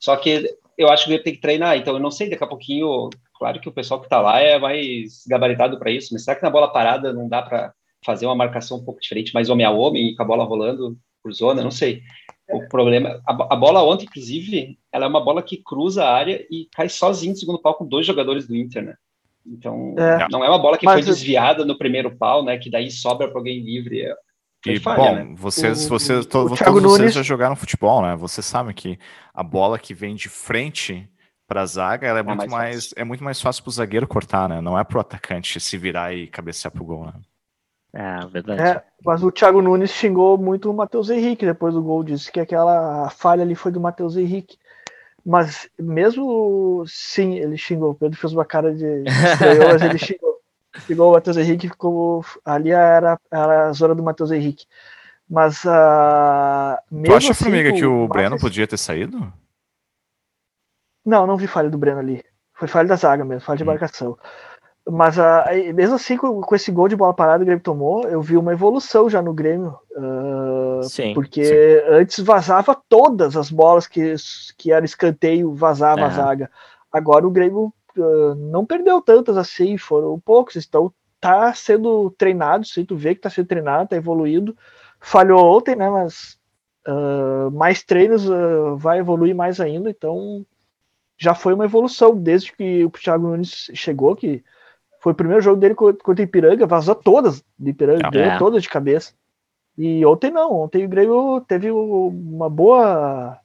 Só 0.00 0.16
que 0.16 0.48
eu 0.76 0.88
acho 0.88 1.04
que 1.04 1.12
ele 1.12 1.22
tem 1.22 1.34
que 1.34 1.40
treinar. 1.40 1.76
Então, 1.76 1.94
eu 1.94 2.00
não 2.00 2.10
sei, 2.10 2.28
daqui 2.28 2.42
a 2.42 2.48
pouquinho, 2.48 3.10
claro 3.38 3.60
que 3.60 3.68
o 3.68 3.72
pessoal 3.72 4.00
que 4.00 4.06
está 4.06 4.20
lá 4.20 4.40
é 4.40 4.58
mais 4.58 5.24
gabaritado 5.28 5.78
para 5.78 5.90
isso, 5.90 6.08
mas 6.12 6.24
será 6.24 6.36
que 6.36 6.42
na 6.42 6.50
bola 6.50 6.72
parada 6.72 7.12
não 7.12 7.28
dá 7.28 7.42
para 7.42 7.72
fazer 8.04 8.26
uma 8.26 8.34
marcação 8.34 8.78
um 8.78 8.84
pouco 8.84 9.00
diferente, 9.00 9.34
mais 9.34 9.48
homem 9.48 9.64
a 9.64 9.70
homem, 9.70 10.14
com 10.14 10.22
a 10.22 10.26
bola 10.26 10.44
rolando 10.44 10.96
por 11.22 11.32
zona, 11.32 11.62
não 11.62 11.70
sei. 11.70 12.02
O 12.50 12.68
problema, 12.68 13.20
a, 13.26 13.32
a, 13.32 13.56
bola 13.56 13.82
ontem, 13.82 14.04
inclusive, 14.04 14.78
ela 14.92 15.06
é 15.06 15.08
uma 15.08 15.24
bola 15.24 15.42
que 15.42 15.56
cruza 15.56 16.04
a 16.04 16.12
área 16.12 16.44
e 16.50 16.68
cai 16.74 16.88
sozinho 16.88 17.32
no 17.32 17.38
segundo 17.38 17.60
pau 17.60 17.74
com 17.74 17.86
dois 17.86 18.06
jogadores 18.06 18.46
do 18.46 18.56
Inter, 18.56 18.82
né? 18.82 18.94
Então, 19.46 19.94
é. 19.98 20.28
não 20.30 20.44
é 20.44 20.48
uma 20.48 20.58
bola 20.58 20.76
que 20.76 20.84
Mas, 20.84 20.94
foi 21.04 21.12
desviada 21.12 21.64
no 21.64 21.78
primeiro 21.78 22.16
pau, 22.16 22.44
né? 22.44 22.58
Que 22.58 22.70
daí 22.70 22.90
sobra 22.90 23.28
para 23.28 23.38
alguém 23.38 23.60
livre. 23.60 24.02
É, 24.02 24.14
e, 24.66 24.78
falha, 24.78 25.02
bom, 25.02 25.14
né? 25.14 25.34
vocês, 25.36 25.88
vocês, 25.88 26.24
o, 26.24 26.28
todos, 26.28 26.60
o 26.60 26.64
todos 26.64 26.82
vocês 26.82 27.14
já 27.14 27.22
jogaram 27.22 27.56
futebol, 27.56 28.02
né? 28.02 28.14
Vocês 28.16 28.44
sabem 28.44 28.74
que 28.74 28.98
a 29.32 29.42
bola 29.42 29.78
que 29.78 29.94
vem 29.94 30.14
de 30.14 30.28
frente 30.28 31.08
para 31.48 31.62
a 31.62 31.66
zaga, 31.66 32.06
ela 32.06 32.18
é, 32.18 32.20
é 32.20 32.22
muito 32.22 32.38
mais, 32.38 32.50
mais 32.50 32.94
é 32.96 33.04
muito 33.04 33.24
mais 33.24 33.40
fácil 33.40 33.62
para 33.62 33.70
o 33.70 33.72
zagueiro 33.72 34.06
cortar, 34.06 34.48
né? 34.48 34.60
Não 34.60 34.78
é 34.78 34.84
para 34.84 34.98
o 34.98 35.00
atacante 35.00 35.58
se 35.58 35.76
virar 35.76 36.14
e 36.14 36.26
cabecear 36.26 36.70
para 36.70 36.82
o 36.82 36.86
gol, 36.86 37.06
né? 37.06 37.12
É, 37.92 38.26
verdade. 38.26 38.62
É, 38.62 38.82
mas 39.04 39.22
o 39.22 39.30
Thiago 39.30 39.60
Nunes 39.60 39.90
xingou 39.90 40.38
muito 40.38 40.70
o 40.70 40.74
Matheus 40.74 41.10
Henrique 41.10 41.44
depois 41.44 41.74
do 41.74 41.82
gol, 41.82 42.02
disse 42.02 42.32
que 42.32 42.40
aquela 42.40 43.10
falha 43.10 43.42
ali 43.42 43.54
foi 43.54 43.70
do 43.70 43.80
Matheus 43.80 44.16
Henrique. 44.16 44.56
Mas 45.24 45.68
mesmo 45.78 46.84
sim, 46.86 47.34
ele 47.34 47.56
xingou. 47.56 47.90
O 47.90 47.94
Pedro 47.94 48.18
fez 48.18 48.32
uma 48.32 48.44
cara 48.44 48.74
de 48.74 49.04
estranhou, 49.04 49.68
mas 49.72 49.82
ele 49.82 49.98
xingou. 49.98 50.32
Xingou 50.86 51.10
o 51.10 51.12
Matheus 51.12 51.36
Henrique, 51.36 51.68
ficou 51.68 52.24
ali 52.42 52.70
era, 52.70 53.20
era 53.30 53.68
a 53.68 53.72
zona 53.74 53.94
do 53.94 54.02
Matheus 54.02 54.30
Henrique. 54.30 54.64
Mas 55.28 55.64
uh, 55.64 56.78
mesmo 56.90 57.06
Tu 57.08 57.14
acha, 57.14 57.32
assim, 57.32 57.44
Formiga, 57.44 57.74
que 57.74 57.84
o 57.84 58.08
Breno 58.08 58.38
podia 58.38 58.66
ter 58.66 58.78
saído? 58.78 59.30
Não, 61.04 61.26
não 61.26 61.36
vi 61.36 61.46
falha 61.46 61.68
do 61.68 61.76
Breno 61.76 61.98
ali. 61.98 62.24
Foi 62.54 62.66
falha 62.68 62.88
da 62.88 62.96
zaga 62.96 63.22
mesmo, 63.22 63.42
falha 63.42 63.58
de 63.58 63.64
hum. 63.64 63.66
marcação. 63.66 64.18
Mas 64.88 65.16
uh, 65.16 65.72
mesmo 65.74 65.94
assim, 65.94 66.16
com, 66.16 66.40
com, 66.40 66.54
esse 66.56 66.72
gol 66.72 66.88
de 66.88 66.96
bola 66.96 67.14
parada 67.14 67.38
que 67.38 67.42
o 67.44 67.46
Grêmio 67.46 67.62
tomou, 67.62 68.02
eu 68.08 68.20
vi 68.20 68.36
uma 68.36 68.52
evolução 68.52 69.08
já 69.08 69.22
no 69.22 69.32
Grêmio. 69.32 69.78
Uh, 69.92 70.82
sim, 70.82 71.14
porque 71.14 71.44
sim. 71.44 71.54
antes 71.88 72.18
vazava 72.18 72.76
todas 72.88 73.36
as 73.36 73.48
bolas 73.48 73.86
que, 73.86 74.14
que 74.58 74.72
era 74.72 74.84
escanteio, 74.84 75.54
vazava 75.54 76.00
é. 76.00 76.04
a 76.04 76.10
zaga. 76.10 76.50
Agora 76.90 77.26
o 77.26 77.30
Grêmio 77.30 77.72
uh, 77.96 78.34
não 78.34 78.66
perdeu 78.66 79.00
tantas 79.00 79.36
assim, 79.36 79.78
foram 79.78 80.18
poucos. 80.18 80.56
Então 80.56 80.92
tá 81.20 81.54
sendo 81.54 82.10
treinado, 82.18 82.66
se 82.66 82.84
tu 82.84 82.96
vê 82.96 83.14
que 83.14 83.20
tá 83.20 83.30
sendo 83.30 83.46
treinado, 83.46 83.90
tá 83.90 83.96
evoluindo. 83.96 84.56
Falhou 84.98 85.56
ontem, 85.56 85.76
né? 85.76 85.88
Mas 85.88 86.40
mais 87.52 87.84
treinos 87.84 88.28
vai 88.76 88.98
evoluir 88.98 89.36
mais 89.36 89.60
ainda. 89.60 89.88
Então 89.88 90.44
já 91.16 91.32
foi 91.32 91.54
uma 91.54 91.64
evolução 91.64 92.16
desde 92.16 92.52
que 92.52 92.84
o 92.84 92.90
Thiago 92.90 93.28
Nunes 93.28 93.70
chegou, 93.72 94.16
que 94.16 94.42
foi 95.02 95.12
o 95.12 95.16
primeiro 95.16 95.42
jogo 95.42 95.60
dele 95.60 95.74
contra 95.74 96.08
o 96.08 96.22
Ipiranga, 96.22 96.64
vazou 96.64 96.94
todas 96.94 97.42
de 97.58 97.70
Ipiranga, 97.70 98.08
é. 98.16 98.38
todas 98.38 98.62
de 98.62 98.68
cabeça. 98.68 99.12
E 99.76 100.06
ontem 100.06 100.30
não, 100.30 100.52
ontem 100.54 100.84
o 100.84 100.88
Grêmio 100.88 101.40
teve 101.40 101.72
uma 101.72 102.48
boa 102.48 103.36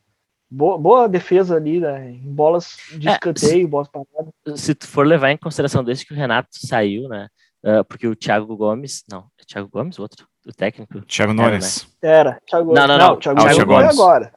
boa, 0.49 0.77
boa 0.77 1.09
defesa 1.09 1.55
ali, 1.55 1.79
né, 1.79 2.11
em 2.11 2.31
bolas 2.31 2.77
de 2.91 3.09
é, 3.09 3.13
escanteio, 3.13 3.65
se, 3.65 3.67
bolas 3.67 3.87
paradas. 3.87 4.61
Se 4.61 4.75
tu 4.75 4.87
for 4.87 5.05
levar 5.05 5.31
em 5.31 5.37
consideração 5.37 5.83
desde 5.83 6.05
que 6.05 6.13
o 6.13 6.15
Renato 6.15 6.49
saiu, 6.51 7.09
né, 7.09 7.27
uh, 7.63 7.83
porque 7.85 8.07
o 8.07 8.15
Thiago 8.15 8.55
Gomes, 8.55 9.03
não, 9.09 9.25
é 9.39 9.43
Thiago 9.43 9.67
Gomes, 9.67 9.97
o 9.97 10.03
outro, 10.03 10.27
o 10.45 10.53
técnico? 10.53 11.01
Thiago 11.01 11.33
Nunes. 11.33 11.87
Né? 12.03 12.09
Era, 12.09 12.41
Thiago 12.45 12.73
Não, 12.73 12.87
não, 12.87 12.97
não, 12.97 13.07
não 13.09 13.17
Thiago, 13.17 13.41
ah, 13.41 13.53
Thiago 13.53 13.73
Gomes 13.73 13.99
agora. 13.99 14.33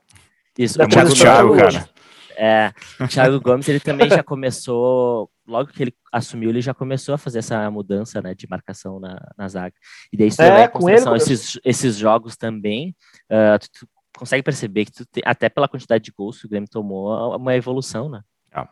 Isso, 0.58 0.80
é 0.80 0.84
o 0.84 0.88
Thiago, 0.88 1.56
cara. 1.56 1.88
É, 2.36 2.72
o 3.00 3.08
Thiago 3.08 3.40
Gomes, 3.40 3.68
ele 3.68 3.80
também 3.80 4.08
já 4.08 4.22
começou, 4.22 5.30
logo 5.46 5.70
que 5.72 5.82
ele 5.82 5.94
assumiu, 6.12 6.50
ele 6.50 6.60
já 6.60 6.72
começou 6.72 7.14
a 7.14 7.18
fazer 7.18 7.40
essa 7.40 7.70
mudança, 7.70 8.20
né, 8.20 8.34
de 8.34 8.48
marcação 8.48 8.98
na, 9.00 9.18
na 9.36 9.48
zaga. 9.48 9.74
E 10.12 10.16
daí, 10.16 10.30
se 10.30 10.42
é, 10.42 10.64
em 10.64 10.68
consideração 10.68 11.14
ele... 11.14 11.22
esses, 11.22 11.60
esses 11.64 11.96
jogos 11.96 12.36
também, 12.36 12.94
uh, 13.30 13.58
tu, 13.58 13.68
tu, 13.80 13.88
consegue 14.16 14.42
perceber 14.42 14.84
que 14.84 14.92
tu 14.92 15.04
te, 15.06 15.22
até 15.24 15.48
pela 15.48 15.68
quantidade 15.68 16.04
de 16.04 16.12
gols 16.12 16.40
que 16.40 16.46
o 16.46 16.48
Grêmio 16.48 16.68
tomou, 16.68 17.34
é 17.34 17.36
uma 17.36 17.56
evolução, 17.56 18.08
né? 18.08 18.22
É. 18.52 18.68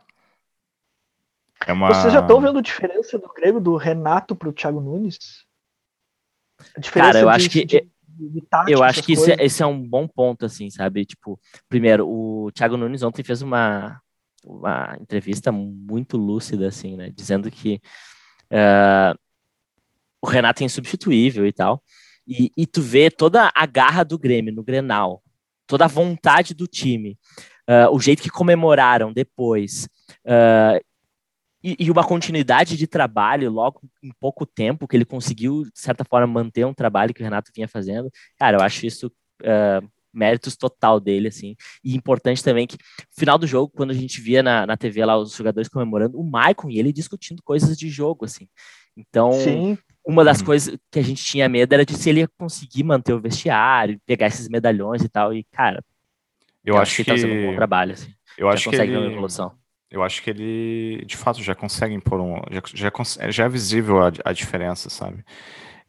É 1.66 1.72
uma... 1.72 1.88
Vocês 1.88 2.12
já 2.12 2.20
estão 2.20 2.40
vendo 2.40 2.58
a 2.58 2.62
diferença 2.62 3.18
do 3.18 3.32
Grêmio, 3.32 3.60
do 3.60 3.76
Renato 3.76 4.36
para 4.36 4.48
o 4.48 4.52
Thiago 4.52 4.80
Nunes? 4.80 5.18
Cara, 6.92 7.20
eu 7.20 7.28
de, 7.28 7.34
acho 7.34 7.50
que... 7.50 7.64
De 7.64 7.90
tática, 8.48 8.70
eu 8.70 8.82
acho 8.82 9.02
que 9.02 9.12
esse, 9.12 9.32
é, 9.32 9.44
esse, 9.44 9.62
é 9.62 9.66
um 9.66 9.86
bom 9.86 10.06
ponto, 10.06 10.46
assim, 10.46 10.70
sabe? 10.70 11.04
Tipo, 11.04 11.38
primeiro, 11.68 12.08
o 12.08 12.50
Thiago 12.52 12.76
Nunes 12.76 13.02
ontem 13.02 13.22
fez 13.22 13.42
uma, 13.42 14.00
uma 14.44 14.96
entrevista 15.00 15.52
muito 15.52 16.16
lúcida, 16.16 16.68
assim, 16.68 16.96
né? 16.96 17.10
Dizendo 17.10 17.50
que 17.50 17.80
uh, 18.52 19.18
o 20.20 20.26
Renato 20.26 20.62
é 20.62 20.66
insubstituível 20.66 21.46
e 21.46 21.52
tal. 21.52 21.82
E, 22.26 22.52
e, 22.56 22.66
tu 22.66 22.82
vê 22.82 23.10
toda 23.10 23.50
a 23.54 23.66
garra 23.66 24.04
do 24.04 24.18
Grêmio 24.18 24.54
no 24.54 24.62
Grenal, 24.62 25.22
toda 25.66 25.86
a 25.86 25.88
vontade 25.88 26.52
do 26.52 26.66
time, 26.66 27.18
uh, 27.68 27.90
o 27.90 27.98
jeito 27.98 28.22
que 28.22 28.30
comemoraram 28.30 29.12
depois. 29.12 29.88
Uh, 30.24 30.78
e, 31.62 31.76
e, 31.78 31.90
uma 31.90 32.04
continuidade 32.04 32.76
de 32.76 32.86
trabalho 32.86 33.50
logo 33.50 33.80
em 34.02 34.12
pouco 34.20 34.46
tempo, 34.46 34.86
que 34.86 34.96
ele 34.96 35.04
conseguiu, 35.04 35.64
de 35.64 35.80
certa 35.80 36.04
forma, 36.04 36.26
manter 36.26 36.64
um 36.64 36.74
trabalho 36.74 37.12
que 37.12 37.20
o 37.20 37.24
Renato 37.24 37.50
vinha 37.54 37.66
fazendo. 37.66 38.10
Cara, 38.38 38.58
eu 38.58 38.62
acho 38.62 38.86
isso 38.86 39.08
uh, 39.42 39.88
méritos 40.12 40.56
total 40.56 41.00
dele, 41.00 41.28
assim. 41.28 41.56
E 41.82 41.96
importante 41.96 42.44
também 42.44 42.66
que, 42.66 42.76
no 42.76 43.18
final 43.18 43.36
do 43.36 43.46
jogo, 43.46 43.72
quando 43.74 43.90
a 43.90 43.94
gente 43.94 44.20
via 44.20 44.40
na, 44.40 44.66
na 44.66 44.76
TV 44.76 45.04
lá 45.04 45.18
os 45.18 45.34
jogadores 45.34 45.68
comemorando, 45.68 46.18
o 46.18 46.22
Maicon 46.22 46.70
e 46.70 46.78
ele 46.78 46.92
discutindo 46.92 47.42
coisas 47.42 47.76
de 47.76 47.88
jogo, 47.88 48.24
assim. 48.24 48.48
Então, 48.96 49.32
Sim. 49.32 49.76
uma 50.06 50.24
das 50.24 50.38
uhum. 50.38 50.46
coisas 50.46 50.78
que 50.92 50.98
a 51.00 51.02
gente 51.02 51.24
tinha 51.24 51.48
medo 51.48 51.72
era 51.72 51.84
de 51.84 51.94
se 51.94 52.08
ele 52.08 52.20
ia 52.20 52.28
conseguir 52.38 52.84
manter 52.84 53.14
o 53.14 53.20
vestiário, 53.20 54.00
pegar 54.06 54.28
esses 54.28 54.48
medalhões 54.48 55.02
e 55.02 55.08
tal. 55.08 55.34
E, 55.34 55.44
cara, 55.50 55.84
eu, 56.64 56.76
eu 56.76 56.80
acho 56.80 56.94
que, 56.94 57.02
que 57.02 57.10
tá 57.10 57.16
fazendo 57.16 57.34
um 57.34 57.50
bom 57.50 57.56
trabalho, 57.56 57.94
assim. 57.94 58.12
Eu 58.36 58.46
Já 58.46 58.54
acho 58.54 58.70
consegue 58.70 58.92
que 58.92 58.96
ele... 58.96 59.06
uma 59.06 59.12
evolução 59.12 59.52
eu 59.90 60.02
acho 60.02 60.22
que 60.22 60.30
ele, 60.30 61.04
de 61.06 61.16
fato, 61.16 61.42
já 61.42 61.54
consegue 61.54 61.94
impor 61.94 62.20
um. 62.20 62.36
Já, 62.50 62.90
já, 62.90 63.30
já 63.30 63.44
é 63.44 63.48
visível 63.48 64.02
a, 64.02 64.12
a 64.24 64.32
diferença, 64.32 64.90
sabe? 64.90 65.24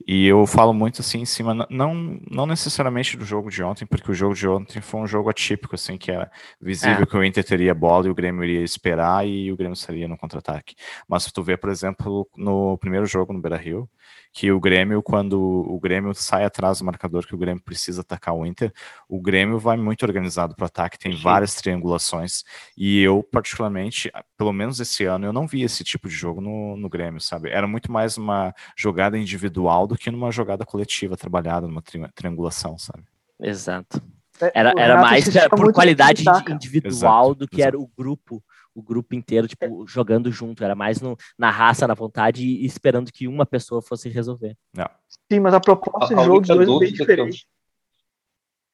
E 0.08 0.26
eu 0.26 0.46
falo 0.48 0.74
muito 0.74 1.02
assim 1.02 1.20
em 1.20 1.26
cima, 1.26 1.68
não, 1.70 2.20
não 2.30 2.46
necessariamente 2.46 3.18
do 3.18 3.26
jogo 3.26 3.50
de 3.50 3.62
ontem, 3.62 3.86
porque 3.86 4.10
o 4.10 4.14
jogo 4.14 4.34
de 4.34 4.48
ontem 4.48 4.82
foi 4.82 5.02
um 5.02 5.08
jogo 5.08 5.30
atípico, 5.30 5.76
assim, 5.76 5.98
que 5.98 6.10
era 6.12 6.32
visível 6.60 7.04
é. 7.04 7.06
que 7.06 7.18
o 7.18 7.24
Inter 7.24 7.44
teria 7.44 7.74
bola 7.74 8.08
e 8.08 8.10
o 8.10 8.16
Grêmio 8.16 8.44
iria 8.44 8.64
esperar 8.64 9.28
e 9.28 9.52
o 9.52 9.58
Grêmio 9.58 9.74
estaria 9.74 10.08
no 10.08 10.18
contra-ataque. 10.18 10.76
Mas 11.08 11.24
se 11.24 11.34
tu 11.34 11.44
vê, 11.44 11.58
por 11.58 11.70
exemplo, 11.70 12.28
no 12.38 12.78
primeiro 12.78 13.06
jogo 13.06 13.34
no 13.34 13.42
Beira-Rio, 13.42 13.90
que 14.32 14.52
o 14.52 14.60
Grêmio, 14.60 15.02
quando 15.02 15.40
o 15.40 15.80
Grêmio 15.80 16.14
sai 16.14 16.46
atrás 16.46 16.80
do 16.80 16.86
marcador, 16.86 17.26
que 17.26 17.36
o 17.36 17.38
Grêmio 17.38 17.62
precisa 17.62 18.02
atacar 18.02 18.34
o 18.34 18.46
Inter, 18.46 18.72
o 19.08 19.20
Grêmio 19.20 19.58
vai 19.58 19.76
muito 19.76 20.04
organizado 20.04 20.56
para 20.56 20.64
o 20.64 20.68
ataque, 20.68 21.00
tem 21.00 21.12
Sim. 21.12 21.22
várias 21.22 21.56
triangulações, 21.56 22.44
e 22.78 23.02
eu, 23.02 23.24
particularmente, 23.24 24.12
pelo 24.38 24.54
menos 24.54 24.80
esse 24.80 25.04
ano, 25.06 25.26
eu 25.26 25.34
não 25.34 25.48
vi 25.48 25.64
esse 25.64 25.84
tipo 25.84 26.08
de 26.08 26.14
jogo 26.14 26.42
no, 26.42 26.78
no 26.78 26.90
Grêmio, 26.90 27.20
sabe? 27.20 27.50
Era 27.50 27.68
muito 27.68 27.92
mais 27.92 28.18
uma 28.18 28.54
jogada 28.78 29.18
individual 29.18 29.88
do 29.90 29.98
que 29.98 30.12
numa 30.12 30.32
jogada 30.32 30.66
coletiva 30.66 31.18
trabalhada, 31.18 31.68
numa 31.68 31.82
tri 31.82 32.02
triangulação, 32.14 32.78
sabe? 32.78 33.04
Exato. 33.42 34.02
É, 34.42 34.52
era, 34.54 34.74
era 34.78 35.02
mais 35.02 35.26
por 35.50 35.74
qualidade 35.74 36.24
individual 36.50 37.26
exato, 37.26 37.36
do 37.36 37.48
que 37.48 37.58
exato. 37.58 37.68
era 37.68 37.80
o 37.80 37.90
grupo 37.98 38.42
o 38.74 38.82
grupo 38.82 39.14
inteiro, 39.14 39.48
tipo, 39.48 39.86
jogando 39.88 40.32
junto. 40.32 40.64
Era 40.64 40.76
mais 40.76 41.02
no, 41.02 41.18
na 41.38 41.50
raça, 41.50 41.88
na 41.88 41.94
vontade 41.94 42.46
e 42.46 42.66
esperando 42.66 43.12
que 43.12 43.28
uma 43.28 43.46
pessoa 43.46 43.82
fosse 43.82 44.08
resolver. 44.08 44.56
Não. 44.74 44.90
Sim, 45.32 45.40
mas 45.42 45.54
a 45.54 45.60
proposta 45.60 46.16
de 46.16 46.24
jogo 46.24 46.40
dos 46.40 46.48
dois 46.48 46.70
é 46.70 46.80
bem 46.80 46.94
diferente. 46.94 47.46
Eu... 47.46 47.60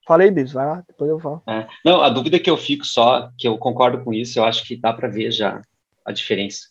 Falei, 0.08 0.30
Bis, 0.30 0.52
vai 0.52 0.68
lá, 0.68 0.84
depois 0.88 1.10
eu 1.10 1.20
falo. 1.20 1.42
É. 1.48 1.68
Não, 1.84 2.02
a 2.02 2.10
dúvida 2.10 2.40
que 2.40 2.50
eu 2.50 2.58
fico 2.58 2.86
só, 2.86 3.32
que 3.38 3.48
eu 3.48 3.58
concordo 3.58 4.04
com 4.04 4.14
isso, 4.14 4.38
eu 4.38 4.46
acho 4.46 4.64
que 4.64 4.76
dá 4.76 4.94
para 4.94 5.08
ver 5.08 5.32
já 5.32 5.60
a 6.06 6.12
diferença. 6.12 6.68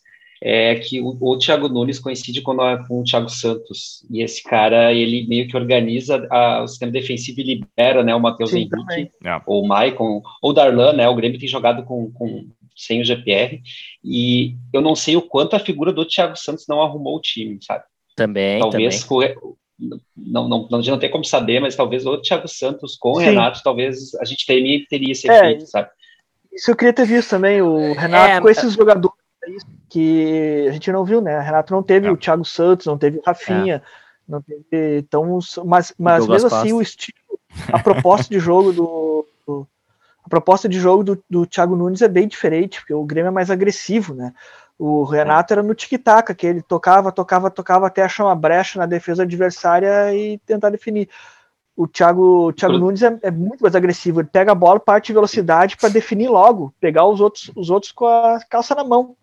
É 0.46 0.74
que 0.74 1.00
o, 1.00 1.16
o 1.18 1.38
Thiago 1.38 1.70
Nunes 1.70 1.98
coincide 1.98 2.42
com, 2.42 2.54
com 2.86 3.00
o 3.00 3.04
Thiago 3.04 3.30
Santos. 3.30 4.06
E 4.10 4.22
esse 4.22 4.42
cara, 4.42 4.92
ele 4.92 5.26
meio 5.26 5.48
que 5.48 5.56
organiza 5.56 6.26
a, 6.30 6.62
o 6.62 6.68
sistema 6.68 6.92
defensivo 6.92 7.40
e 7.40 7.44
libera 7.44 8.04
né, 8.04 8.14
o 8.14 8.20
Matheus 8.20 8.52
Henrique, 8.52 9.10
é. 9.24 9.40
ou 9.46 9.64
o 9.64 9.66
Maicon, 9.66 10.20
ou 10.42 10.50
o 10.50 10.52
Darlan, 10.52 10.92
né? 10.92 11.08
O 11.08 11.14
Grêmio 11.14 11.38
tem 11.38 11.48
jogado 11.48 11.82
com, 11.84 12.12
com 12.12 12.46
sem 12.76 13.00
o 13.00 13.04
GPR, 13.04 13.62
e 14.04 14.56
eu 14.72 14.82
não 14.82 14.94
sei 14.94 15.16
o 15.16 15.22
quanto 15.22 15.54
a 15.54 15.60
figura 15.60 15.92
do 15.92 16.04
Thiago 16.04 16.36
Santos 16.36 16.66
não 16.68 16.82
arrumou 16.82 17.16
o 17.16 17.20
time, 17.20 17.58
sabe? 17.62 17.84
Também, 18.16 18.60
talvez 18.60 19.04
também. 19.04 19.34
Não, 20.16 20.48
não, 20.48 20.68
não, 20.70 20.80
não 20.80 20.98
tem 20.98 21.10
como 21.10 21.24
saber, 21.24 21.60
mas 21.60 21.74
talvez 21.74 22.06
o 22.06 22.20
Thiago 22.20 22.48
Santos 22.48 22.96
com 22.96 23.12
o 23.12 23.18
Sim. 23.18 23.26
Renato, 23.26 23.60
talvez 23.62 24.14
a 24.16 24.24
gente 24.24 24.46
teria, 24.46 24.84
teria 24.88 25.12
esse 25.12 25.30
é, 25.30 25.36
efeito, 25.36 25.66
sabe? 25.66 25.88
Isso 26.52 26.70
eu 26.70 26.76
queria 26.76 26.92
ter 26.92 27.06
visto 27.06 27.30
também, 27.30 27.62
o 27.62 27.92
Renato 27.94 28.32
é, 28.32 28.40
com 28.40 28.48
esses 28.48 28.74
jogadores 28.74 29.23
que 29.88 30.66
a 30.68 30.72
gente 30.72 30.90
não 30.92 31.04
viu, 31.04 31.20
né? 31.20 31.38
Renato 31.40 31.72
não 31.72 31.82
teve 31.82 32.06
é. 32.06 32.10
o 32.10 32.16
Thiago 32.16 32.44
Santos, 32.44 32.86
não 32.86 32.98
teve 32.98 33.18
o 33.18 33.22
Rafinha, 33.24 33.76
é. 33.76 33.82
não 34.28 34.42
teve. 34.42 34.98
Então, 34.98 35.38
mas, 35.64 35.94
mas 35.98 36.26
mesmo 36.26 36.46
assim, 36.48 36.72
o 36.72 36.82
estilo, 36.82 37.38
a 37.72 37.78
proposta 37.78 38.32
de 38.32 38.40
jogo 38.40 38.72
do, 38.72 39.26
do 39.46 39.66
a 40.24 40.28
proposta 40.28 40.68
de 40.68 40.80
jogo 40.80 41.04
do, 41.04 41.22
do 41.28 41.46
Thiago 41.46 41.76
Nunes 41.76 42.00
é 42.00 42.08
bem 42.08 42.26
diferente, 42.26 42.80
porque 42.80 42.94
o 42.94 43.04
Grêmio 43.04 43.28
é 43.28 43.32
mais 43.32 43.50
agressivo, 43.50 44.14
né? 44.14 44.32
O 44.78 45.04
Renato 45.04 45.52
era 45.52 45.62
no 45.62 45.74
tic-tac, 45.74 46.34
que 46.34 46.46
ele 46.46 46.62
tocava, 46.62 47.12
tocava, 47.12 47.50
tocava 47.50 47.86
até 47.86 48.02
achar 48.02 48.24
uma 48.24 48.34
brecha 48.34 48.78
na 48.78 48.86
defesa 48.86 49.22
adversária 49.22 50.14
e 50.14 50.38
tentar 50.38 50.70
definir. 50.70 51.08
O 51.76 51.86
Thiago, 51.86 52.48
o 52.48 52.52
Thiago 52.52 52.78
Nunes 52.78 53.02
é, 53.02 53.18
é, 53.22 53.30
muito 53.30 53.60
mais 53.60 53.74
agressivo, 53.74 54.20
ele 54.20 54.28
pega 54.28 54.52
a 54.52 54.54
bola, 54.54 54.80
parte 54.80 55.08
de 55.08 55.12
velocidade 55.12 55.76
para 55.76 55.88
definir 55.88 56.28
logo, 56.28 56.72
pegar 56.80 57.06
os 57.06 57.20
outros, 57.20 57.50
os 57.54 57.68
outros 57.68 57.92
com 57.92 58.06
a 58.06 58.40
calça 58.48 58.74
na 58.74 58.84
mão. 58.84 59.16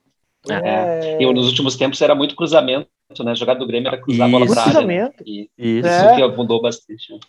É. 0.49 1.17
é... 1.17 1.21
E 1.21 1.33
nos 1.33 1.47
últimos 1.47 1.75
tempos 1.75 2.01
era 2.01 2.15
muito 2.15 2.35
cruzamento, 2.35 2.89
né? 3.23 3.35
Jogar 3.35 3.55
do 3.55 3.67
Grêmio 3.67 3.87
era 3.87 4.01
cruzar 4.01 4.27
Isso. 4.27 4.35
a 4.35 4.39
bola 4.39 4.51
pra 4.51 4.77
área. 4.77 4.87
Né? 4.87 5.11
E, 5.25 5.49
isso. 5.57 5.87
É. 5.87 6.15
que 6.15 6.21
abundou 6.23 6.61
bastante. 6.61 7.13
Né? 7.13 7.19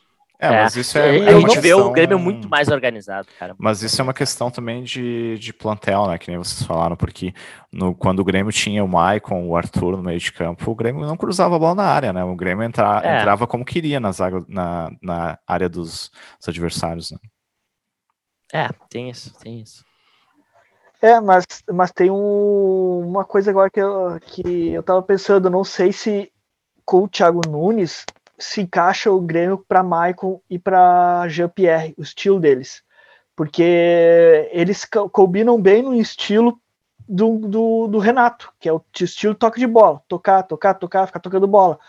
É, 0.42 0.50
mas 0.50 0.74
isso 0.74 0.98
é. 0.98 1.18
é 1.18 1.28
a 1.28 1.38
gente 1.38 1.60
vê 1.60 1.72
o 1.72 1.92
Grêmio 1.92 2.18
muito 2.18 2.48
mais 2.48 2.66
organizado, 2.66 3.28
cara. 3.38 3.54
Mas 3.56 3.80
isso 3.80 4.00
é 4.00 4.02
uma 4.02 4.12
questão 4.12 4.50
também 4.50 4.82
de, 4.82 5.38
de 5.38 5.52
plantel, 5.52 6.08
né? 6.08 6.18
Que 6.18 6.32
nem 6.32 6.38
vocês 6.38 6.66
falaram, 6.66 6.96
porque 6.96 7.32
no, 7.70 7.94
quando 7.94 8.18
o 8.18 8.24
Grêmio 8.24 8.50
tinha 8.50 8.82
o 8.82 8.88
Maicon, 8.88 9.46
o 9.46 9.56
Arthur 9.56 9.96
no 9.96 10.02
meio 10.02 10.18
de 10.18 10.32
campo, 10.32 10.68
o 10.68 10.74
Grêmio 10.74 11.06
não 11.06 11.16
cruzava 11.16 11.54
a 11.54 11.58
bola 11.60 11.76
na 11.76 11.84
área, 11.84 12.12
né? 12.12 12.24
O 12.24 12.34
Grêmio 12.34 12.64
entra, 12.64 13.00
é. 13.04 13.20
entrava 13.20 13.46
como 13.46 13.64
queria 13.64 14.00
na, 14.00 14.10
zaga, 14.10 14.44
na, 14.48 14.90
na 15.00 15.38
área 15.46 15.68
dos, 15.68 16.10
dos 16.40 16.48
adversários, 16.48 17.12
né? 17.12 17.18
É, 18.52 18.68
tem 18.90 19.10
isso, 19.10 19.32
tem 19.38 19.60
isso. 19.60 19.84
É, 21.02 21.20
mas, 21.20 21.44
mas 21.68 21.90
tem 21.90 22.12
um, 22.12 23.00
uma 23.00 23.24
coisa 23.24 23.50
agora 23.50 23.68
que 23.68 23.80
eu, 23.80 24.20
que 24.20 24.68
eu 24.68 24.84
tava 24.84 25.02
pensando, 25.02 25.50
não 25.50 25.64
sei 25.64 25.92
se 25.92 26.32
com 26.84 27.02
o 27.02 27.08
Thiago 27.08 27.40
Nunes 27.48 28.06
se 28.38 28.60
encaixa 28.60 29.10
o 29.10 29.20
Grêmio 29.20 29.58
para 29.66 29.82
Maicon 29.82 30.40
e 30.48 30.60
para 30.60 31.26
Jean-Pierre, 31.28 31.92
o 31.98 32.02
estilo 32.02 32.38
deles. 32.38 32.84
Porque 33.34 34.48
eles 34.52 34.86
combinam 35.10 35.60
bem 35.60 35.82
no 35.82 35.92
estilo 35.92 36.60
do, 37.08 37.38
do, 37.38 37.88
do, 37.88 37.98
Renato, 37.98 38.52
que 38.60 38.68
é 38.68 38.72
o 38.72 38.80
estilo 39.00 39.34
toque 39.34 39.58
de 39.58 39.66
bola, 39.66 40.00
tocar, 40.06 40.44
tocar, 40.44 40.74
tocar, 40.74 41.06
ficar 41.08 41.18
tocando 41.18 41.48
bola. 41.48 41.80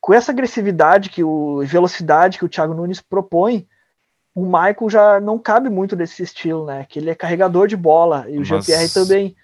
Com 0.00 0.14
essa 0.14 0.30
agressividade 0.30 1.10
que 1.10 1.24
o 1.24 1.64
velocidade 1.64 2.38
que 2.38 2.44
o 2.44 2.48
Thiago 2.48 2.74
Nunes 2.74 3.00
propõe, 3.00 3.66
o 4.34 4.44
Michael 4.44 4.90
já 4.90 5.20
não 5.20 5.38
cabe 5.38 5.70
muito 5.70 5.94
desse 5.94 6.22
estilo, 6.22 6.66
né? 6.66 6.84
Que 6.88 6.98
ele 6.98 7.10
é 7.10 7.14
carregador 7.14 7.68
de 7.68 7.76
bola 7.76 8.26
e 8.28 8.34
o 8.34 8.38
Mas... 8.38 8.48
Jean-Pierre 8.48 8.88
também. 8.92 9.36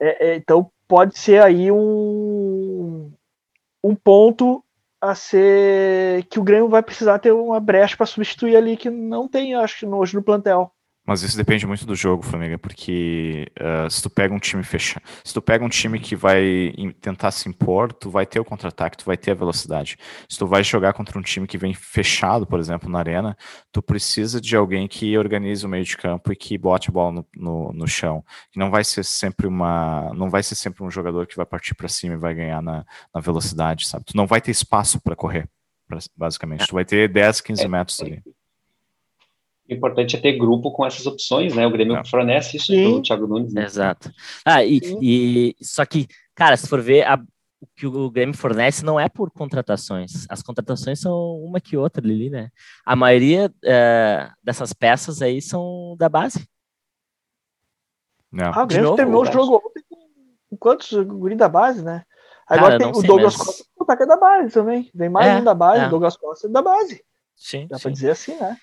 É, 0.00 0.28
é, 0.28 0.36
então 0.36 0.70
pode 0.88 1.18
ser 1.18 1.42
aí 1.42 1.70
um, 1.70 3.12
um 3.84 3.94
ponto 3.94 4.62
a 5.00 5.14
ser 5.14 6.24
que 6.24 6.40
o 6.40 6.42
Grêmio 6.42 6.68
vai 6.68 6.82
precisar 6.82 7.18
ter 7.18 7.32
uma 7.32 7.60
brecha 7.60 7.96
para 7.96 8.06
substituir 8.06 8.56
ali 8.56 8.76
que 8.76 8.88
não 8.88 9.28
tem, 9.28 9.54
acho, 9.54 9.86
hoje 9.94 10.14
no 10.14 10.22
plantel. 10.22 10.72
Mas 11.06 11.22
isso 11.22 11.36
depende 11.36 11.64
muito 11.66 11.86
do 11.86 11.94
jogo, 11.94 12.24
Flamengo, 12.24 12.58
porque 12.58 13.46
uh, 13.60 13.88
se 13.88 14.02
tu 14.02 14.10
pega 14.10 14.34
um 14.34 14.40
time 14.40 14.64
fechado, 14.64 15.02
se 15.24 15.32
tu 15.32 15.40
pega 15.40 15.64
um 15.64 15.68
time 15.68 16.00
que 16.00 16.16
vai 16.16 16.74
tentar 17.00 17.30
se 17.30 17.48
impor, 17.48 17.92
tu 17.92 18.10
vai 18.10 18.26
ter 18.26 18.40
o 18.40 18.44
contra-ataque, 18.44 18.96
tu 18.96 19.04
vai 19.04 19.16
ter 19.16 19.30
a 19.30 19.34
velocidade. 19.34 19.96
Se 20.28 20.36
tu 20.36 20.48
vai 20.48 20.64
jogar 20.64 20.92
contra 20.94 21.16
um 21.16 21.22
time 21.22 21.46
que 21.46 21.56
vem 21.56 21.72
fechado, 21.72 22.44
por 22.44 22.58
exemplo, 22.58 22.90
na 22.90 22.98
arena, 22.98 23.36
tu 23.70 23.80
precisa 23.80 24.40
de 24.40 24.56
alguém 24.56 24.88
que 24.88 25.16
organize 25.16 25.64
o 25.64 25.68
meio 25.68 25.84
de 25.84 25.96
campo 25.96 26.32
e 26.32 26.36
que 26.36 26.58
bote 26.58 26.90
a 26.90 26.92
bola 26.92 27.12
no, 27.12 27.26
no, 27.36 27.72
no 27.72 27.86
chão. 27.86 28.24
Que 28.50 28.58
não 28.58 28.68
vai 28.68 28.82
ser 28.82 29.04
sempre 29.04 29.46
uma, 29.46 30.12
não 30.12 30.28
vai 30.28 30.42
ser 30.42 30.56
sempre 30.56 30.82
um 30.82 30.90
jogador 30.90 31.28
que 31.28 31.36
vai 31.36 31.46
partir 31.46 31.76
para 31.76 31.86
cima 31.86 32.14
e 32.14 32.18
vai 32.18 32.34
ganhar 32.34 32.60
na, 32.60 32.84
na 33.14 33.20
velocidade, 33.20 33.86
sabe? 33.86 34.06
Tu 34.06 34.16
não 34.16 34.26
vai 34.26 34.40
ter 34.40 34.50
espaço 34.50 35.00
para 35.00 35.14
correr, 35.14 35.48
basicamente. 36.16 36.66
Tu 36.66 36.74
vai 36.74 36.84
ter 36.84 37.08
10, 37.08 37.40
15 37.42 37.62
é. 37.62 37.68
metros 37.68 38.00
ali. 38.00 38.22
O 39.68 39.74
importante 39.74 40.16
é 40.16 40.20
ter 40.20 40.38
grupo 40.38 40.70
com 40.70 40.86
essas 40.86 41.06
opções, 41.06 41.54
né? 41.54 41.66
O 41.66 41.70
Grêmio 41.70 41.96
é. 41.96 42.04
fornece 42.04 42.56
isso 42.56 42.66
Sim. 42.66 43.02
Thiago 43.02 43.26
Nunes. 43.26 43.52
Né? 43.52 43.64
Exato. 43.64 44.12
Ah, 44.44 44.64
e, 44.64 44.80
e, 45.02 45.56
só 45.60 45.84
que, 45.84 46.06
cara, 46.34 46.56
se 46.56 46.68
for 46.68 46.80
ver, 46.80 47.02
a, 47.02 47.20
o 47.60 47.66
que 47.74 47.86
o 47.86 48.10
Grêmio 48.10 48.36
fornece 48.36 48.84
não 48.84 48.98
é 48.98 49.08
por 49.08 49.30
contratações. 49.30 50.26
As 50.28 50.42
contratações 50.42 51.00
são 51.00 51.14
uma 51.42 51.60
que 51.60 51.76
outra 51.76 52.04
ali, 52.04 52.30
né? 52.30 52.50
A 52.84 52.94
maioria 52.94 53.52
é, 53.64 54.30
dessas 54.42 54.72
peças 54.72 55.20
aí 55.22 55.42
são 55.42 55.96
da 55.98 56.08
base. 56.08 56.46
Não. 58.30 58.52
Ah, 58.54 58.62
o 58.62 58.66
Grêmio 58.66 58.84
novo, 58.84 58.96
terminou 58.96 59.22
o 59.22 59.32
jogo 59.32 59.62
ontem 59.64 59.82
com 60.48 60.56
quantos 60.56 60.92
guri 61.04 61.34
da 61.34 61.48
base, 61.48 61.82
né? 61.82 62.04
Agora 62.48 62.78
Cara, 62.78 62.78
tem 62.78 62.90
o 62.90 62.94
sei, 62.94 63.06
Douglas 63.08 63.36
mas... 63.36 63.46
Costa, 63.46 63.64
o 63.76 63.82
ataque 63.82 64.02
é 64.04 64.06
da 64.06 64.16
base 64.16 64.54
também. 64.54 64.90
Vem 64.94 65.08
mais 65.08 65.26
é, 65.26 65.36
um 65.36 65.44
da 65.44 65.54
base, 65.54 65.82
é. 65.82 65.86
o 65.86 65.90
Douglas 65.90 66.16
Costa 66.16 66.46
é 66.46 66.50
da 66.50 66.62
base. 66.62 67.02
Sim. 67.34 67.66
Dá 67.66 67.76
sim. 67.76 67.82
pra 67.82 67.90
dizer 67.90 68.10
assim, 68.10 68.36
né? 68.36 68.56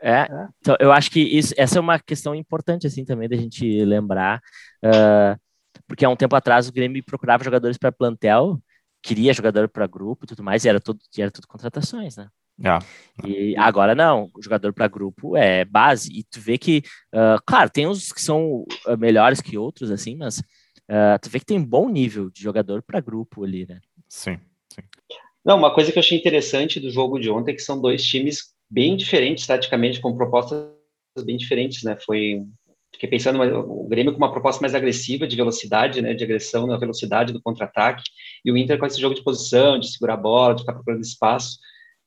É, 0.00 0.20
é, 0.20 0.48
então 0.60 0.76
eu 0.78 0.92
acho 0.92 1.10
que 1.10 1.20
isso, 1.20 1.52
essa 1.56 1.78
é 1.78 1.80
uma 1.80 1.98
questão 1.98 2.34
importante 2.34 2.86
assim 2.86 3.04
também 3.04 3.28
da 3.28 3.36
gente 3.36 3.84
lembrar, 3.84 4.40
uh, 4.84 5.38
porque 5.86 6.04
há 6.04 6.08
um 6.08 6.16
tempo 6.16 6.36
atrás 6.36 6.68
o 6.68 6.72
Grêmio 6.72 7.02
procurava 7.04 7.42
jogadores 7.42 7.76
para 7.76 7.90
plantel, 7.90 8.60
queria 9.02 9.32
jogador 9.32 9.68
para 9.68 9.86
grupo 9.86 10.24
e 10.24 10.28
tudo 10.28 10.42
mais, 10.42 10.64
e 10.64 10.68
era 10.68 10.80
tudo, 10.80 11.00
era 11.16 11.30
tudo 11.30 11.48
contratações, 11.48 12.16
né? 12.16 12.28
É. 12.64 12.78
E 13.26 13.56
agora 13.56 13.94
não, 13.94 14.30
o 14.34 14.42
jogador 14.42 14.72
para 14.72 14.88
grupo 14.88 15.36
é 15.36 15.64
base, 15.64 16.10
e 16.12 16.24
tu 16.24 16.40
vê 16.40 16.58
que, 16.58 16.82
uh, 17.14 17.40
claro, 17.46 17.70
tem 17.70 17.86
uns 17.86 18.12
que 18.12 18.20
são 18.20 18.64
melhores 18.98 19.40
que 19.40 19.58
outros, 19.58 19.90
assim, 19.90 20.16
mas 20.16 20.38
uh, 20.38 21.18
tu 21.20 21.30
vê 21.30 21.40
que 21.40 21.46
tem 21.46 21.58
um 21.58 21.64
bom 21.64 21.88
nível 21.88 22.30
de 22.30 22.42
jogador 22.42 22.82
para 22.82 23.00
grupo 23.00 23.44
ali, 23.44 23.66
né? 23.66 23.80
Sim, 24.08 24.38
sim. 24.72 24.82
Não, 25.44 25.56
uma 25.56 25.72
coisa 25.72 25.90
que 25.90 25.98
eu 25.98 26.02
achei 26.02 26.18
interessante 26.18 26.78
do 26.80 26.90
jogo 26.90 27.18
de 27.18 27.30
ontem 27.30 27.52
é 27.52 27.54
que 27.54 27.62
são 27.62 27.80
dois 27.80 28.04
times 28.04 28.56
bem 28.70 28.96
diferentes 28.96 29.46
taticamente, 29.46 30.00
com 30.00 30.16
propostas 30.16 30.68
bem 31.24 31.36
diferentes, 31.36 31.82
né? 31.82 31.96
Foi 32.04 32.42
fiquei 32.92 33.08
pensando 33.08 33.40
o 33.42 33.86
Grêmio 33.86 34.12
com 34.12 34.18
uma 34.18 34.30
proposta 34.30 34.60
mais 34.60 34.74
agressiva 34.74 35.26
de 35.26 35.36
velocidade, 35.36 36.00
né, 36.00 36.14
de 36.14 36.24
agressão 36.24 36.66
na 36.66 36.78
velocidade 36.78 37.32
do 37.32 37.40
contra-ataque, 37.40 38.02
e 38.44 38.50
o 38.50 38.56
Inter 38.56 38.78
com 38.78 38.86
esse 38.86 39.00
jogo 39.00 39.14
de 39.14 39.22
posição, 39.22 39.78
de 39.78 39.92
segurar 39.92 40.14
a 40.14 40.16
bola, 40.16 40.54
de 40.54 40.62
ficar 40.62 40.72
procurando 40.72 41.02
espaço. 41.02 41.58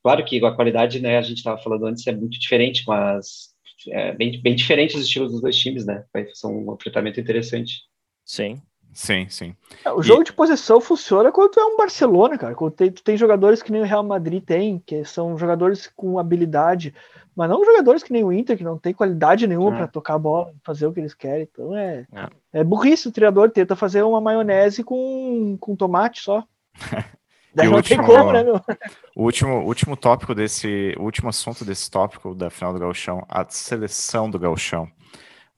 Claro 0.03 0.26
que 0.26 0.43
a 0.43 0.51
qualidade, 0.51 0.99
né, 0.99 1.18
a 1.18 1.22
gente 1.22 1.38
estava 1.38 1.62
falando 1.62 1.86
antes, 1.86 2.05
é 2.07 2.12
muito 2.12 2.39
diferente, 2.39 2.84
mas 2.88 3.51
é 3.89 4.12
bem, 4.14 4.41
bem 4.41 4.55
diferente 4.55 4.95
os 4.95 5.03
estilos 5.03 5.32
dos 5.32 5.41
dois 5.41 5.55
times, 5.55 5.86
né? 5.86 6.03
São 6.34 6.70
um 6.70 6.76
tratamento 6.76 7.20
interessante. 7.20 7.82
Sim. 8.26 8.62
Sim, 8.94 9.28
sim. 9.30 9.56
É, 9.86 9.92
o 9.92 10.02
jogo 10.02 10.22
e... 10.22 10.26
de 10.26 10.34
posição 10.34 10.82
funciona 10.82 11.32
quando 11.32 11.52
tu 11.52 11.60
é 11.60 11.66
um 11.66 11.78
Barcelona, 11.78 12.38
cara. 12.38 12.54
Quando 12.54 12.74
tem, 12.74 12.92
tu 12.92 13.04
tem 13.04 13.16
jogadores 13.16 13.62
que 13.62 13.72
nem 13.72 13.82
o 13.82 13.86
Real 13.86 14.04
Madrid 14.04 14.44
tem, 14.44 14.82
que 14.86 15.06
são 15.06 15.38
jogadores 15.38 15.89
com 15.96 16.20
habilidade, 16.20 16.94
mas 17.36 17.50
não 17.50 17.64
jogadores 17.64 18.04
que 18.04 18.12
nem 18.12 18.24
o 18.24 18.32
Inter, 18.32 18.58
que 18.58 18.64
não 18.64 18.78
tem 18.78 18.94
qualidade 18.94 19.48
nenhuma 19.48 19.76
é. 19.76 19.78
para 19.78 19.88
tocar 19.88 20.16
a 20.16 20.20
bola, 20.20 20.54
fazer 20.64 20.86
o 20.86 20.94
que 20.94 21.00
eles 21.00 21.14
querem. 21.14 21.48
Então 21.50 21.76
é, 21.76 22.06
é. 22.14 22.30
é 22.60 22.64
burrice 22.64 23.08
o 23.08 23.12
treinador 23.12 23.50
tenta 23.50 23.76
fazer 23.76 24.04
uma 24.04 24.20
maionese 24.20 24.84
com, 24.84 25.58
com 25.60 25.76
tomate 25.76 26.22
só. 26.22 26.44
Daí 27.54 27.68
não 27.68 27.78
último, 27.78 28.06
tem 28.06 28.16
como, 28.16 28.32
né, 28.32 28.44
meu? 28.44 28.62
O 29.14 29.24
último, 29.24 29.60
último 29.66 29.98
tópico 29.98 30.34
desse, 30.34 30.96
o 30.98 31.04
último 31.04 31.28
assunto 31.28 31.66
desse 31.66 31.92
tópico 31.92 32.34
da 32.34 32.50
final 32.50 32.72
do 32.72 32.80
Gauchão, 32.80 33.26
a 33.28 33.46
seleção 33.50 34.30
do 34.30 34.39
Gauchão. 34.39 34.88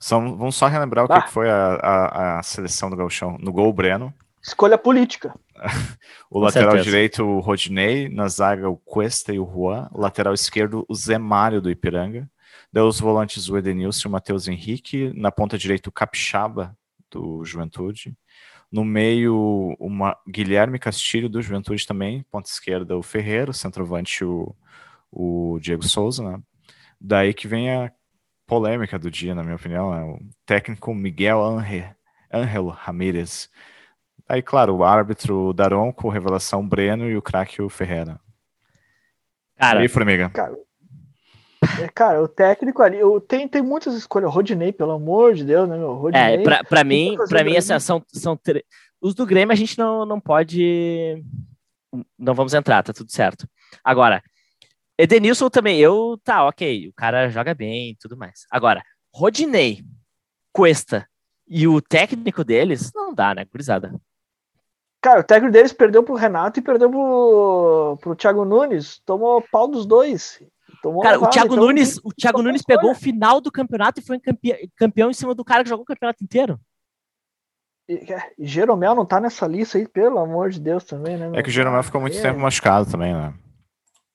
São, 0.04 0.36
vamos 0.36 0.58
só 0.58 0.68
relembrar 0.68 1.06
o 1.06 1.08
que 1.08 1.32
foi 1.32 1.50
a, 1.50 1.76
a, 1.76 2.40
a, 2.40 2.44
seleção 2.44 2.90
do 2.90 2.96
Gauchão. 2.98 3.38
No 3.40 3.54
gol, 3.54 3.70
o 3.70 3.74
Breno. 3.74 4.14
Escolha 4.42 4.78
política. 4.78 5.34
o 6.30 6.40
lateral 6.42 6.78
direito, 6.78 7.24
o 7.24 7.40
Rodinei. 7.40 8.10
Na 8.10 8.28
zaga, 8.28 8.70
o 8.70 8.76
Cuesta 8.76 9.34
e 9.34 9.40
o 9.40 9.50
Juan. 9.50 9.88
O 9.94 10.02
lateral 10.02 10.34
esquerdo, 10.34 10.86
o 10.90 10.94
Zé 10.94 11.18
Mário 11.18 11.62
do 11.62 11.72
Ipiranga. 11.72 12.30
Daí 12.70 12.84
os 12.84 13.00
volantes, 13.00 13.48
o 13.48 13.58
Edenilson 13.58 14.02
e 14.06 14.10
o 14.10 14.12
Matheus 14.12 14.50
Henrique. 14.50 15.14
Na 15.16 15.32
ponta 15.32 15.58
direita, 15.58 15.88
o 15.88 15.94
Capixaba 15.94 16.78
do 17.10 17.46
Juventude. 17.46 18.14
No 18.70 18.84
meio, 18.84 19.74
uma 19.80 20.18
Guilherme 20.28 20.80
Castilho 20.80 21.30
do 21.30 21.42
Juventude 21.42 21.88
também. 21.88 22.26
Ponta 22.30 22.50
esquerda, 22.50 22.98
o 22.98 23.02
Ferreiro. 23.02 23.54
Centroavante, 23.54 24.26
o, 24.26 24.54
o 25.10 25.60
Diego 25.62 25.84
Souza. 25.84 26.30
Né? 26.30 26.42
Daí 27.00 27.34
que 27.34 27.48
vem 27.48 27.72
a 27.72 27.90
polêmica 28.46 29.00
do 29.00 29.10
dia, 29.10 29.34
na 29.34 29.44
minha 29.44 29.56
opinião, 29.56 29.94
é 29.94 30.04
o 30.04 30.20
técnico 30.46 30.94
Miguel 30.94 31.42
Ángel 32.32 32.68
Ramírez. 32.68 33.50
Aí, 34.28 34.42
claro, 34.42 34.76
o 34.76 34.84
árbitro 34.84 35.54
Daronco, 35.54 36.10
revelação 36.10 36.68
Breno 36.68 37.10
e 37.10 37.18
o 37.18 37.22
craque 37.22 37.62
o 37.62 37.70
Ferreira. 37.70 38.20
Cara, 39.58 39.80
e 39.80 39.82
aí, 39.84 39.88
Formiga? 39.88 40.30
Cara, 40.30 40.58
é, 41.82 41.88
cara, 41.88 42.22
o 42.22 42.28
técnico 42.28 42.82
ali, 42.82 42.98
eu, 42.98 43.22
tem, 43.22 43.48
tem 43.48 43.62
muitas 43.62 43.94
escolhas. 43.96 44.32
Rodinei, 44.32 44.72
pelo 44.72 44.92
amor 44.92 45.34
de 45.34 45.46
Deus, 45.46 45.68
né, 45.68 45.78
meu? 45.78 45.94
Rodinei, 45.94 46.36
é, 46.36 46.44
pra, 46.44 46.64
pra 46.64 46.84
mim, 46.84 47.16
pra 47.30 47.44
mim 47.44 47.56
essa, 47.56 47.80
são, 47.80 48.04
são 48.08 48.38
os 49.02 49.14
do 49.14 49.26
Grêmio 49.26 49.52
a 49.52 49.56
gente 49.56 49.78
não, 49.78 50.06
não 50.06 50.20
pode. 50.20 51.24
Não 52.18 52.34
vamos 52.34 52.54
entrar, 52.54 52.82
tá 52.84 52.92
tudo 52.92 53.12
certo. 53.12 53.48
Agora, 53.84 54.24
Edenilson 54.98 55.50
também, 55.50 55.80
eu, 55.80 56.20
tá, 56.24 56.46
ok, 56.46 56.88
o 56.88 56.94
cara 56.94 57.30
joga 57.30 57.54
bem 57.54 57.92
e 57.92 57.96
tudo 57.96 58.16
mais. 58.16 58.46
Agora, 58.52 58.84
Rodinei, 59.14 59.84
Cuesta 60.52 61.08
e 61.48 61.68
o 61.68 61.82
técnico 61.82 62.44
deles, 62.44 62.92
não 62.94 63.14
dá, 63.14 63.34
né, 63.34 63.46
gurizada? 63.46 63.94
Cara, 65.02 65.20
o 65.20 65.24
técnico 65.24 65.52
deles 65.52 65.74
perdeu 65.74 66.04
pro 66.04 66.16
Renato 66.16 66.60
e 66.60 66.64
perdeu 66.64 66.90
pro, 66.90 67.98
pro 68.02 68.16
Thiago 68.16 68.46
Nunes, 68.46 69.00
tomou 69.06 69.44
pau 69.52 69.68
dos 69.68 69.86
dois. 69.86 70.42
cara, 71.02 71.20
o 71.20 71.28
Thiago 71.28 71.56
então, 71.56 71.66
Nunes, 71.66 72.00
o 72.04 72.14
Thiago 72.14 72.42
Nunes 72.42 72.62
pegou 72.62 72.92
o 72.92 72.96
final 72.96 73.42
do 73.42 73.52
campeonato 73.52 74.00
e 74.00 74.06
foi 74.06 74.18
campeão, 74.78 75.10
em 75.10 75.14
cima 75.14 75.36
do 75.36 75.44
cara 75.44 75.64
que 75.64 75.70
jogou 75.70 75.84
o 75.84 75.88
campeonato 75.88 76.24
inteiro. 76.24 76.60
E, 77.90 78.14
é, 78.14 78.32
Jeromel 78.40 78.96
não 78.96 79.06
tá 79.06 79.20
nessa 79.20 79.46
lista 79.46 79.78
aí, 79.78 79.86
pelo 79.86 80.20
amor 80.20 80.52
de 80.52 80.60
Deus 80.62 80.86
também, 80.86 81.18
né? 81.18 81.32
É 81.34 81.44
que 81.44 81.50
o 81.50 81.52
Jeromel 81.52 81.84
ficou 81.84 82.00
muito 82.00 82.18
é. 82.18 82.22
tempo 82.22 82.40
machucado 82.40 82.90
também, 82.90 83.14
né? 83.14 83.34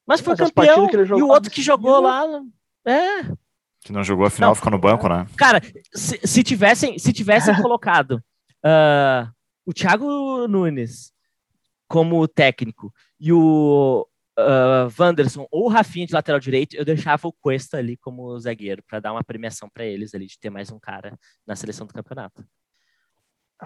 Mas 0.09 0.23
foi 0.23 0.35
Mas 0.39 0.51
campeão. 0.51 0.89
E 1.19 1.23
o 1.23 1.29
outro 1.29 1.51
que 1.51 1.61
jogou 1.61 2.01
lá. 2.01 2.25
É. 2.87 3.25
Que 3.83 3.93
não 3.93 4.03
jogou 4.03 4.25
a 4.27 4.31
final, 4.31 4.51
não, 4.51 4.55
ficou 4.55 4.73
no 4.73 4.79
banco, 4.79 5.07
né? 5.07 5.27
Cara, 5.37 5.61
se, 5.95 6.19
se 6.27 6.43
tivessem, 6.43 6.99
se 6.99 7.13
tivessem 7.13 7.55
colocado 7.61 8.13
uh, 8.65 9.31
o 9.67 9.75
Thiago 9.75 10.49
Nunes 10.49 11.13
como 11.87 12.27
técnico 12.27 12.93
e 13.21 13.33
o 13.33 14.07
uh, 14.39 14.93
Wanderson 14.99 15.47
ou 15.51 15.67
o 15.67 15.69
Rafinha 15.69 16.07
de 16.07 16.15
lateral 16.15 16.41
direito, 16.41 16.75
eu 16.75 16.85
deixava 16.85 17.29
o 17.29 17.33
Cuesta 17.33 17.77
ali 17.77 17.97
como 17.99 18.39
zagueiro, 18.41 18.83
para 18.89 19.01
dar 19.01 19.13
uma 19.13 19.23
premiação 19.23 19.69
para 19.69 19.85
eles 19.85 20.15
ali, 20.15 20.27
de 20.27 20.39
ter 20.39 20.51
mais 20.51 20.71
um 20.71 20.79
cara 20.79 21.19
na 21.47 21.55
seleção 21.55 21.87
do 21.87 21.93
campeonato. 21.93 22.45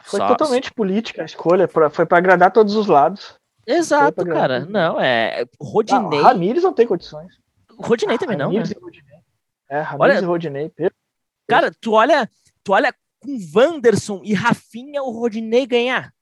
Foi 0.03 0.18
Só... 0.18 0.26
totalmente 0.26 0.72
política 0.72 1.22
a 1.22 1.24
escolha, 1.24 1.68
pra, 1.68 1.88
foi 1.88 2.05
para 2.05 2.18
agradar 2.18 2.51
todos 2.51 2.74
os 2.74 2.86
lados. 2.86 3.38
Exato, 3.66 4.24
cara. 4.24 4.64
Não, 4.66 5.00
é. 5.00 5.44
Rodinei. 5.60 6.20
Ah, 6.20 6.24
Ramires 6.24 6.62
não 6.62 6.72
tem 6.72 6.86
condições. 6.86 7.32
Rodinei 7.78 8.18
também 8.18 8.36
não. 8.36 8.46
Ramires 8.46 8.70
né? 8.70 8.76
e 8.78 8.82
Rodinei. 8.82 9.18
É, 9.70 9.80
Ramires 9.80 10.16
olha, 10.16 10.24
e 10.24 10.26
Rodinei. 10.26 10.72
Cara, 11.48 11.72
tu 11.80 11.92
olha, 11.92 12.28
tu 12.62 12.72
olha 12.72 12.94
com 13.20 13.38
Wanderson 13.54 14.20
e 14.24 14.34
Rafinha 14.34 15.02
o 15.02 15.10
Rodinei 15.10 15.66
ganhar. 15.66 16.12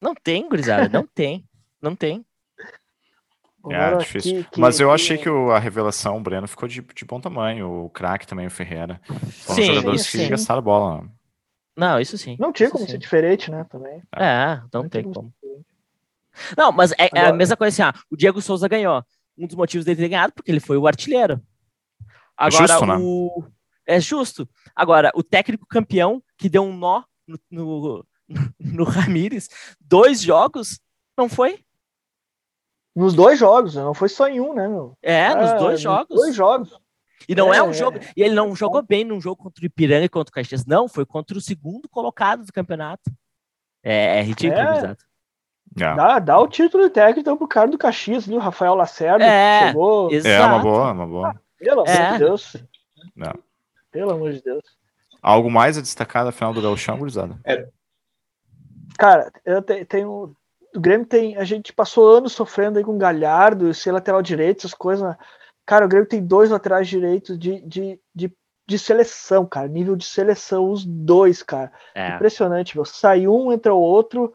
Não 0.00 0.14
tem, 0.14 0.48
gurizada, 0.48 0.88
não 0.88 1.06
tem. 1.14 1.44
Não 1.82 1.94
tem. 1.94 2.24
É, 3.68 3.96
difícil. 3.96 4.44
Que, 4.44 4.50
que, 4.52 4.60
Mas 4.60 4.80
eu 4.80 4.90
achei 4.90 5.18
que 5.18 5.28
o, 5.28 5.50
a 5.50 5.58
revelação, 5.58 6.16
o 6.16 6.20
Breno, 6.20 6.48
ficou 6.48 6.66
de, 6.66 6.80
de 6.80 7.04
bom 7.04 7.20
tamanho. 7.20 7.84
O 7.84 7.90
craque 7.90 8.26
também, 8.26 8.46
o 8.46 8.50
Ferreira. 8.50 8.98
Foram 9.04 9.62
sim, 9.62 9.66
jogadores 9.66 10.06
sim. 10.06 10.18
que 10.18 10.28
gastaram 10.28 10.62
bola. 10.62 11.04
Não, 11.76 12.00
isso 12.00 12.16
sim. 12.16 12.36
Não 12.38 12.52
tinha 12.52 12.70
como 12.70 12.84
sim. 12.84 12.92
ser 12.92 12.98
diferente, 12.98 13.50
né? 13.50 13.64
Também. 13.64 14.02
É, 14.16 14.56
não, 14.72 14.82
não 14.82 14.88
tem 14.88 15.02
como. 15.02 15.14
como. 15.14 15.34
Não, 16.56 16.72
mas 16.72 16.92
é, 16.92 17.08
é, 17.14 17.26
a 17.26 17.32
mesma 17.32 17.56
coisa 17.56 17.72
assim, 17.72 17.82
ah, 17.82 18.02
o 18.10 18.16
Diego 18.16 18.40
Souza 18.40 18.68
ganhou. 18.68 19.04
Um 19.36 19.46
dos 19.46 19.56
motivos 19.56 19.84
dele 19.84 20.00
ter 20.00 20.08
ganhado, 20.08 20.32
porque 20.32 20.50
ele 20.50 20.60
foi 20.60 20.76
o 20.76 20.86
artilheiro. 20.86 21.40
É 22.00 22.04
Agora, 22.36 22.64
é 22.64 22.68
justo, 22.68 22.86
né? 22.86 22.96
o... 23.00 23.44
É 23.86 24.00
justo. 24.00 24.48
Agora, 24.74 25.10
o 25.14 25.22
técnico 25.22 25.66
campeão 25.66 26.22
que 26.38 26.48
deu 26.48 26.62
um 26.62 26.76
nó 26.76 27.02
no, 27.26 27.38
no, 27.50 28.06
no 28.58 28.84
Ramires, 28.84 29.48
dois 29.80 30.20
jogos, 30.20 30.80
não 31.16 31.28
foi? 31.28 31.64
Nos 32.94 33.14
dois 33.14 33.38
jogos, 33.38 33.74
não 33.74 33.94
foi 33.94 34.08
só 34.08 34.28
em 34.28 34.40
um, 34.40 34.54
né, 34.54 34.68
meu? 34.68 34.96
É, 35.02 35.34
nos 35.34 35.52
dois 35.52 35.72
nos 35.72 35.80
jogos. 35.80 36.16
Dois 36.16 36.34
jogos. 36.34 36.80
E 37.28 37.34
não 37.34 37.52
é, 37.52 37.58
é 37.58 37.62
um 37.62 37.72
jogo. 37.72 37.98
É. 37.98 38.12
E 38.16 38.22
ele 38.22 38.34
não 38.34 38.54
jogou 38.56 38.82
bem 38.82 39.04
num 39.04 39.20
jogo 39.20 39.42
contra 39.42 39.62
o 39.62 39.66
Ipiranga 39.66 40.04
e 40.04 40.08
contra 40.08 40.30
o 40.30 40.34
Caxias. 40.34 40.66
Não, 40.66 40.88
foi 40.88 41.04
contra 41.04 41.36
o 41.36 41.40
segundo 41.40 41.88
colocado 41.88 42.44
do 42.44 42.52
campeonato. 42.52 43.10
É, 43.82 44.18
é 44.18 44.22
ridículo, 44.22 44.60
é. 44.60 44.78
exato. 44.78 45.04
Yeah. 45.78 45.96
Dá, 45.96 46.18
dá 46.18 46.38
o 46.38 46.48
título 46.48 46.84
de 46.84 46.90
técnico 46.90 47.20
então, 47.20 47.36
pro 47.36 47.46
cara 47.46 47.68
do 47.68 47.78
Caxias, 47.78 48.26
viu? 48.26 48.38
Rafael 48.38 48.74
Lacerda, 48.74 49.24
é, 49.24 49.68
chegou. 49.68 50.10
Exato. 50.10 50.28
É 50.28 50.44
uma 50.44 50.58
boa, 50.58 50.92
uma 50.92 51.06
boa. 51.06 51.28
Ah, 51.28 51.40
pelo 51.58 51.86
é. 51.86 51.96
amor 51.96 52.12
de 52.12 52.18
Deus. 52.18 52.56
Não. 53.14 53.34
Pelo 53.92 54.10
amor 54.10 54.32
de 54.32 54.42
Deus. 54.42 54.64
Algo 55.22 55.50
mais 55.50 55.78
a 55.78 55.82
destacar 55.82 56.24
da 56.24 56.32
final 56.32 56.52
do 56.52 56.62
Gauchão, 56.62 56.98
gurizada? 56.98 57.38
É. 57.44 57.68
Cara, 58.98 59.30
eu 59.44 59.62
te, 59.62 59.84
tenho. 59.84 60.34
O 60.74 60.80
Grêmio 60.80 61.06
tem. 61.06 61.36
A 61.36 61.44
gente 61.44 61.72
passou 61.72 62.16
anos 62.16 62.32
sofrendo 62.32 62.78
aí 62.78 62.84
com 62.84 62.98
Galhardo, 62.98 63.72
ser 63.74 63.92
lateral 63.92 64.22
direito, 64.22 64.58
essas 64.58 64.74
coisas. 64.74 65.06
Né? 65.06 65.16
Cara, 65.66 65.84
o 65.84 65.88
Grêmio 65.88 66.08
tem 66.08 66.24
dois 66.24 66.50
laterais 66.50 66.88
direitos 66.88 67.38
de, 67.38 67.60
de, 67.60 68.00
de, 68.14 68.32
de 68.66 68.78
seleção, 68.78 69.46
cara. 69.46 69.68
Nível 69.68 69.94
de 69.94 70.04
seleção, 70.04 70.70
os 70.70 70.84
dois, 70.84 71.42
cara. 71.42 71.72
É. 71.94 72.14
Impressionante, 72.14 72.76
meu. 72.76 72.84
Sai 72.84 73.26
um, 73.26 73.52
entra 73.52 73.74
o 73.74 73.80
outro 73.80 74.32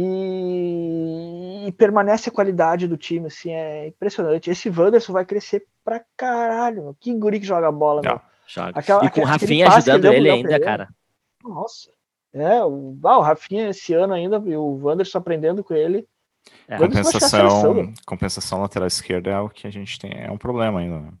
e, 0.00 1.66
e, 1.66 1.72
permanece 1.72 2.28
a 2.28 2.32
qualidade 2.32 2.86
do 2.86 2.96
time, 2.96 3.26
assim, 3.26 3.50
é 3.50 3.88
impressionante. 3.88 4.48
Esse 4.48 4.70
Wanderson 4.70 5.12
vai 5.12 5.24
crescer 5.24 5.66
pra 5.84 6.00
caralho, 6.16 6.84
meu. 6.84 6.96
que 7.00 7.12
guri 7.14 7.40
que 7.40 7.46
joga 7.46 7.72
bola, 7.72 8.00
meu. 8.02 8.20
Joga. 8.46 8.78
Aquela, 8.78 9.04
e 9.04 9.10
com 9.10 9.22
o 9.22 9.24
Rafinha 9.24 9.66
ajudando 9.68 10.04
ele 10.04 10.30
ainda, 10.30 10.60
cara. 10.60 10.88
Nossa. 11.42 11.90
É, 12.32 12.64
o, 12.64 12.96
ah, 13.02 13.18
o 13.18 13.22
Rafinha 13.22 13.70
esse 13.70 13.92
ano 13.92 14.14
ainda, 14.14 14.38
o 14.38 14.86
Wanderson 14.86 15.18
aprendendo 15.18 15.64
com 15.64 15.74
ele. 15.74 16.06
É. 16.68 16.76
Compensação, 16.76 17.92
compensação 18.06 18.60
lateral 18.60 18.86
esquerda 18.86 19.30
é 19.30 19.34
algo 19.34 19.52
que 19.52 19.66
a 19.66 19.70
gente 19.70 19.98
tem, 19.98 20.12
é 20.14 20.30
um 20.30 20.38
problema 20.38 20.78
ainda. 20.78 21.00
Né? 21.00 21.12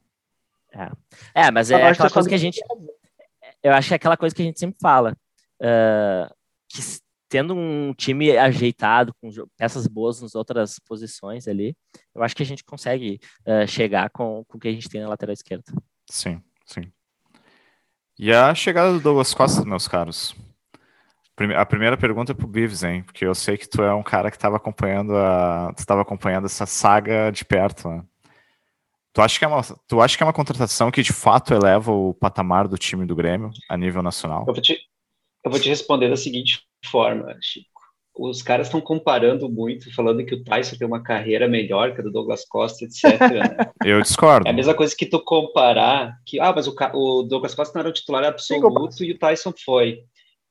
É. 1.34 1.46
é, 1.46 1.50
mas 1.50 1.72
é 1.72 1.88
aquela 1.88 2.10
coisa 2.10 2.28
que 2.28 2.34
a 2.36 2.38
gente. 2.38 2.60
Eu 3.60 3.72
acho 3.72 3.88
que 3.88 3.94
é 3.94 3.96
aquela 3.96 4.16
coisa 4.16 4.32
que 4.32 4.42
a 4.42 4.44
gente 4.44 4.60
sempre 4.60 4.78
fala. 4.80 5.16
Uh, 5.60 6.32
que 6.68 6.80
tendo 7.28 7.54
um 7.54 7.92
time 7.94 8.36
ajeitado, 8.36 9.12
com 9.20 9.30
peças 9.56 9.86
boas 9.86 10.20
nas 10.20 10.34
outras 10.34 10.78
posições 10.78 11.46
ali, 11.46 11.76
eu 12.14 12.22
acho 12.22 12.34
que 12.34 12.42
a 12.42 12.46
gente 12.46 12.64
consegue 12.64 13.20
uh, 13.46 13.66
chegar 13.66 14.10
com, 14.10 14.44
com 14.48 14.56
o 14.56 14.60
que 14.60 14.68
a 14.68 14.72
gente 14.72 14.88
tem 14.88 15.00
na 15.00 15.08
lateral 15.08 15.32
esquerda. 15.32 15.64
Sim, 16.10 16.40
sim. 16.64 16.90
E 18.18 18.32
a 18.32 18.54
chegada 18.54 18.92
do 18.92 19.00
Douglas 19.00 19.34
Costa, 19.34 19.64
meus 19.64 19.86
caros? 19.86 20.34
A 21.56 21.64
primeira 21.64 21.96
pergunta 21.96 22.32
é 22.32 22.34
pro 22.34 22.48
Bives, 22.48 22.82
hein? 22.82 23.04
Porque 23.04 23.24
eu 23.24 23.34
sei 23.34 23.56
que 23.56 23.68
tu 23.68 23.80
é 23.80 23.94
um 23.94 24.02
cara 24.02 24.28
que 24.28 24.36
estava 24.36 24.56
acompanhando 24.56 25.16
a, 25.16 25.72
tu 25.76 25.78
estava 25.78 26.02
acompanhando 26.02 26.46
essa 26.46 26.66
saga 26.66 27.30
de 27.30 27.44
perto, 27.44 27.88
né? 27.88 28.02
Tu 29.12 29.22
acha, 29.22 29.38
que 29.38 29.44
é 29.44 29.48
uma, 29.48 29.62
tu 29.86 30.00
acha 30.00 30.16
que 30.16 30.22
é 30.22 30.26
uma 30.26 30.32
contratação 30.32 30.90
que 30.90 31.02
de 31.02 31.12
fato 31.12 31.54
eleva 31.54 31.92
o 31.92 32.12
patamar 32.14 32.68
do 32.68 32.76
time 32.76 33.06
do 33.06 33.16
Grêmio 33.16 33.50
a 33.68 33.76
nível 33.76 34.02
nacional? 34.02 34.44
Eu 34.46 34.54
vou 34.54 34.62
te, 34.62 34.78
eu 35.44 35.50
vou 35.50 35.60
te 35.60 35.68
responder 35.68 36.08
da 36.08 36.16
seguinte 36.16 36.67
forma, 36.84 37.36
Chico. 37.40 37.66
Os 38.18 38.42
caras 38.42 38.66
estão 38.66 38.80
comparando 38.80 39.48
muito, 39.48 39.94
falando 39.94 40.24
que 40.24 40.34
o 40.34 40.42
Tyson 40.42 40.76
tem 40.76 40.86
uma 40.86 41.02
carreira 41.02 41.46
melhor 41.46 41.94
que 41.94 42.00
a 42.00 42.04
do 42.04 42.10
Douglas 42.10 42.44
Costa, 42.44 42.84
etc. 42.84 43.04
Né? 43.20 43.70
Eu 43.84 44.02
discordo. 44.02 44.48
É 44.48 44.50
a 44.50 44.54
mesma 44.54 44.74
coisa 44.74 44.94
que 44.96 45.06
tu 45.06 45.20
comparar 45.20 46.18
que, 46.26 46.40
ah, 46.40 46.52
mas 46.52 46.66
o, 46.66 46.74
o 46.94 47.22
Douglas 47.22 47.54
Costa 47.54 47.74
não 47.74 47.80
era 47.80 47.90
o 47.90 47.92
titular 47.92 48.24
absoluto 48.24 48.94
Sim, 48.94 49.04
e 49.04 49.12
o 49.12 49.18
Tyson 49.18 49.52
foi. 49.64 50.02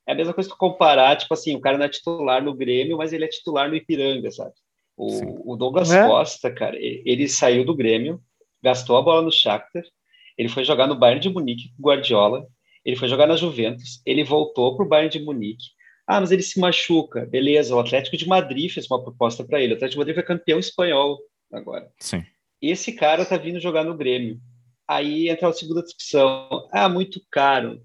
É 0.07 0.13
a 0.13 0.15
mesma 0.15 0.33
coisa 0.33 0.49
que 0.49 0.55
comparar, 0.55 1.17
tipo 1.17 1.33
assim, 1.33 1.55
o 1.55 1.59
cara 1.59 1.77
não 1.77 1.85
é 1.85 1.89
titular 1.89 2.41
no 2.41 2.53
Grêmio, 2.53 2.97
mas 2.97 3.11
ele 3.11 3.25
é 3.25 3.27
titular 3.27 3.67
no 3.67 3.75
Ipiranga, 3.75 4.31
sabe? 4.31 4.53
O, 4.95 5.53
o 5.53 5.55
Douglas 5.57 5.91
é. 5.91 6.07
Costa, 6.07 6.49
cara, 6.49 6.77
ele 6.79 7.27
saiu 7.27 7.65
do 7.65 7.75
Grêmio, 7.75 8.21
gastou 8.63 8.95
a 8.95 9.01
bola 9.01 9.21
no 9.21 9.31
Shakhtar, 9.31 9.83
ele 10.37 10.47
foi 10.47 10.63
jogar 10.63 10.87
no 10.87 10.95
Bayern 10.95 11.19
de 11.19 11.29
Munique 11.29 11.73
com 11.75 11.83
Guardiola, 11.83 12.47
ele 12.85 12.95
foi 12.95 13.09
jogar 13.09 13.27
na 13.27 13.35
Juventus, 13.35 14.01
ele 14.05 14.23
voltou 14.23 14.75
para 14.75 14.85
o 14.85 14.87
Bayern 14.87 15.11
de 15.11 15.23
Munique. 15.23 15.65
Ah, 16.07 16.21
mas 16.21 16.31
ele 16.31 16.41
se 16.41 16.59
machuca. 16.59 17.25
Beleza, 17.25 17.75
o 17.75 17.79
Atlético 17.79 18.15
de 18.15 18.27
Madrid 18.27 18.71
fez 18.71 18.89
uma 18.89 19.03
proposta 19.03 19.43
para 19.43 19.61
ele. 19.61 19.73
O 19.73 19.75
Atlético 19.75 19.95
de 19.95 19.99
Madrid 19.99 20.15
foi 20.15 20.23
campeão 20.23 20.57
espanhol 20.57 21.19
agora. 21.51 21.91
Sim. 21.99 22.23
Esse 22.61 22.93
cara 22.93 23.25
tá 23.25 23.37
vindo 23.37 23.59
jogar 23.59 23.83
no 23.83 23.97
Grêmio. 23.97 24.39
Aí 24.87 25.29
entra 25.29 25.49
a 25.49 25.53
segunda 25.53 25.83
discussão. 25.83 26.67
Ah, 26.71 26.87
muito 26.87 27.21
caro. 27.29 27.81